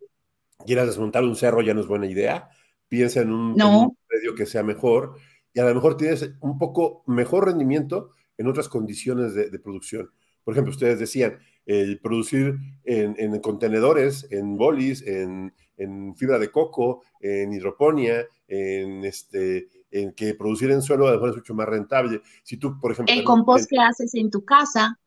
quieras 0.66 0.88
desmontar 0.88 1.24
un 1.24 1.36
cerro 1.36 1.62
ya 1.62 1.74
no 1.74 1.82
es 1.82 1.88
buena 1.88 2.06
idea, 2.06 2.50
piensa 2.88 3.22
en 3.22 3.32
un, 3.32 3.54
medio 3.54 4.36
que 4.36 4.46
sea 4.46 4.64
mejor 4.64 5.16
y 5.54 5.60
a 5.60 5.66
lo 5.66 5.74
mejor 5.74 5.98
tienes 5.98 6.32
un 6.42 6.58
poco 6.58 7.04
mejor 7.08 7.46
rendimiento 7.46 8.12
en 8.38 8.48
otras 8.48 8.70
condiciones 8.70 9.34
de, 9.34 9.50
de 9.50 9.60
producción. 9.60 10.12
Por 10.44 10.54
ejemplo, 10.54 10.72
ustedes 10.72 11.00
decían, 11.00 11.40
el 11.70 12.00
producir 12.00 12.58
en, 12.84 13.40
contenedores, 13.42 14.28
en 14.32 14.58
bolis, 14.58 15.04
en, 15.06 15.54
fibra 16.16 16.40
de 16.40 16.50
coco, 16.50 17.04
en 17.20 17.54
hidroponía, 17.54 18.26
en 18.48 19.06
este 19.06 19.68
en 19.92 20.14
que 20.14 20.34
producir 20.36 20.72
en 20.72 20.82
suelo 20.82 21.08
a 21.08 21.12
lo 21.12 21.16
mejor 21.16 21.30
es 21.30 21.36
mucho 21.38 21.54
más 21.54 21.68
rentable. 21.68 22.22
Si 22.44 22.58
tú, 22.58 22.80
por 22.80 22.92
ejemplo... 22.92 23.14
El 23.14 23.24
compost 23.24 23.70
que 23.70 23.80
haces 23.80 24.14
en 24.16 24.30
tu 24.30 24.44
casa. 24.44 25.00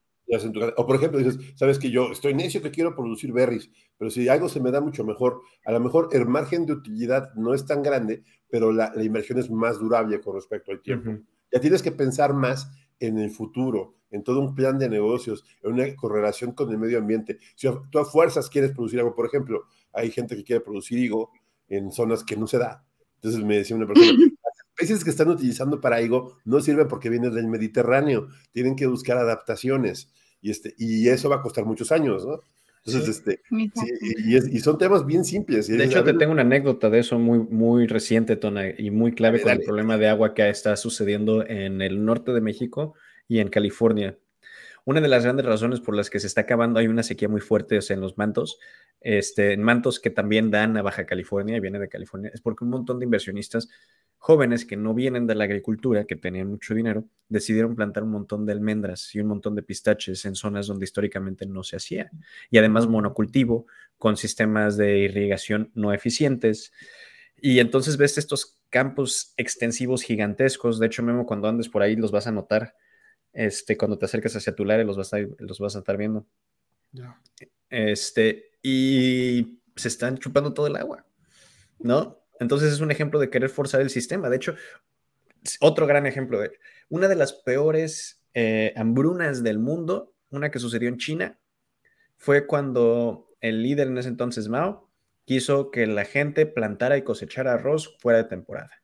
O 0.77 0.87
por 0.87 0.97
ejemplo, 0.97 1.19
dices, 1.19 1.39
sabes 1.57 1.79
que 1.79 1.91
yo 1.91 2.11
estoy 2.11 2.33
necio 2.33 2.63
que 2.63 2.71
quiero 2.71 2.95
producir 2.95 3.33
berries, 3.33 3.71
pero 3.99 4.11
si 4.11 4.29
algo 4.29 4.49
se 4.49 4.61
me 4.61 4.71
da 4.71 4.81
mucho 4.81 5.05
mejor, 5.05 5.43
a 5.67 5.73
lo 5.73 5.81
mejor 5.81 6.09
el 6.13 6.27
margen 6.27 6.65
de 6.65 6.73
utilidad 6.73 7.35
no 7.35 7.53
es 7.53 7.67
tan 7.67 7.83
grande, 7.83 8.23
pero 8.49 8.73
la, 8.73 8.93
inversión 9.03 9.39
es 9.39 9.51
más 9.51 9.79
durable 9.79 10.21
con 10.21 10.35
respecto 10.35 10.73
al 10.73 10.81
tiempo. 10.81 11.19
Ya 11.53 11.61
tienes 11.61 11.83
que 11.83 11.93
pensar 11.93 12.33
más 12.33 12.71
en 12.99 13.19
el 13.19 13.31
futuro, 13.31 13.97
en 14.11 14.23
todo 14.23 14.41
un 14.41 14.55
plan 14.55 14.79
de 14.79 14.89
negocios, 14.89 15.45
en 15.63 15.73
una 15.73 15.95
correlación 15.97 16.53
con 16.53 16.71
el 16.71 16.79
medio 16.79 16.99
ambiente. 16.99 17.39
Si 17.55 17.69
tú 17.91 17.99
a 17.99 18.05
fuerzas 18.05 18.49
quieres 18.49 18.73
producir 18.73 19.01
algo, 19.01 19.15
por 19.15 19.27
ejemplo, 19.27 19.65
hay 19.93 20.11
gente 20.11 20.35
que 20.35 20.45
quiere 20.45 20.61
producir 20.61 20.99
higo 20.99 21.31
en 21.69 21.93
zonas 21.93 22.25
que 22.25 22.37
no 22.37 22.47
se 22.47 22.59
da. 22.59 22.85
Entonces 23.17 23.45
me 23.45 23.59
decía 23.59 23.77
una 23.77 23.87
persona, 23.87 24.13
especies 24.83 25.05
que 25.05 25.11
están 25.11 25.29
utilizando 25.29 25.81
para 25.81 26.01
higo 26.01 26.39
no 26.45 26.61
sirven 26.61 26.89
porque 26.89 27.09
vienen 27.09 27.35
del 27.35 27.49
Mediterráneo, 27.49 28.29
tienen 28.53 28.77
que 28.77 28.87
buscar 28.87 29.19
adaptaciones 29.19 30.13
y, 30.41 30.51
este, 30.51 30.75
y 30.77 31.09
eso 31.09 31.29
va 31.29 31.37
a 31.37 31.43
costar 31.43 31.65
muchos 31.65 31.93
años, 31.93 32.27
¿no? 32.27 32.41
Entonces, 32.85 33.17
este, 33.17 33.41
y, 33.53 34.59
son 34.59 34.77
temas 34.77 35.07
bien 35.07 35.25
simples. 35.25 35.69
De 35.69 35.85
hecho, 35.85 36.03
te 36.03 36.15
tengo 36.15 36.33
una 36.33 36.43
anécdota 36.43 36.91
de 36.91 36.99
eso 36.99 37.17
muy, 37.17 37.39
muy 37.39 37.87
reciente, 37.87 38.35
Tona, 38.35 38.71
y 38.77 38.91
muy 38.91 39.13
clave 39.13 39.41
con 39.41 39.53
el 39.53 39.61
problema 39.61 39.97
de 39.99 40.09
agua 40.09 40.35
que 40.35 40.49
está 40.49 40.77
sucediendo 40.77 41.47
en 41.47 41.81
el 41.81 42.05
norte 42.05 42.33
de 42.33 42.41
México 42.41 42.95
y 43.29 43.39
en 43.39 43.51
California. 43.51 44.19
Una 44.85 45.01
de 45.01 45.09
las 45.09 45.23
grandes 45.25 45.47
razones 45.47 45.81
por 45.81 45.97
las 45.97 46.11
que 46.11 46.19
se 46.19 46.27
está 46.27 46.43
acabando, 46.43 46.81
hay 46.81 46.89
una 46.89 47.03
sequía 47.03 47.29
muy 47.29 47.41
fuerte 47.41 47.79
en 47.89 48.01
los 48.01 48.19
mantos, 48.19 48.59
este, 49.01 49.53
en 49.53 49.63
mantos 49.63 50.01
que 50.01 50.11
también 50.11 50.51
dan 50.51 50.77
a 50.77 50.83
Baja 50.83 51.07
California 51.07 51.57
y 51.57 51.61
viene 51.61 51.79
de 51.79 51.89
California, 51.89 52.31
es 52.35 52.41
porque 52.41 52.65
un 52.65 52.71
montón 52.71 52.99
de 52.99 53.05
inversionistas 53.05 53.69
jóvenes 54.19 54.65
que 54.65 54.77
no 54.77 54.95
vienen 54.95 55.27
de 55.27 55.35
la 55.35 55.45
agricultura, 55.45 56.05
que 56.05 56.15
tenían 56.15 56.49
mucho 56.49 56.75
dinero, 56.75 57.05
decidieron 57.29 57.75
plantar 57.75 58.05
un 58.05 58.11
montón 58.11 58.47
de 58.47 58.53
almendras 58.53 59.13
y 59.17 59.21
un 59.21 59.27
montón 59.27 59.57
de 59.57 59.63
pistaches 59.63 60.25
en 60.25 60.37
zonas 60.37 60.69
donde 60.69 60.85
históricamente 60.85 61.45
no 61.45 61.65
se 61.65 61.75
hacía. 61.75 62.09
Y 62.49 62.59
además 62.59 62.87
monocultivo, 62.87 63.67
con 63.99 64.17
sistemas 64.17 64.77
de 64.77 64.99
irrigación 64.99 65.73
no 65.75 65.93
eficientes. 65.93 66.73
Y 67.37 67.59
entonces 67.59 67.97
ves 67.97 68.17
estos 68.17 68.61
campos 68.71 69.35
extensivos 69.37 70.03
gigantescos. 70.03 70.79
De 70.79 70.87
hecho, 70.87 71.03
Memo, 71.03 71.27
cuando 71.27 71.49
andes 71.49 71.69
por 71.69 71.83
ahí 71.83 71.97
los 71.97 72.13
vas 72.13 72.29
a 72.29 72.33
notar. 72.33 72.77
Este, 73.33 73.77
cuando 73.77 73.99
te 73.99 74.05
acerques 74.05 74.37
hacia 74.37 74.55
tu 74.55 74.71
área 74.71 74.85
los 74.85 74.97
vas 74.97 75.13
a, 75.15 75.19
los 75.39 75.59
vas 75.59 75.77
a 75.77 75.81
estar 75.81 75.97
viendo. 75.97 76.27
Este, 77.71 78.51
y 78.63 79.61
se 79.77 79.89
están 79.89 80.19
chupando 80.19 80.53
todo 80.53 80.67
el 80.67 80.77
agua, 80.77 81.07
¿no? 81.79 82.19
Entonces 82.39 82.73
es 82.73 82.81
un 82.81 82.91
ejemplo 82.91 83.19
de 83.19 83.31
querer 83.31 83.49
forzar 83.49 83.81
el 83.81 83.91
sistema. 83.91 84.29
De 84.29 84.37
hecho, 84.37 84.55
otro 85.61 85.87
gran 85.87 86.07
ejemplo 86.07 86.41
de 86.41 86.53
una 86.89 87.09
de 87.09 87.17
las 87.17 87.33
peores 87.33 88.23
eh, 88.35 88.73
hambrunas 88.77 89.43
del 89.43 89.59
mundo, 89.59 90.15
una 90.31 90.51
que 90.51 90.59
sucedió 90.59 90.89
en 90.89 90.99
China, 90.99 91.39
fue 92.17 92.47
cuando 92.47 93.29
el 93.41 93.63
líder 93.63 93.89
en 93.89 93.99
ese 93.99 94.09
entonces, 94.09 94.49
Mao, 94.49 94.91
quiso 95.25 95.71
que 95.71 95.87
la 95.87 96.05
gente 96.05 96.47
plantara 96.47 96.97
y 96.97 97.03
cosechara 97.03 97.55
arroz 97.55 97.97
fuera 97.99 98.19
de 98.19 98.25
temporada. 98.25 98.83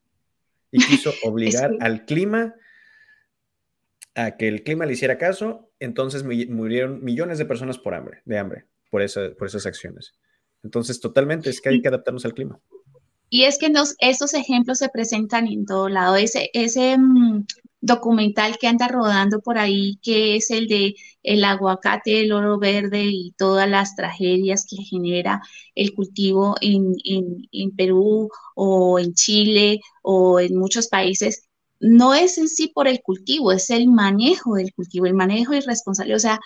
Y 0.70 0.84
quiso 0.84 1.12
obligar 1.24 1.72
al 1.80 2.04
clima 2.04 2.54
a 4.18 4.36
que 4.36 4.48
el 4.48 4.64
clima 4.64 4.84
le 4.84 4.94
hiciera 4.94 5.16
caso, 5.16 5.70
entonces 5.78 6.24
murieron 6.24 7.04
millones 7.04 7.38
de 7.38 7.44
personas 7.44 7.78
por 7.78 7.94
hambre, 7.94 8.20
de 8.24 8.36
hambre, 8.36 8.64
por, 8.90 9.00
por 9.36 9.46
esas 9.46 9.64
acciones. 9.64 10.14
Entonces, 10.64 10.98
totalmente 10.98 11.50
es 11.50 11.60
que 11.60 11.68
hay 11.68 11.80
que 11.80 11.86
adaptarnos 11.86 12.24
al 12.24 12.34
clima. 12.34 12.58
Y 13.30 13.44
es 13.44 13.58
que 13.58 13.70
nos, 13.70 13.94
estos 14.00 14.34
ejemplos 14.34 14.78
se 14.78 14.88
presentan 14.88 15.46
en 15.46 15.66
todo 15.66 15.88
lado. 15.88 16.16
Ese, 16.16 16.50
ese 16.52 16.98
mm, 16.98 17.46
documental 17.80 18.58
que 18.58 18.66
anda 18.66 18.88
rodando 18.88 19.40
por 19.40 19.56
ahí, 19.56 20.00
que 20.02 20.34
es 20.34 20.50
el 20.50 20.66
de 20.66 20.96
el 21.22 21.44
aguacate, 21.44 22.22
el 22.22 22.32
oro 22.32 22.58
verde 22.58 23.04
y 23.04 23.34
todas 23.38 23.70
las 23.70 23.94
tragedias 23.94 24.66
que 24.68 24.82
genera 24.82 25.42
el 25.76 25.94
cultivo 25.94 26.56
en, 26.60 26.94
en 27.04 27.70
Perú 27.76 28.30
o 28.56 28.98
en 28.98 29.14
Chile 29.14 29.80
o 30.02 30.40
en 30.40 30.56
muchos 30.56 30.88
países, 30.88 31.47
no 31.80 32.14
es 32.14 32.38
en 32.38 32.48
sí 32.48 32.68
por 32.74 32.88
el 32.88 33.00
cultivo, 33.02 33.52
es 33.52 33.70
el 33.70 33.88
manejo 33.88 34.54
del 34.54 34.72
cultivo, 34.74 35.06
el 35.06 35.14
manejo 35.14 35.54
irresponsable. 35.54 36.14
O 36.14 36.18
sea, 36.18 36.40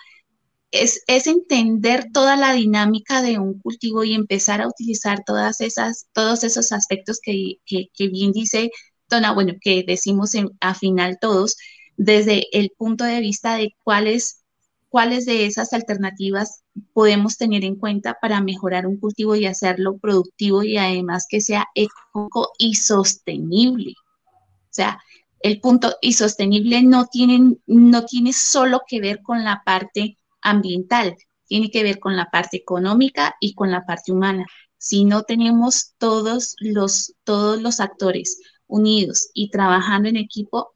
es, 0.73 1.27
entender 1.27 2.07
toda 2.11 2.35
la 2.35 2.53
dinámica 2.53 3.21
de 3.21 3.37
un 3.39 3.59
cultivo 3.59 4.03
y 4.03 4.13
empezar 4.13 4.61
a 4.61 4.67
utilizar 4.67 5.23
todas 5.25 5.61
esas, 5.61 6.07
todos 6.13 6.43
esos 6.43 6.71
aspectos 6.71 7.19
que, 7.21 7.59
bien 7.99 8.31
dice 8.31 8.71
Dona, 9.09 9.33
bueno, 9.33 9.53
que 9.61 9.83
decimos 9.87 10.33
en, 10.33 10.49
a 10.61 10.73
final 10.73 11.19
todos, 11.21 11.57
desde 11.95 12.47
el 12.57 12.71
punto 12.75 13.03
de 13.03 13.19
vista 13.19 13.55
de 13.55 13.75
cuáles, 13.83 14.43
cuáles 14.89 15.25
de 15.25 15.45
esas 15.45 15.73
alternativas 15.73 16.63
podemos 16.93 17.37
tener 17.37 17.63
en 17.63 17.75
cuenta 17.75 18.17
para 18.19 18.41
mejorar 18.41 18.87
un 18.87 18.97
cultivo 18.99 19.35
y 19.35 19.45
hacerlo 19.45 19.97
productivo 19.99 20.63
y 20.63 20.77
además 20.77 21.27
que 21.29 21.41
sea 21.41 21.67
económico 21.75 22.51
y 22.57 22.75
sostenible. 22.75 23.93
O 23.93 24.75
sea, 24.75 24.99
el 25.43 25.59
punto 25.59 25.97
y 26.01 26.13
sostenible 26.13 26.81
no 26.83 27.07
tiene, 27.07 27.57
no 27.67 28.05
tiene 28.05 28.31
solo 28.31 28.81
que 28.87 29.01
ver 29.01 29.21
con 29.21 29.43
la 29.43 29.61
parte 29.63 30.17
ambiental, 30.41 31.17
tiene 31.45 31.69
que 31.69 31.83
ver 31.83 31.99
con 31.99 32.15
la 32.15 32.31
parte 32.31 32.57
económica 32.57 33.35
y 33.41 33.53
con 33.53 33.69
la 33.69 33.85
parte 33.85 34.13
humana. 34.13 34.45
Si 34.77 35.03
no 35.03 35.23
tenemos 35.23 35.93
todos 35.97 36.55
los, 36.59 37.13
todos 37.25 37.61
los 37.61 37.81
actores 37.81 38.39
unidos 38.67 39.29
y 39.33 39.49
trabajando 39.49 40.07
en 40.07 40.15
equipo, 40.15 40.71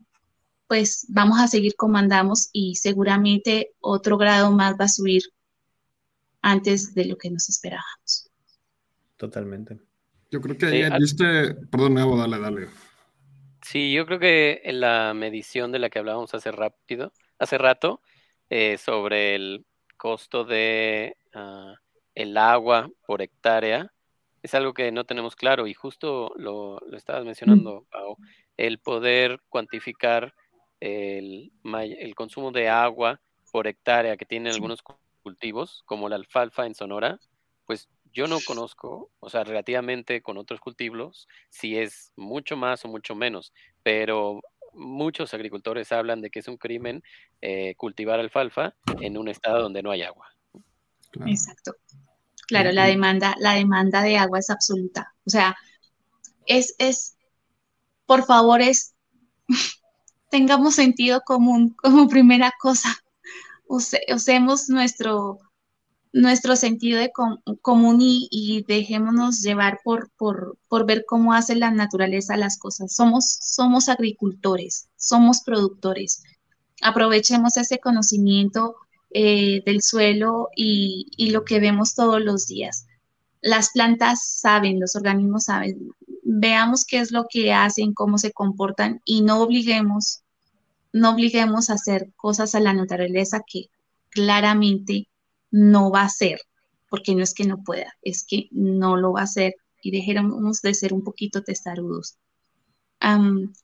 pues 0.68 1.06
vamos 1.08 1.40
a 1.40 1.48
seguir 1.48 1.76
como 1.78 1.98
andamos 1.98 2.50
y 2.52 2.76
seguramente 2.76 3.72
otro 3.80 4.18
grado 4.18 4.52
más 4.52 4.74
va 4.74 4.86
a 4.86 4.90
subir 4.90 5.24
antes 6.42 6.94
de 6.94 7.06
lo 7.06 7.18
que 7.18 7.32
nos 7.32 7.48
esperábamos. 7.48 8.30
Totalmente. 9.16 9.80
Yo 10.30 10.42
creo 10.42 10.58
que 10.58 10.66
ahí 10.66 11.02
perdón, 11.72 11.96
dale, 11.96 12.38
dale. 12.38 12.68
Sí, 13.68 13.92
yo 13.92 14.06
creo 14.06 14.18
que 14.18 14.62
en 14.64 14.80
la 14.80 15.14
medición 15.14 15.74
de 15.74 15.80
la 15.80 15.90
que 15.90 16.00
hablábamos 16.00 16.34
hace 16.34 16.54
rápido, 16.54 17.12
hace 17.38 17.58
rato, 17.58 18.00
eh, 18.50 18.78
sobre 18.78 19.36
el 19.36 19.66
costo 19.98 20.46
de 20.46 21.18
ah, 21.34 21.76
el 22.16 22.38
agua 22.38 22.90
por 23.06 23.22
hectárea, 23.22 23.92
es 24.42 24.54
algo 24.54 24.74
que 24.74 24.90
no 24.94 25.04
tenemos 25.04 25.36
claro 25.36 25.68
y 25.68 25.74
justo 25.74 26.32
lo, 26.38 26.80
lo 26.80 26.96
estabas 26.96 27.26
mencionando, 27.26 27.86
Pau, 27.92 28.16
el 28.56 28.80
poder 28.80 29.42
cuantificar 29.50 30.34
el, 30.80 31.52
el, 31.66 32.16
consumo 32.16 32.54
de 32.54 32.70
agua 32.70 33.20
por 33.52 33.68
hectárea 33.68 34.16
que 34.16 34.26
tienen 34.26 34.54
algunos 34.54 34.82
cultivos, 35.24 35.84
como 35.86 36.08
la 36.08 36.16
alfalfa 36.16 36.66
en 36.66 36.74
Sonora, 36.74 37.20
pues 37.66 37.90
yo 38.14 38.28
no 38.28 38.40
conozco, 38.46 39.12
o 39.20 39.30
sea, 39.30 39.44
relativamente 39.44 40.22
con 40.22 40.38
otros 40.38 40.60
cultivos, 40.60 41.28
si 41.50 41.78
es 41.78 42.12
mucho 42.16 42.58
más 42.58 42.84
o 42.86 42.88
mucho 42.88 43.16
menos, 43.16 43.54
pero 43.84 44.42
muchos 44.74 45.34
agricultores 45.34 45.92
hablan 45.92 46.22
de 46.22 46.30
que 46.30 46.40
es 46.40 46.48
un 46.48 46.58
crimen 46.58 47.04
eh, 47.42 47.76
cultivar 47.76 48.20
alfalfa 48.20 48.76
en 49.02 49.18
un 49.18 49.28
estado 49.28 49.62
donde 49.62 49.84
no 49.84 49.92
hay 49.92 50.04
agua. 50.04 50.28
Exacto. 51.26 51.76
Claro, 52.48 52.72
la 52.72 52.86
demanda, 52.86 53.36
la 53.40 53.54
demanda 53.54 54.02
de 54.02 54.18
agua 54.18 54.40
es 54.40 54.50
absoluta. 54.50 55.14
O 55.26 55.30
sea, 55.30 55.56
es, 56.46 56.76
es, 56.78 57.18
por 58.06 58.26
favor, 58.26 58.62
es, 58.62 58.94
tengamos 60.32 60.76
sentido 60.76 61.22
común 61.22 61.76
como 61.82 62.08
primera 62.08 62.54
cosa. 62.60 62.96
usemos 63.68 64.70
nuestro, 64.70 65.40
nuestro 66.14 66.56
sentido 66.56 67.00
de 67.00 67.12
común 67.62 67.98
y, 68.00 68.64
dejémonos 68.68 69.42
llevar 69.42 69.80
por, 69.84 70.10
por, 70.18 70.58
por, 70.68 70.86
ver 70.86 71.06
cómo 71.08 71.34
hace 71.34 71.56
la 71.56 71.72
naturaleza 71.72 72.38
las 72.38 72.58
cosas. 72.58 72.94
Somos, 72.94 73.38
somos 73.42 73.90
agricultores, 73.90 74.90
somos 74.96 75.42
productores. 75.42 76.24
Aprovechemos 76.82 77.58
ese 77.58 77.80
conocimiento 77.80 78.76
eh, 79.12 79.62
del 79.66 79.82
suelo 79.82 80.50
y, 80.56 81.08
y 81.18 81.32
lo 81.32 81.44
que 81.44 81.60
vemos 81.60 81.96
todos 81.96 82.22
los 82.22 82.48
días. 82.48 82.88
Las 83.42 83.72
plantas 83.72 84.26
saben, 84.26 84.80
los 84.80 84.96
organismos 84.96 85.46
saben. 85.46 85.92
Veamos 86.24 86.86
qué 86.86 87.00
es 87.00 87.12
lo 87.12 87.26
que 87.30 87.54
hacen, 87.54 87.94
cómo 87.94 88.18
se 88.18 88.32
comportan 88.32 89.02
y 89.06 89.22
no 89.22 89.42
obliguemos, 89.42 90.22
no 90.92 91.12
obliguemos 91.12 91.70
a 91.70 91.74
hacer 91.74 92.12
cosas 92.16 92.56
a 92.56 92.60
la 92.60 92.74
naturaleza 92.74 93.42
que 93.46 93.70
claramente 94.10 95.08
no 95.58 95.90
va 95.92 96.04
a 96.04 96.10
ser, 96.10 96.40
porque 96.90 97.16
no 97.16 97.24
es 97.24 97.34
que 97.34 97.46
no 97.46 97.64
pueda, 97.64 97.98
es 98.02 98.26
que 98.26 98.48
no 98.52 98.96
lo 98.96 99.14
va 99.14 99.22
a 99.22 99.24
hacer 99.24 99.56
y 99.82 99.92
dejemos 99.92 100.62
de 100.62 100.74
ser 100.74 100.94
un 100.94 101.04
poquito 101.04 101.44
testarudos. 101.44 102.18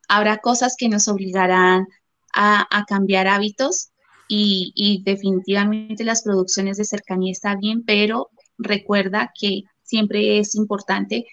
habrá 0.07 0.37
cosas 0.37 0.75
que 0.77 0.89
nos 0.89 1.07
obligarán 1.07 1.87
a, 2.33 2.85
cambiar 2.87 3.27
hábitos 3.27 3.91
y, 4.27 5.03
definitivamente 5.05 6.03
las 6.03 6.23
producciones 6.23 6.77
de 6.77 6.85
cercanía 6.85 7.31
está 7.31 7.55
bien, 7.55 7.83
pero 7.85 8.29
recuerda 8.57 9.31
que 9.39 9.63
siempre 9.83 10.39
es 10.39 10.55
importante 10.55 11.25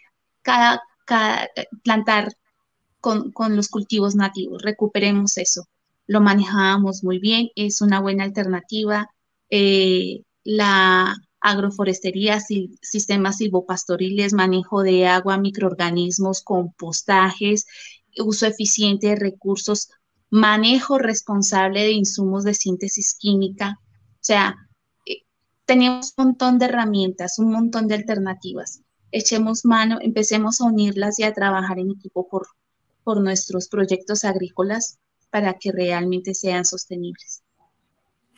cada, 0.42 0.82
plantar 1.82 2.34
con, 3.00 3.32
los 3.56 3.68
cultivos 3.68 4.14
nativos. 4.14 4.62
Recuperemos 4.62 5.38
eso. 5.38 5.64
Lo 6.06 6.20
manejamos 6.20 7.02
muy 7.02 7.18
bien, 7.18 7.48
es 7.54 7.80
una 7.80 8.00
buena 8.00 8.24
alternativa. 8.24 9.08
Eh, 9.48 10.22
la 10.44 11.16
agroforestería, 11.40 12.38
sistemas 12.82 13.38
silvopastoriles, 13.38 14.32
manejo 14.32 14.82
de 14.82 15.06
agua, 15.06 15.38
microorganismos, 15.38 16.42
compostajes, 16.42 17.66
uso 18.18 18.46
eficiente 18.46 19.08
de 19.08 19.16
recursos, 19.16 19.88
manejo 20.30 20.98
responsable 20.98 21.82
de 21.82 21.92
insumos 21.92 22.44
de 22.44 22.54
síntesis 22.54 23.16
química. 23.18 23.78
O 23.80 24.18
sea, 24.20 24.56
eh, 25.06 25.22
tenemos 25.64 26.14
un 26.16 26.26
montón 26.26 26.58
de 26.58 26.66
herramientas, 26.66 27.38
un 27.38 27.52
montón 27.52 27.88
de 27.88 27.94
alternativas. 27.94 28.82
Echemos 29.12 29.64
mano, 29.64 29.98
empecemos 30.00 30.60
a 30.60 30.64
unirlas 30.64 31.18
y 31.18 31.24
a 31.24 31.34
trabajar 31.34 31.78
en 31.78 31.90
equipo 31.90 32.28
por, 32.28 32.46
por 33.02 33.20
nuestros 33.20 33.68
proyectos 33.68 34.24
agrícolas 34.24 34.98
para 35.30 35.54
que 35.54 35.72
realmente 35.72 36.34
sean 36.34 36.64
sostenibles. 36.64 37.39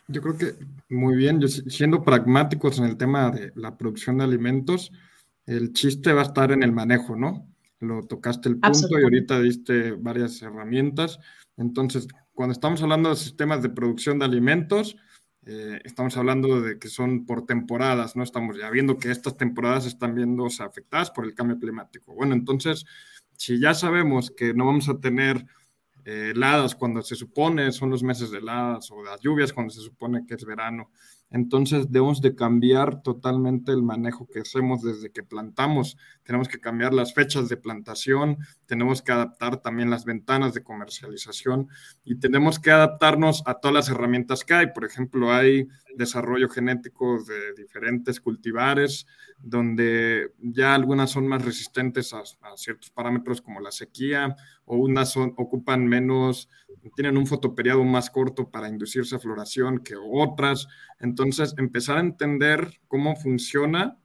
Yo 0.09 0.21
creo 0.21 0.37
que 0.37 0.55
muy 0.89 1.17
bien, 1.17 1.41
yo, 1.41 1.49
siendo 1.49 2.03
pragmáticos 2.03 2.79
en 2.79 2.85
el 2.85 2.97
tema 2.97 3.31
de 3.31 3.53
la 3.55 3.77
producción 3.77 4.19
de 4.19 4.25
alimentos, 4.25 4.93
el 5.47 5.73
chiste 5.73 6.13
va 6.13 6.23
a 6.23 6.27
estar 6.27 6.53
en 6.53 6.63
el 6.63 6.73
manejo, 6.73 7.17
¿no? 7.17 7.49
Lo 7.81 8.03
tocaste 8.03 8.49
el 8.49 8.59
punto 8.59 8.99
y 8.99 9.03
ahorita 9.03 9.41
diste 9.41 9.93
varias 9.93 10.41
herramientas. 10.43 11.19
Entonces, 11.57 12.07
cuando 12.33 12.53
estamos 12.53 12.83
hablando 12.83 13.11
de 13.11 13.17
sistemas 13.17 13.63
de 13.63 13.71
producción 13.71 14.19
de 14.19 14.25
alimentos, 14.25 14.97
eh, 15.45 15.81
estamos 15.85 16.17
hablando 16.17 16.61
de 16.61 16.79
que 16.79 16.89
son 16.89 17.27
por 17.27 17.47
temporadas, 17.47 18.15
¿no? 18.15 18.23
Estamos 18.23 18.57
ya 18.57 18.71
viendo 18.71 18.99
que 18.99 19.11
estas 19.11 19.37
temporadas 19.37 19.87
están 19.87 20.15
viendo 20.15 20.47
afectadas 20.47 21.11
por 21.11 21.25
el 21.25 21.35
cambio 21.35 21.59
climático. 21.59 22.15
Bueno, 22.15 22.35
entonces, 22.35 22.85
si 23.37 23.59
ya 23.59 23.75
sabemos 23.75 24.31
que 24.31 24.55
no 24.55 24.67
vamos 24.67 24.89
a 24.89 25.01
tener 25.01 25.45
eh, 26.05 26.33
heladas 26.35 26.75
cuando 26.75 27.03
se 27.03 27.15
supone 27.15 27.71
son 27.73 27.91
los 27.91 28.03
meses 28.03 28.31
de 28.31 28.39
heladas 28.39 28.91
o 28.91 29.03
las 29.03 29.21
lluvias 29.21 29.53
cuando 29.53 29.73
se 29.73 29.81
supone 29.81 30.27
que 30.27 30.35
es 30.35 30.45
verano. 30.45 30.91
Entonces 31.31 31.91
debemos 31.91 32.21
de 32.21 32.35
cambiar 32.35 33.03
totalmente 33.03 33.73
el 33.73 33.83
manejo 33.83 34.29
que 34.29 34.41
hacemos 34.41 34.83
desde 34.83 35.11
que 35.11 35.23
plantamos. 35.23 35.97
Tenemos 36.25 36.47
que 36.49 36.61
cambiar 36.61 36.93
las 36.93 37.15
fechas 37.15 37.49
de 37.49 37.57
plantación, 37.57 38.37
tenemos 38.73 39.03
que 39.03 39.13
adaptar 39.13 39.61
también 39.61 39.91
las 39.91 40.07
ventanas 40.07 40.55
de 40.55 40.63
comercialización 40.63 41.69
y 42.07 42.15
tenemos 42.15 42.59
que 42.59 42.71
adaptarnos 42.71 43.43
a 43.45 43.61
todas 43.61 43.75
las 43.75 43.89
herramientas 43.91 44.45
que 44.47 44.55
hay. 44.55 44.73
Por 44.73 44.87
ejemplo, 44.87 45.31
hay 45.31 45.69
desarrollo 45.95 46.49
genético 46.49 47.23
de 47.23 47.53
diferentes 47.53 48.19
cultivares, 48.19 49.07
donde 49.39 50.33
ya 50.39 50.75
algunas 50.75 51.11
son 51.11 51.29
más 51.29 51.45
resistentes 51.45 52.15
a, 52.15 52.23
ciertos 52.57 52.89
parámetros 52.89 53.43
como 53.43 53.61
la 53.61 53.73
sequía 53.73 54.37
o 54.65 54.79
unas 54.79 55.19
ocupan 55.19 55.87
menos, 55.87 56.49
tienen 56.97 57.19
un 57.19 57.27
fotoperiodo 57.27 57.85
más 57.85 58.09
corto 58.09 58.51
para 58.51 58.71
inducirse 58.71 59.17
a 59.17 59.19
floración 59.19 59.81
que 59.81 59.97
otras. 59.97 60.67
Entonces, 60.99 61.55
empezar 61.59 61.99
a 61.99 62.01
entender 62.01 62.81
cómo 62.89 63.17
funciona 63.17 63.99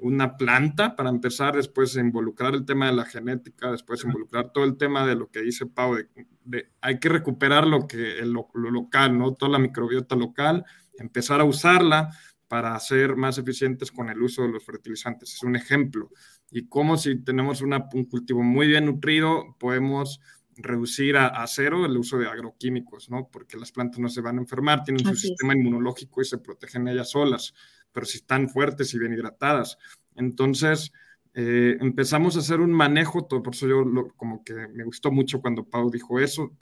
una 0.00 0.36
planta 0.36 0.96
para 0.96 1.10
empezar, 1.10 1.56
después 1.56 1.96
involucrar 1.96 2.54
el 2.54 2.64
tema 2.64 2.86
de 2.86 2.92
la 2.92 3.04
genética, 3.04 3.70
después 3.70 4.04
involucrar 4.04 4.52
todo 4.52 4.64
el 4.64 4.76
tema 4.76 5.06
de 5.06 5.16
lo 5.16 5.30
que 5.30 5.42
dice 5.42 5.66
Pau, 5.66 5.96
de, 6.44 6.70
hay 6.80 6.98
que 6.98 7.08
recuperar 7.08 7.66
lo 7.66 7.86
que 7.86 8.22
lo, 8.24 8.48
lo, 8.54 8.70
local, 8.70 9.18
¿no? 9.18 9.34
Toda 9.34 9.52
la 9.52 9.58
microbiota 9.58 10.16
local, 10.16 10.64
empezar 10.98 11.40
a 11.40 11.44
usarla 11.44 12.10
para 12.48 12.78
ser 12.80 13.16
más 13.16 13.38
eficientes 13.38 13.92
con 13.92 14.08
el 14.08 14.20
uso 14.22 14.42
de 14.42 14.48
los 14.48 14.64
fertilizantes. 14.64 15.34
Es 15.34 15.42
un 15.42 15.54
ejemplo. 15.54 16.10
Y 16.50 16.66
cómo 16.66 16.96
si 16.96 17.22
tenemos 17.22 17.60
una, 17.60 17.88
un 17.92 18.04
cultivo 18.06 18.42
muy 18.42 18.66
bien 18.66 18.86
nutrido, 18.86 19.56
podemos 19.58 20.20
reducir 20.56 21.16
a, 21.16 21.46
cero 21.46 21.86
el 21.86 21.96
uso 21.96 22.18
de 22.18 22.26
agroquímicos, 22.26 23.10
¿no? 23.10 23.28
Porque 23.30 23.56
las 23.56 23.70
plantas 23.70 24.00
no 24.00 24.08
se 24.08 24.20
van 24.20 24.38
a 24.38 24.40
enfermar, 24.40 24.82
tienen 24.82 25.04
su 25.04 25.14
sistema 25.14 25.54
inmunológico 25.54 26.20
y 26.20 26.24
se 26.24 26.38
protegen 26.38 26.88
ellas 26.88 27.10
solas, 27.10 27.54
pero 27.98 28.06
si 28.06 28.18
están 28.18 28.48
fuertes 28.48 28.94
y 28.94 28.98
bien 29.00 29.12
hidratadas. 29.12 29.76
Entonces, 30.14 30.92
eh, 31.34 31.76
empezamos 31.80 32.36
a 32.36 32.38
hacer 32.38 32.60
un 32.60 32.70
manejo, 32.70 33.24
todo, 33.24 33.42
por 33.42 33.56
eso 33.56 33.66
yo 33.66 33.84
como 34.16 34.44
que 34.44 34.54
me 34.68 34.84
gustó 34.84 35.10
mucho 35.10 35.40
cuando 35.40 35.64
Pau 35.64 35.90
dijo 35.90 36.20
eso, 36.20 36.52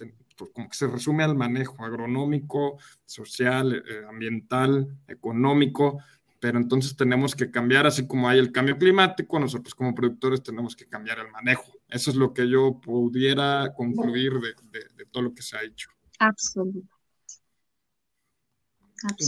como 0.55 0.71
que 0.71 0.75
se 0.75 0.87
resume 0.87 1.25
al 1.25 1.37
manejo 1.37 1.85
agronómico, 1.85 2.79
social, 3.05 3.85
eh, 3.87 4.07
ambiental, 4.09 4.89
económico, 5.09 5.99
pero 6.41 6.57
entonces 6.57 6.97
tenemos 6.97 7.37
que 7.37 7.51
cambiar, 7.51 7.87
así 7.87 8.07
como 8.07 8.31
hay 8.31 8.39
el 8.39 8.53
cambio 8.53 8.79
climático, 8.79 9.39
nosotros 9.39 9.75
como 9.75 9.95
productores 9.95 10.43
tenemos 10.43 10.75
que 10.75 10.87
cambiar 10.87 11.19
el 11.19 11.31
manejo. 11.31 11.71
Eso 11.87 12.11
es 12.11 12.17
lo 12.17 12.33
que 12.33 12.49
yo 12.49 12.81
pudiera 12.81 13.75
concluir 13.77 14.33
de, 14.41 15.05
todo 15.11 15.25
lo 15.25 15.35
que 15.35 15.43
se 15.43 15.59
ha 15.59 15.63
hecho. 15.63 15.91
Absolutamente. 16.19 16.96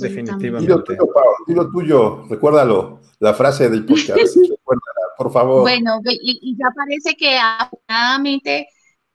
Definitivamente. 0.01 0.61
Dilo 0.61 0.83
tuyo, 0.83 1.09
dilo 1.47 1.71
tuyo, 1.71 2.25
recuérdalo, 2.29 3.01
la 3.21 3.35
frase 3.35 3.69
del 3.69 3.85
podcast, 3.85 4.37
por 5.19 5.33
favor. 5.33 5.63
Bueno, 5.63 6.01
y, 6.05 6.57
ya 6.57 6.71
parece 6.75 7.15
que 7.17 7.39
afortunadamente 7.39 8.69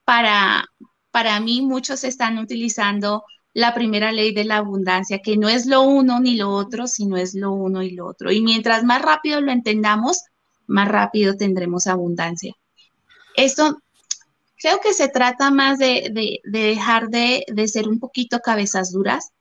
para, 0.04 0.66
para 1.12 1.40
mí 1.40 1.62
muchos 1.62 2.04
están 2.04 2.38
utilizando 2.38 3.24
la 3.54 3.74
primera 3.74 4.12
ley 4.12 4.34
de 4.34 4.46
la 4.46 4.58
abundancia, 4.58 5.20
que 5.20 5.38
no 5.38 5.48
es 5.48 5.66
lo 5.66 5.82
uno 5.84 6.20
ni 6.20 6.36
lo 6.36 6.50
otro, 6.50 6.88
sino 6.88 7.18
es 7.18 7.36
lo 7.36 7.52
uno 7.52 7.84
y 7.84 7.92
lo 7.92 8.08
otro. 8.08 8.32
Y 8.32 8.42
mientras 8.42 8.84
más 8.84 9.02
rápido 9.02 9.42
lo 9.42 9.52
entendamos, 9.52 10.24
más 10.66 10.88
rápido 10.88 11.36
tendremos 11.36 11.88
abundancia. 11.88 12.54
Esto 13.36 13.78
creo 14.58 14.80
que 14.80 14.94
se 14.94 15.10
trata 15.10 15.52
más 15.52 15.78
de, 15.78 16.40
dejar 16.46 17.10
de, 17.10 17.46
ser 17.68 17.88
un 17.88 18.00
poquito 18.00 18.40
cabezas 18.40 18.92
duras 18.92 19.32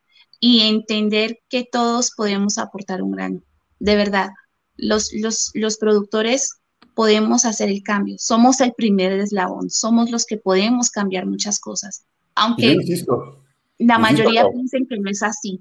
y 0.44 0.62
entender 0.62 1.38
que 1.48 1.64
todos 1.70 2.10
podemos 2.16 2.58
aportar 2.58 3.00
un 3.00 3.12
grano. 3.12 3.42
De 3.78 3.94
verdad, 3.94 4.30
los, 4.76 5.12
los 5.54 5.76
productores 5.76 6.58
podemos 6.96 7.44
hacer 7.44 7.68
el 7.68 7.84
cambio. 7.84 8.16
Somos 8.18 8.60
el 8.60 8.72
primer 8.72 9.12
eslabón, 9.12 9.70
somos 9.70 10.10
los 10.10 10.26
que 10.26 10.38
podemos 10.38 10.90
cambiar 10.90 11.26
muchas 11.26 11.60
cosas. 11.60 12.04
Aunque 12.34 12.76
la 13.78 13.98
mayoría 13.98 14.44
piensen 14.50 14.84
que 14.88 14.98
no 14.98 15.10
es 15.10 15.22
así. 15.22 15.60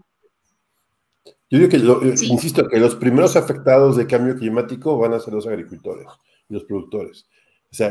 Yo 1.52 1.60
digo 1.60 1.70
que, 1.70 1.78
eh, 1.78 2.16
insisto, 2.24 2.68
que 2.68 2.80
los 2.80 2.96
primeros 2.96 3.36
afectados 3.36 3.98
de 3.98 4.08
cambio 4.08 4.36
climático 4.36 4.98
van 4.98 5.14
a 5.14 5.20
ser 5.20 5.36
los 5.36 5.46
agricultores 5.46 6.08
y 6.50 6.56
los 6.56 6.64
productores. 6.64 7.28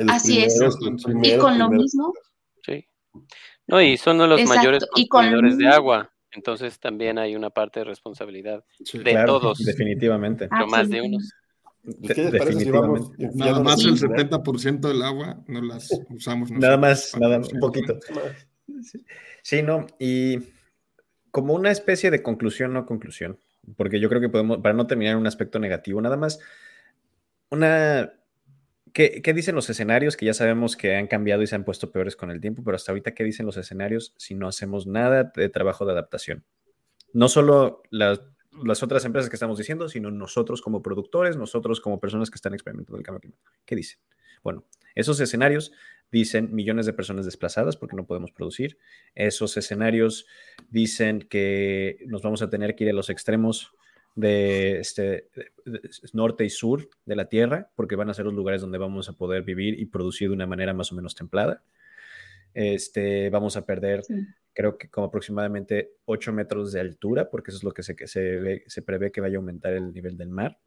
así 0.09 0.41
es. 0.41 0.61
y 1.23 1.39
con 1.39 1.57
lo 1.57 1.71
mismo. 1.71 2.13
Sí. 2.67 2.85
No, 3.69 3.81
y 3.81 3.97
son 3.97 4.19
los 4.19 4.45
mayores 4.49 4.85
consumidores 5.09 5.57
de 5.57 5.69
agua. 5.69 6.11
Entonces 6.33 6.79
también 6.79 7.19
hay 7.19 7.35
una 7.35 7.51
parte 7.51 7.81
de 7.81 7.85
responsabilidad 7.85 8.65
de 8.93 9.25
todos. 9.27 9.59
Definitivamente. 9.59 10.49
Pero 10.49 10.67
más 10.67 10.89
de 10.89 11.03
unos. 11.03 11.33
Definitivamente. 11.83 13.31
Nada 13.35 13.61
más 13.61 13.83
el 13.85 13.99
70% 13.99 14.81
del 14.81 15.03
agua 15.03 15.43
no 15.47 15.63
las 15.63 15.91
usamos. 16.11 16.51
Nada 16.51 16.77
más, 16.77 17.17
nada, 17.19 17.39
un 17.39 17.61
poquito. 17.61 17.99
Sí, 19.43 19.63
no, 19.63 19.87
y 19.99 20.39
como 21.31 21.55
una 21.55 21.71
especie 21.71 22.11
de 22.11 22.23
conclusión, 22.23 22.73
no 22.73 22.87
conclusión, 22.87 23.39
porque 23.77 24.01
yo 24.01 24.09
creo 24.09 24.21
que 24.21 24.29
podemos, 24.29 24.59
para 24.59 24.75
no 24.75 24.87
terminar 24.87 25.13
en 25.13 25.21
un 25.21 25.27
aspecto 25.27 25.59
negativo, 25.59 26.01
nada 26.01 26.17
más, 26.17 26.39
una, 27.51 28.13
¿qué, 28.93 29.23
¿qué, 29.23 29.33
dicen 29.35 29.55
los 29.55 29.69
escenarios? 29.71 30.17
Que 30.17 30.27
ya 30.27 30.35
sabemos 30.35 30.77
que 30.77 30.97
han 30.97 31.07
cambiado 31.07 31.43
y 31.43 31.47
se 31.47 31.55
han 31.55 31.65
puesto 31.65 31.93
peores 31.93 32.17
con 32.17 32.31
el 32.31 32.41
tiempo, 32.41 32.63
pero 32.65 32.77
hasta 32.77 32.93
ahorita, 32.93 33.15
¿qué 33.15 33.25
dicen 33.25 33.47
los 33.47 33.57
escenarios 33.57 34.15
si 34.17 34.35
no 34.35 34.49
hacemos 34.49 34.87
nada 34.87 35.33
de 35.35 35.49
trabajo 35.49 35.85
de 35.85 35.93
adaptación? 35.93 36.45
No 37.13 37.29
solo 37.29 37.83
las 37.91 38.21
las 38.65 38.83
otras 38.83 39.05
empresas 39.05 39.31
que 39.31 39.37
estamos 39.37 39.59
diciendo, 39.59 39.89
sino 39.89 40.11
nosotros 40.11 40.61
como 40.61 40.83
productores, 40.83 41.37
nosotros 41.37 41.81
como 41.81 42.01
personas 42.01 42.31
que 42.31 42.37
están 42.37 42.55
experimentando 42.55 42.99
el 42.99 43.05
cambio 43.05 43.21
climático. 43.21 43.53
¿Qué 43.65 43.77
dicen? 43.77 44.01
Bueno, 44.43 44.65
esos 44.95 45.21
escenarios 45.21 45.73
dicen 46.11 46.53
millones 46.55 46.87
de 46.87 46.93
personas 46.93 47.25
desplazadas 47.25 47.77
porque 47.77 47.97
no 47.97 48.07
podemos 48.07 48.33
producir. 48.33 48.79
Esos 49.15 49.57
escenarios 49.57 50.27
dicen 50.69 51.21
que 51.21 51.99
nos 52.07 52.23
vamos 52.23 52.43
a 52.43 52.51
tener 52.51 52.75
que 52.75 52.85
ir 52.85 52.91
a 52.91 52.95
los 52.95 53.11
extremos 53.11 53.73
de 54.15 54.81
este 54.81 55.29
norte 56.13 56.45
y 56.45 56.51
sur 56.51 56.89
de 57.05 57.17
la 57.17 57.29
Tierra 57.29 57.71
porque 57.77 57.97
van 57.97 58.11
a 58.11 58.15
ser 58.15 58.25
los 58.25 58.35
lugares 58.35 58.61
donde 58.61 58.79
vamos 58.79 59.09
a 59.09 59.13
poder 59.15 59.43
vivir 59.43 59.79
y 59.79 59.87
producir 59.87 60.29
de 60.29 60.35
una 60.35 60.47
manera 60.47 60.75
más 60.75 60.93
o 60.93 60.95
menos 60.95 61.15
templada. 61.15 61.63
Este, 62.53 63.31
vamos 63.31 63.57
a 63.57 63.65
perder 63.65 64.03
creo 64.53 64.77
que 64.77 64.89
como 64.89 65.07
aproximadamente 65.07 65.95
8 66.07 66.33
metros 66.33 66.73
de 66.73 66.81
altura, 66.81 67.31
porque 67.31 67.51
eso 67.51 67.59
es 67.59 67.65
lo 67.65 67.73
que 67.73 67.83
se, 67.83 67.97
se, 68.07 68.65
se 68.67 68.83
prevé 68.83 69.13
que 69.13 69.21
vaya 69.21 69.37
a 69.37 69.39
aumentar 69.39 69.73
el 69.73 69.93
nivel 69.93 70.17
del 70.17 70.29
mar. 70.29 70.59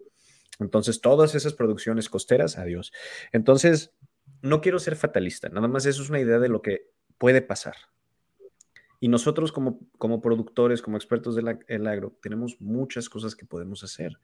Entonces, 0.60 1.02
todas 1.02 1.36
esas 1.36 1.54
producciones 1.54 2.10
costeras, 2.10 2.58
adiós. 2.58 2.92
Entonces, 3.32 3.94
no 4.42 4.62
quiero 4.62 4.80
ser 4.80 4.96
fatalista, 4.96 5.50
nada 5.50 5.68
más 5.68 5.86
eso 5.86 6.02
es 6.02 6.10
una 6.10 6.20
idea 6.20 6.40
de 6.40 6.50
lo 6.50 6.62
que 6.62 6.90
puede 7.18 7.42
pasar. 7.42 7.76
Y 9.04 9.10
nosotros 9.10 9.52
como, 9.52 9.82
como 9.98 10.22
productores, 10.22 10.82
como 10.82 10.96
expertos 10.96 11.36
del 11.36 11.88
agro, 11.88 12.18
tenemos 12.22 12.62
muchas 12.62 13.10
cosas 13.10 13.36
que 13.36 13.46
podemos 13.46 13.84
hacer. 13.84 14.18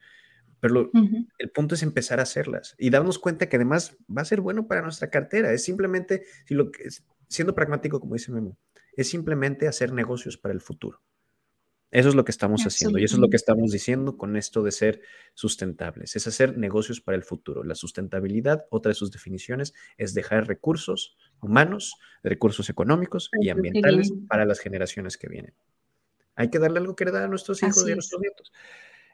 Pero 0.58 0.90
el 1.36 1.50
punto 1.50 1.74
es 1.74 1.82
empezar 1.82 2.18
a 2.18 2.22
hacerlas 2.22 2.76
y 2.78 2.88
darnos 2.88 3.18
cuenta 3.18 3.46
que 3.46 3.56
además 3.56 3.98
va 4.08 4.22
a 4.22 4.24
ser 4.24 4.40
bueno 4.40 4.68
para 4.68 4.80
nuestra 4.80 5.10
cartera. 5.10 5.52
Es 5.52 5.64
simplemente, 5.64 6.22
si 6.46 6.54
lo 6.54 6.70
siendo 7.28 7.54
pragmático, 7.54 8.00
como 8.00 8.14
dice 8.14 8.32
Memo, 8.32 8.56
es 8.96 9.10
simplemente 9.10 9.68
hacer 9.68 9.92
negocios 9.92 10.38
para 10.38 10.54
el 10.54 10.62
futuro. 10.62 11.02
Eso 11.90 12.08
es 12.08 12.14
lo 12.14 12.24
que 12.24 12.30
estamos 12.30 12.64
haciendo 12.64 12.98
y 12.98 13.04
eso 13.04 13.16
es 13.16 13.20
lo 13.20 13.28
que 13.28 13.36
estamos 13.36 13.72
diciendo 13.72 14.16
con 14.16 14.36
esto 14.36 14.62
de 14.62 14.70
ser 14.70 15.00
sustentables, 15.34 16.14
es 16.14 16.26
hacer 16.26 16.56
negocios 16.56 17.00
para 17.00 17.16
el 17.16 17.24
futuro. 17.24 17.64
La 17.64 17.74
sustentabilidad, 17.74 18.66
otra 18.70 18.90
de 18.90 18.94
sus 18.94 19.10
definiciones, 19.10 19.74
es 19.98 20.14
dejar 20.14 20.46
recursos 20.46 21.16
humanos, 21.40 21.96
recursos 22.22 22.70
económicos 22.70 23.30
y 23.40 23.48
ambientales 23.48 24.12
para 24.28 24.44
las 24.44 24.60
generaciones 24.60 25.16
que 25.16 25.28
vienen. 25.28 25.54
Hay 26.36 26.48
que 26.48 26.60
darle 26.60 26.78
algo 26.78 26.94
que 26.94 27.04
heredar 27.04 27.24
a 27.24 27.28
nuestros 27.28 27.62
hijos 27.62 27.86
y 27.88 27.92
a 27.92 27.96
nuestros 27.96 28.20
nietos. 28.20 28.52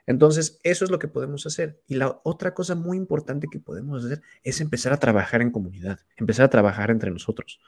Entonces, 0.06 0.60
eso 0.62 0.84
es 0.84 0.90
lo 0.90 0.98
que 0.98 1.08
podemos 1.08 1.46
hacer. 1.46 1.82
Y 1.88 1.96
la 1.96 2.20
otra 2.24 2.54
cosa 2.54 2.74
muy 2.74 2.96
importante 2.96 3.48
que 3.50 3.58
podemos 3.58 4.04
hacer 4.04 4.22
es 4.44 4.60
empezar 4.60 4.92
a 4.92 4.98
trabajar 4.98 5.42
en 5.42 5.50
comunidad, 5.50 6.00
empezar 6.16 6.46
a 6.46 6.50
trabajar 6.50 6.90
entre 6.90 7.10
nosotros. 7.10 7.60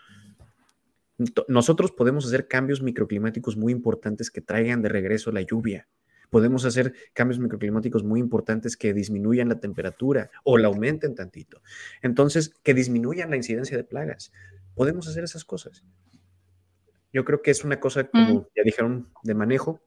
Nosotros 1.48 1.92
podemos 1.92 2.26
hacer 2.26 2.46
cambios 2.46 2.80
microclimáticos 2.80 3.56
muy 3.56 3.72
importantes 3.72 4.30
que 4.30 4.40
traigan 4.40 4.82
de 4.82 4.88
regreso 4.88 5.32
la 5.32 5.42
lluvia. 5.42 5.88
Podemos 6.30 6.64
hacer 6.64 6.94
cambios 7.12 7.38
microclimáticos 7.38 8.04
muy 8.04 8.20
importantes 8.20 8.76
que 8.76 8.94
disminuyan 8.94 9.48
la 9.48 9.60
temperatura 9.60 10.30
o 10.44 10.58
la 10.58 10.68
aumenten 10.68 11.14
tantito. 11.14 11.62
Entonces, 12.02 12.54
que 12.62 12.74
disminuyan 12.74 13.30
la 13.30 13.36
incidencia 13.36 13.76
de 13.76 13.84
plagas. 13.84 14.32
Podemos 14.74 15.08
hacer 15.08 15.24
esas 15.24 15.44
cosas. 15.44 15.84
Yo 17.12 17.24
creo 17.24 17.42
que 17.42 17.50
es 17.50 17.64
una 17.64 17.80
cosa, 17.80 18.04
como 18.04 18.48
ya 18.54 18.62
dijeron, 18.62 19.08
de 19.22 19.34
manejo 19.34 19.80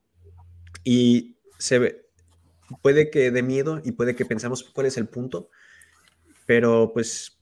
y 0.84 1.38
se 1.60 1.78
ve, 1.78 2.10
puede 2.82 3.10
que 3.12 3.32
de 3.32 3.44
miedo 3.44 3.82
y 3.84 3.92
puede 3.92 4.16
que 4.16 4.26
pensamos 4.26 4.64
cuál 4.64 4.88
es 4.88 4.98
el 4.98 5.08
punto, 5.08 5.50
pero 6.46 6.92
pues 6.94 7.41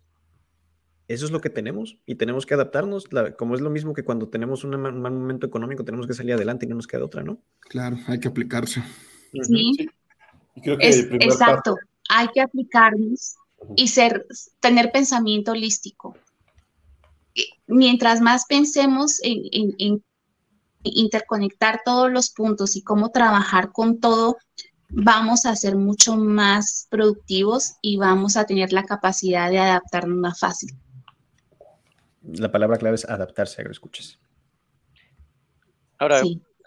eso 1.10 1.26
es 1.26 1.32
lo 1.32 1.42
que 1.42 1.50
tenemos 1.50 1.98
y 2.06 2.16
tenemos 2.16 2.46
que 2.46 2.54
adaptarnos, 2.54 3.06
como 3.36 3.56
es 3.56 3.62
lo 3.62 3.72
mismo 3.72 3.96
que 3.96 4.04
cuando 4.04 4.30
tenemos 4.30 4.64
un 4.64 4.80
mal 4.80 5.12
momento 5.12 5.48
económico, 5.48 5.84
tenemos 5.84 6.06
que 6.06 6.14
salir 6.14 6.34
adelante 6.34 6.68
y 6.68 6.70
no 6.70 6.76
nos 6.76 6.86
queda 6.86 7.04
otra, 7.04 7.24
¿no? 7.24 7.42
Claro, 7.62 7.98
hay 8.06 8.20
que 8.20 8.28
aplicarse. 8.28 8.84
Sí, 9.42 9.90
exacto, 10.64 11.78
hay 12.10 12.28
que 12.28 12.42
aplicarnos 12.42 13.38
y 13.76 13.88
ser, 13.88 14.28
tener 14.60 14.92
pensamiento 14.92 15.54
holístico. 15.54 16.16
Mientras 17.66 18.22
más 18.22 18.46
pensemos 18.48 19.20
en 19.24 20.04
interconectar 20.84 21.82
todos 21.84 22.12
los 22.12 22.30
puntos 22.30 22.76
y 22.76 22.84
cómo 22.84 23.10
trabajar 23.10 23.72
con 23.72 24.00
todo, 24.00 24.38
vamos 24.90 25.48
a 25.48 25.56
ser 25.56 25.76
mucho 25.76 26.18
más 26.18 26.86
productivos 26.92 27.78
y 27.82 27.98
vamos 27.98 28.38
a 28.38 28.46
tener 28.46 28.74
la 28.74 28.84
capacidad 28.84 29.50
de 29.50 29.58
adaptarnos 29.58 30.20
más 30.20 30.40
fácil 30.40 30.78
la 32.38 32.52
palabra 32.52 32.78
clave 32.78 32.96
es 32.96 33.06
adaptarse 33.06 33.60
a 33.60 33.62
agroescuchas. 33.62 34.20
Ahora, 35.98 36.22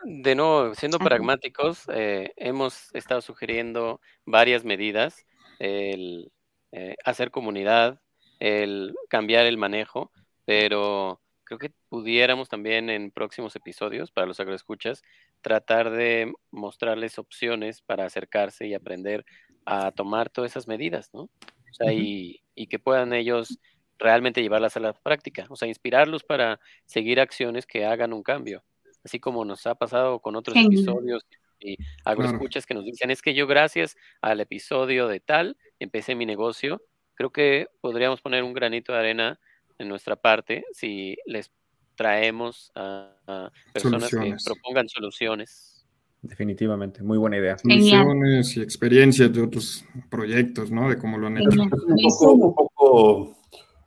de 0.04 0.34
nuevo, 0.34 0.74
siendo 0.74 0.98
pragmáticos, 0.98 1.84
eh, 1.94 2.32
hemos 2.36 2.94
estado 2.94 3.20
sugiriendo 3.20 4.00
varias 4.26 4.64
medidas, 4.64 5.24
el 5.58 6.32
eh, 6.72 6.96
hacer 7.04 7.30
comunidad, 7.30 8.00
el 8.40 8.94
cambiar 9.08 9.46
el 9.46 9.56
manejo, 9.56 10.10
pero 10.44 11.20
creo 11.44 11.58
que 11.58 11.72
pudiéramos 11.88 12.48
también 12.48 12.90
en 12.90 13.10
próximos 13.10 13.54
episodios 13.56 14.10
para 14.10 14.26
los 14.26 14.40
agroescuchas 14.40 15.02
tratar 15.42 15.90
de 15.90 16.32
mostrarles 16.50 17.18
opciones 17.18 17.82
para 17.82 18.04
acercarse 18.06 18.66
y 18.66 18.74
aprender 18.74 19.24
a 19.64 19.92
tomar 19.92 20.30
todas 20.30 20.50
esas 20.52 20.66
medidas, 20.66 21.10
¿no? 21.12 21.22
O 21.22 21.74
sea, 21.74 21.92
y, 21.92 22.42
y, 22.54 22.66
que 22.66 22.78
puedan 22.78 23.12
ellos 23.12 23.58
realmente 24.02 24.42
llevarlas 24.42 24.76
a 24.76 24.80
la 24.80 24.92
práctica, 24.92 25.46
o 25.48 25.56
sea, 25.56 25.68
inspirarlos 25.68 26.24
para 26.24 26.60
seguir 26.84 27.20
acciones 27.20 27.66
que 27.66 27.86
hagan 27.86 28.12
un 28.12 28.22
cambio, 28.22 28.64
así 29.04 29.20
como 29.20 29.44
nos 29.44 29.66
ha 29.66 29.74
pasado 29.74 30.20
con 30.20 30.36
otros 30.36 30.56
episodios 30.56 31.24
y 31.60 31.76
agroescuchas 32.04 32.66
que 32.66 32.74
nos 32.74 32.84
dicen, 32.84 33.10
es 33.10 33.22
que 33.22 33.34
yo 33.34 33.46
gracias 33.46 33.96
al 34.20 34.40
episodio 34.40 35.06
de 35.06 35.20
tal 35.20 35.56
empecé 35.78 36.14
mi 36.14 36.26
negocio, 36.26 36.82
creo 37.14 37.30
que 37.30 37.68
podríamos 37.80 38.20
poner 38.20 38.42
un 38.42 38.52
granito 38.52 38.92
de 38.92 38.98
arena 38.98 39.40
en 39.78 39.88
nuestra 39.88 40.16
parte 40.16 40.64
si 40.72 41.16
les 41.26 41.50
traemos 41.94 42.72
a, 42.74 43.50
personas 43.72 44.10
que 44.10 44.34
propongan 44.44 44.88
soluciones. 44.88 45.86
Definitivamente, 46.22 47.02
muy 47.02 47.18
buena 47.18 47.36
idea. 47.36 47.58
Soluciones 47.58 48.56
y 48.56 48.62
experiencias 48.62 49.32
de 49.32 49.42
otros 49.42 49.84
proyectos, 50.08 50.70
¿no? 50.70 50.88
De 50.88 50.96
cómo 50.96 51.18
lo 51.18 51.26
han 51.26 51.38
hecho. 51.38 51.62
un 51.62 52.54
poco 52.54 53.41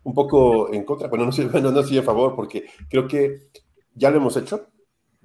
un 0.06 0.14
poco 0.14 0.74
en 0.74 0.86
contra, 0.86 1.10
pero 1.10 1.26
no, 1.26 1.32
no, 1.62 1.72
no 1.72 1.80
estoy 1.82 1.98
a 1.98 2.04
favor 2.04 2.36
porque 2.36 2.66
creo 2.90 3.08
que 3.08 3.50
ya 3.94 4.10
lo 4.10 4.18
hemos 4.18 4.38
hecho. 4.38 4.68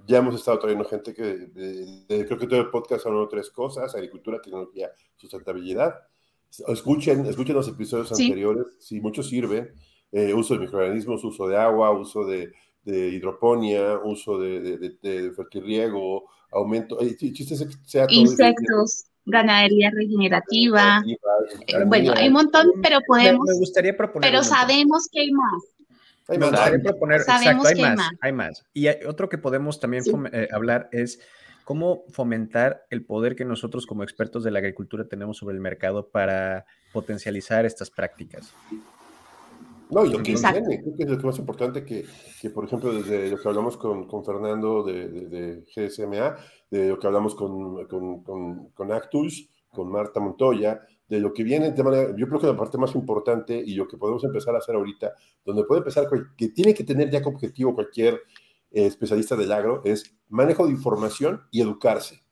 Ya 0.06 0.18
hemos 0.18 0.34
estado 0.34 0.58
trayendo 0.58 0.84
gente 0.86 1.14
que, 1.14 1.50
creo 2.08 2.38
que 2.38 2.46
todo 2.48 2.60
el 2.60 2.70
podcast 2.70 3.04
son 3.04 3.28
tres 3.28 3.50
cosas, 3.50 3.94
agricultura, 3.94 4.40
tecnología, 4.42 4.90
sustentabilidad. 5.14 5.94
Escuchen, 6.66 7.26
escuchen 7.26 7.54
los 7.54 7.68
episodios 7.68 8.10
anteriores, 8.10 8.66
si 8.80 9.00
mucho 9.00 9.22
sirve. 9.22 9.72
Eh, 10.10 10.34
uso 10.34 10.54
de 10.54 10.60
microorganismos, 10.60 11.22
uso 11.22 11.46
de 11.46 11.56
agua, 11.56 11.92
uso 11.92 12.24
de 12.24 12.50
de 12.84 13.08
hidroponía, 13.08 13.98
uso 14.02 14.38
de, 14.38 14.60
de, 14.60 14.96
de, 15.02 15.32
fertirriego, 15.32 16.24
aumento, 16.50 16.98
insectos, 17.02 19.09
ganadería 19.30 19.90
regenerativa. 19.94 21.02
Eh, 21.66 21.84
bueno, 21.86 22.12
hay 22.16 22.28
un 22.28 22.34
montón, 22.34 22.66
pero 22.82 23.00
podemos. 23.06 23.46
Me, 23.48 23.58
gustaría 23.58 23.96
proponer. 23.96 24.30
Pero 24.30 24.44
sabemos 24.44 25.08
que 25.10 25.20
hay 25.20 25.30
más. 25.32 25.62
Hay 26.28 26.38
me 26.38 26.48
gustaría 26.48 26.78
proponer, 26.78 27.20
exacto, 27.22 27.66
hay, 27.66 27.80
más, 27.80 28.10
hay 28.20 28.32
más. 28.32 28.64
Y 28.72 28.86
otro 29.04 29.28
que 29.28 29.36
podemos 29.36 29.80
también 29.80 30.04
eh, 30.32 30.46
hablar 30.52 30.88
es 30.92 31.18
cómo 31.64 32.04
fomentar 32.10 32.84
el 32.90 33.04
poder 33.04 33.34
que 33.34 33.44
nosotros 33.44 33.84
como 33.84 34.04
expertos 34.04 34.44
de 34.44 34.52
la 34.52 34.60
agricultura 34.60 35.08
tenemos 35.08 35.38
sobre 35.38 35.54
el 35.54 35.60
mercado 35.60 36.08
para 36.08 36.66
potencializar 36.92 37.66
estas 37.66 37.90
prácticas. 37.90 38.52
No, 39.90 40.04
y 40.04 40.10
lo 40.10 40.22
que 40.22 40.34
viene, 40.34 40.80
creo 40.82 40.96
que 40.96 41.02
es 41.02 41.08
lo 41.08 41.18
más 41.18 41.38
importante 41.38 41.84
que, 41.84 42.04
que, 42.40 42.50
por 42.50 42.64
ejemplo, 42.64 42.92
desde 42.92 43.30
lo 43.30 43.38
que 43.38 43.48
hablamos 43.48 43.76
con, 43.76 44.06
con 44.06 44.24
Fernando 44.24 44.82
de, 44.82 45.08
de, 45.08 45.64
GSMA, 45.74 46.36
de 46.70 46.88
lo 46.88 46.98
que 46.98 47.06
hablamos 47.06 47.34
con, 47.34 47.86
con, 47.86 48.70
con, 48.70 48.92
Actus, 48.92 49.48
con 49.68 49.90
Marta 49.90 50.20
Montoya, 50.20 50.80
de 51.08 51.18
lo 51.18 51.32
que 51.32 51.42
viene 51.42 51.72
de 51.72 51.82
manera, 51.82 52.14
yo 52.16 52.28
creo 52.28 52.40
que 52.40 52.46
la 52.46 52.56
parte 52.56 52.78
más 52.78 52.94
importante 52.94 53.60
y 53.64 53.74
lo 53.74 53.88
que 53.88 53.96
podemos 53.96 54.22
empezar 54.22 54.54
a 54.54 54.58
hacer 54.58 54.76
ahorita, 54.76 55.12
donde 55.44 55.64
puede 55.64 55.80
empezar, 55.80 56.06
que 56.36 56.48
tiene 56.48 56.72
que 56.72 56.84
tener 56.84 57.10
ya 57.10 57.22
como 57.22 57.36
objetivo 57.36 57.74
cualquier 57.74 58.20
eh, 58.72 58.86
especialista 58.86 59.34
del 59.34 59.50
agro, 59.50 59.82
es 59.84 60.16
manejo 60.28 60.66
de 60.66 60.72
información 60.72 61.42
y 61.50 61.60
educarse. 61.60 62.22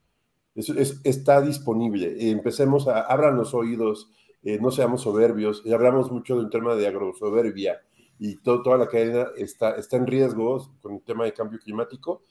Eso 0.55 0.75
es, 0.75 1.01
está 1.03 1.41
disponible. 1.41 2.31
Empecemos 2.31 2.87
a, 2.87 3.01
abran 3.01 3.37
los 3.37 3.55
oídos, 3.55 4.11
eh, 4.43 4.59
no 4.61 4.71
seamos 4.71 5.03
soberbios, 5.03 5.63
y 5.65 5.73
hablamos 5.73 6.11
mucho 6.11 6.37
de 6.37 6.45
un 6.45 6.51
tema 6.51 6.75
de 6.75 6.87
agrosoberbia 6.87 7.81
y 8.19 8.37
toda 8.37 8.77
la 8.77 8.89
cadena 8.89 9.29
está, 9.37 9.77
está 9.77 9.97
en 9.97 10.07
riesgo 10.07 10.75
con 10.81 10.95
el 10.95 11.03
tema 11.03 11.25
de 11.25 11.33
cambio 11.33 11.59
climático. 11.59 12.23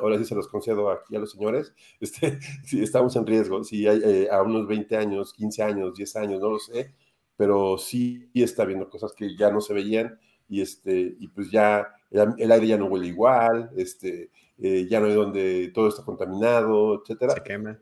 ahora 0.00 0.18
sí 0.18 0.24
se 0.24 0.34
los 0.34 0.48
concedo 0.48 0.90
aquí 0.90 1.16
a 1.16 1.18
los 1.18 1.32
señores, 1.32 1.74
este, 2.00 2.38
estamos 2.72 3.16
en 3.16 3.26
riesgo, 3.26 3.62
si 3.64 3.86
hay 3.86 4.00
eh, 4.04 4.28
a 4.30 4.42
unos 4.42 4.66
20 4.66 4.96
años, 4.96 5.32
15 5.32 5.62
años, 5.62 5.94
10 5.96 6.16
años, 6.16 6.40
no 6.40 6.50
lo 6.50 6.58
sé, 6.58 6.94
pero 7.36 7.78
sí 7.78 8.30
está 8.34 8.64
viendo 8.64 8.88
cosas 8.88 9.12
que 9.12 9.36
ya 9.36 9.50
no 9.50 9.60
se 9.60 9.74
veían 9.74 10.18
y, 10.48 10.60
este, 10.60 11.16
y 11.18 11.28
pues 11.28 11.50
ya 11.50 11.88
el, 12.10 12.52
aire 12.52 12.66
ya 12.66 12.76
no 12.76 12.86
huele 12.86 13.06
igual, 13.06 13.70
este, 13.76 14.30
eh, 14.58 14.86
ya 14.88 15.00
no 15.00 15.06
hay 15.06 15.14
donde 15.14 15.70
todo 15.74 15.88
está 15.88 16.04
contaminado, 16.04 17.00
etcétera. 17.00 17.34
Se 17.34 17.42
quema. 17.42 17.78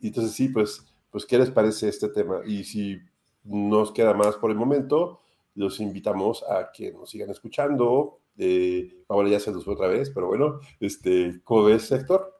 y 0.00 0.06
entonces 0.06 0.32
sí, 0.32 0.48
pues 0.48 0.86
pues, 1.10 1.26
¿qué 1.26 1.38
les 1.38 1.50
parece 1.50 1.88
este 1.88 2.08
tema? 2.08 2.40
Y 2.46 2.64
si 2.64 2.98
nos 3.44 3.92
queda 3.92 4.14
más 4.14 4.36
por 4.36 4.50
el 4.50 4.56
momento, 4.56 5.20
los 5.54 5.80
invitamos 5.80 6.44
a 6.48 6.70
que 6.72 6.92
nos 6.92 7.10
sigan 7.10 7.30
escuchando. 7.30 8.20
Eh, 8.38 9.04
ahora 9.08 9.28
ya 9.28 9.40
se 9.40 9.50
los 9.50 9.64
fue 9.64 9.74
otra 9.74 9.88
vez, 9.88 10.10
pero 10.10 10.26
bueno, 10.26 10.60
este, 10.80 11.40
¿cómo 11.44 11.64
ves, 11.64 11.90
Héctor? 11.90 12.36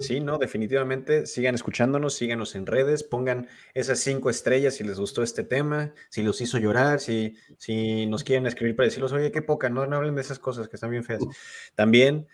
Sí, 0.00 0.18
no, 0.18 0.38
definitivamente 0.38 1.24
sigan 1.24 1.54
escuchándonos, 1.54 2.14
síganos 2.14 2.56
en 2.56 2.66
redes, 2.66 3.04
pongan 3.04 3.48
esas 3.74 4.00
cinco 4.00 4.28
estrellas 4.28 4.74
si 4.74 4.84
les 4.84 4.98
gustó 4.98 5.22
este 5.22 5.44
tema, 5.44 5.94
si 6.08 6.22
los 6.24 6.40
hizo 6.40 6.58
llorar, 6.58 6.98
si, 6.98 7.36
si 7.58 8.06
nos 8.06 8.24
quieren 8.24 8.46
escribir 8.46 8.74
para 8.74 8.86
decirlos, 8.86 9.12
oye, 9.12 9.30
qué 9.30 9.40
poca, 9.40 9.68
no, 9.68 9.86
no 9.86 9.96
hablen 9.96 10.16
de 10.16 10.22
esas 10.22 10.40
cosas 10.40 10.68
que 10.68 10.76
están 10.76 10.90
bien 10.90 11.04
feas. 11.04 11.22
También, 11.76 12.26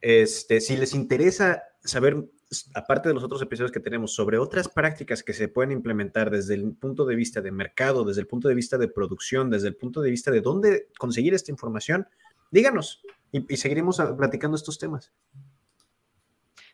este, 0.00 0.60
si 0.60 0.76
les 0.76 0.94
interesa 0.94 1.64
saber 1.82 2.28
aparte 2.74 3.08
de 3.08 3.14
los 3.14 3.22
otros 3.22 3.40
episodios 3.42 3.70
que 3.70 3.80
tenemos, 3.80 4.12
sobre 4.12 4.38
otras 4.38 4.68
prácticas 4.68 5.22
que 5.22 5.32
se 5.32 5.48
pueden 5.48 5.70
implementar 5.70 6.30
desde 6.30 6.54
el 6.54 6.72
punto 6.74 7.04
de 7.04 7.14
vista 7.14 7.40
de 7.40 7.52
mercado, 7.52 8.04
desde 8.04 8.22
el 8.22 8.26
punto 8.26 8.48
de 8.48 8.54
vista 8.54 8.76
de 8.76 8.88
producción, 8.88 9.50
desde 9.50 9.68
el 9.68 9.76
punto 9.76 10.00
de 10.00 10.10
vista 10.10 10.30
de 10.30 10.40
dónde 10.40 10.88
conseguir 10.98 11.34
esta 11.34 11.52
información, 11.52 12.06
díganos 12.50 13.02
y, 13.30 13.56
seguiremos 13.56 14.02
platicando 14.16 14.56
estos 14.56 14.78
temas. 14.78 15.12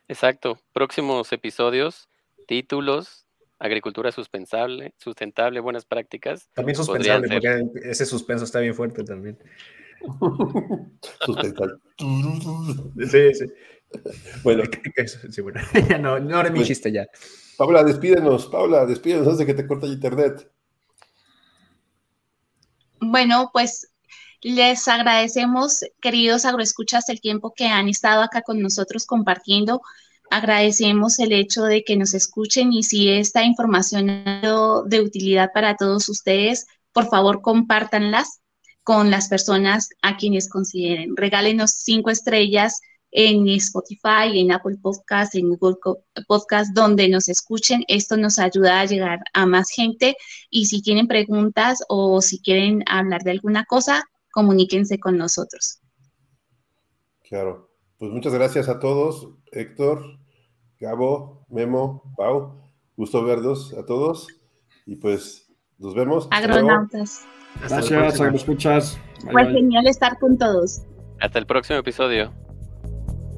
Exacto. 0.08 0.58
Próximos 0.72 1.30
episodios, 1.32 2.08
títulos, 2.46 3.26
agricultura 3.58 4.12
sustentable, 4.12 4.94
sustentable, 4.96 5.60
buenas 5.60 5.84
prácticas. 5.84 6.48
También 6.54 6.76
sustentable, 6.76 7.28
porque 7.28 7.90
ese 7.90 8.06
suspenso 8.06 8.44
está 8.44 8.60
bien 8.60 8.74
fuerte 8.74 9.04
también. 9.04 9.38
Sí, 13.10 13.34
sí. 13.34 13.46
Bueno, 14.42 14.64
no, 16.00 16.18
no 16.18 16.38
haré 16.38 16.50
mi 16.50 16.58
pues, 16.58 16.68
chiste 16.68 16.92
ya. 16.92 17.06
Paula, 17.56 17.82
despídenos, 17.84 18.46
Paula, 18.46 18.84
despídenos 18.86 19.26
antes 19.26 19.38
de 19.38 19.46
que 19.46 19.54
te 19.54 19.66
corte 19.66 19.86
el 19.86 19.94
internet. 19.94 20.50
Bueno, 23.00 23.50
pues 23.52 23.90
les 24.42 24.86
agradecemos, 24.88 25.80
queridos 26.00 26.44
agroescuchas, 26.44 27.08
el 27.08 27.20
tiempo 27.20 27.52
que 27.54 27.66
han 27.66 27.88
estado 27.88 28.22
acá 28.22 28.42
con 28.42 28.60
nosotros 28.60 29.06
compartiendo. 29.06 29.80
Agradecemos 30.30 31.18
el 31.18 31.32
hecho 31.32 31.62
de 31.64 31.84
que 31.84 31.96
nos 31.96 32.12
escuchen 32.14 32.72
y 32.72 32.82
si 32.82 33.08
esta 33.08 33.44
información 33.44 34.10
es 34.10 34.42
de 34.86 35.00
utilidad 35.00 35.50
para 35.54 35.76
todos 35.76 36.08
ustedes, 36.08 36.66
por 36.92 37.08
favor 37.08 37.42
compártanlas 37.42 38.40
con 38.86 39.10
las 39.10 39.26
personas 39.26 39.88
a 40.00 40.16
quienes 40.16 40.48
consideren. 40.48 41.16
Regálenos 41.16 41.72
cinco 41.72 42.10
estrellas 42.10 42.80
en 43.10 43.48
Spotify, 43.48 44.30
en 44.34 44.52
Apple 44.52 44.76
Podcast, 44.80 45.34
en 45.34 45.48
Google 45.48 45.74
Podcast, 46.28 46.72
donde 46.72 47.08
nos 47.08 47.28
escuchen. 47.28 47.82
Esto 47.88 48.16
nos 48.16 48.38
ayuda 48.38 48.78
a 48.80 48.84
llegar 48.84 49.18
a 49.32 49.44
más 49.44 49.70
gente 49.70 50.14
y 50.50 50.66
si 50.66 50.82
tienen 50.82 51.08
preguntas 51.08 51.82
o 51.88 52.22
si 52.22 52.40
quieren 52.40 52.84
hablar 52.86 53.24
de 53.24 53.32
alguna 53.32 53.64
cosa, 53.64 54.04
comuníquense 54.30 55.00
con 55.00 55.18
nosotros. 55.18 55.80
Claro. 57.28 57.68
Pues 57.98 58.12
muchas 58.12 58.34
gracias 58.34 58.68
a 58.68 58.78
todos, 58.78 59.30
Héctor, 59.50 60.20
Gabo, 60.78 61.44
Memo, 61.48 62.14
Pau. 62.16 62.70
Gusto 62.96 63.24
verlos 63.24 63.74
a 63.74 63.84
todos 63.84 64.28
y 64.86 64.94
pues 64.94 65.45
nos 65.78 65.94
vemos. 65.94 66.28
Agronautas. 66.30 67.24
Gracias, 67.68 68.20
escuchas. 68.20 68.98
Fue 69.30 69.46
genial 69.46 69.86
estar 69.86 70.18
con 70.18 70.36
todos. 70.36 70.82
Hasta 71.20 71.38
el 71.38 71.46
próximo 71.46 71.78
episodio. 71.78 72.32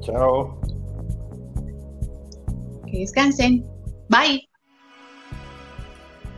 Chao. 0.01 0.59
Que 2.85 2.99
descansen. 2.99 3.65
Bye. 4.09 4.48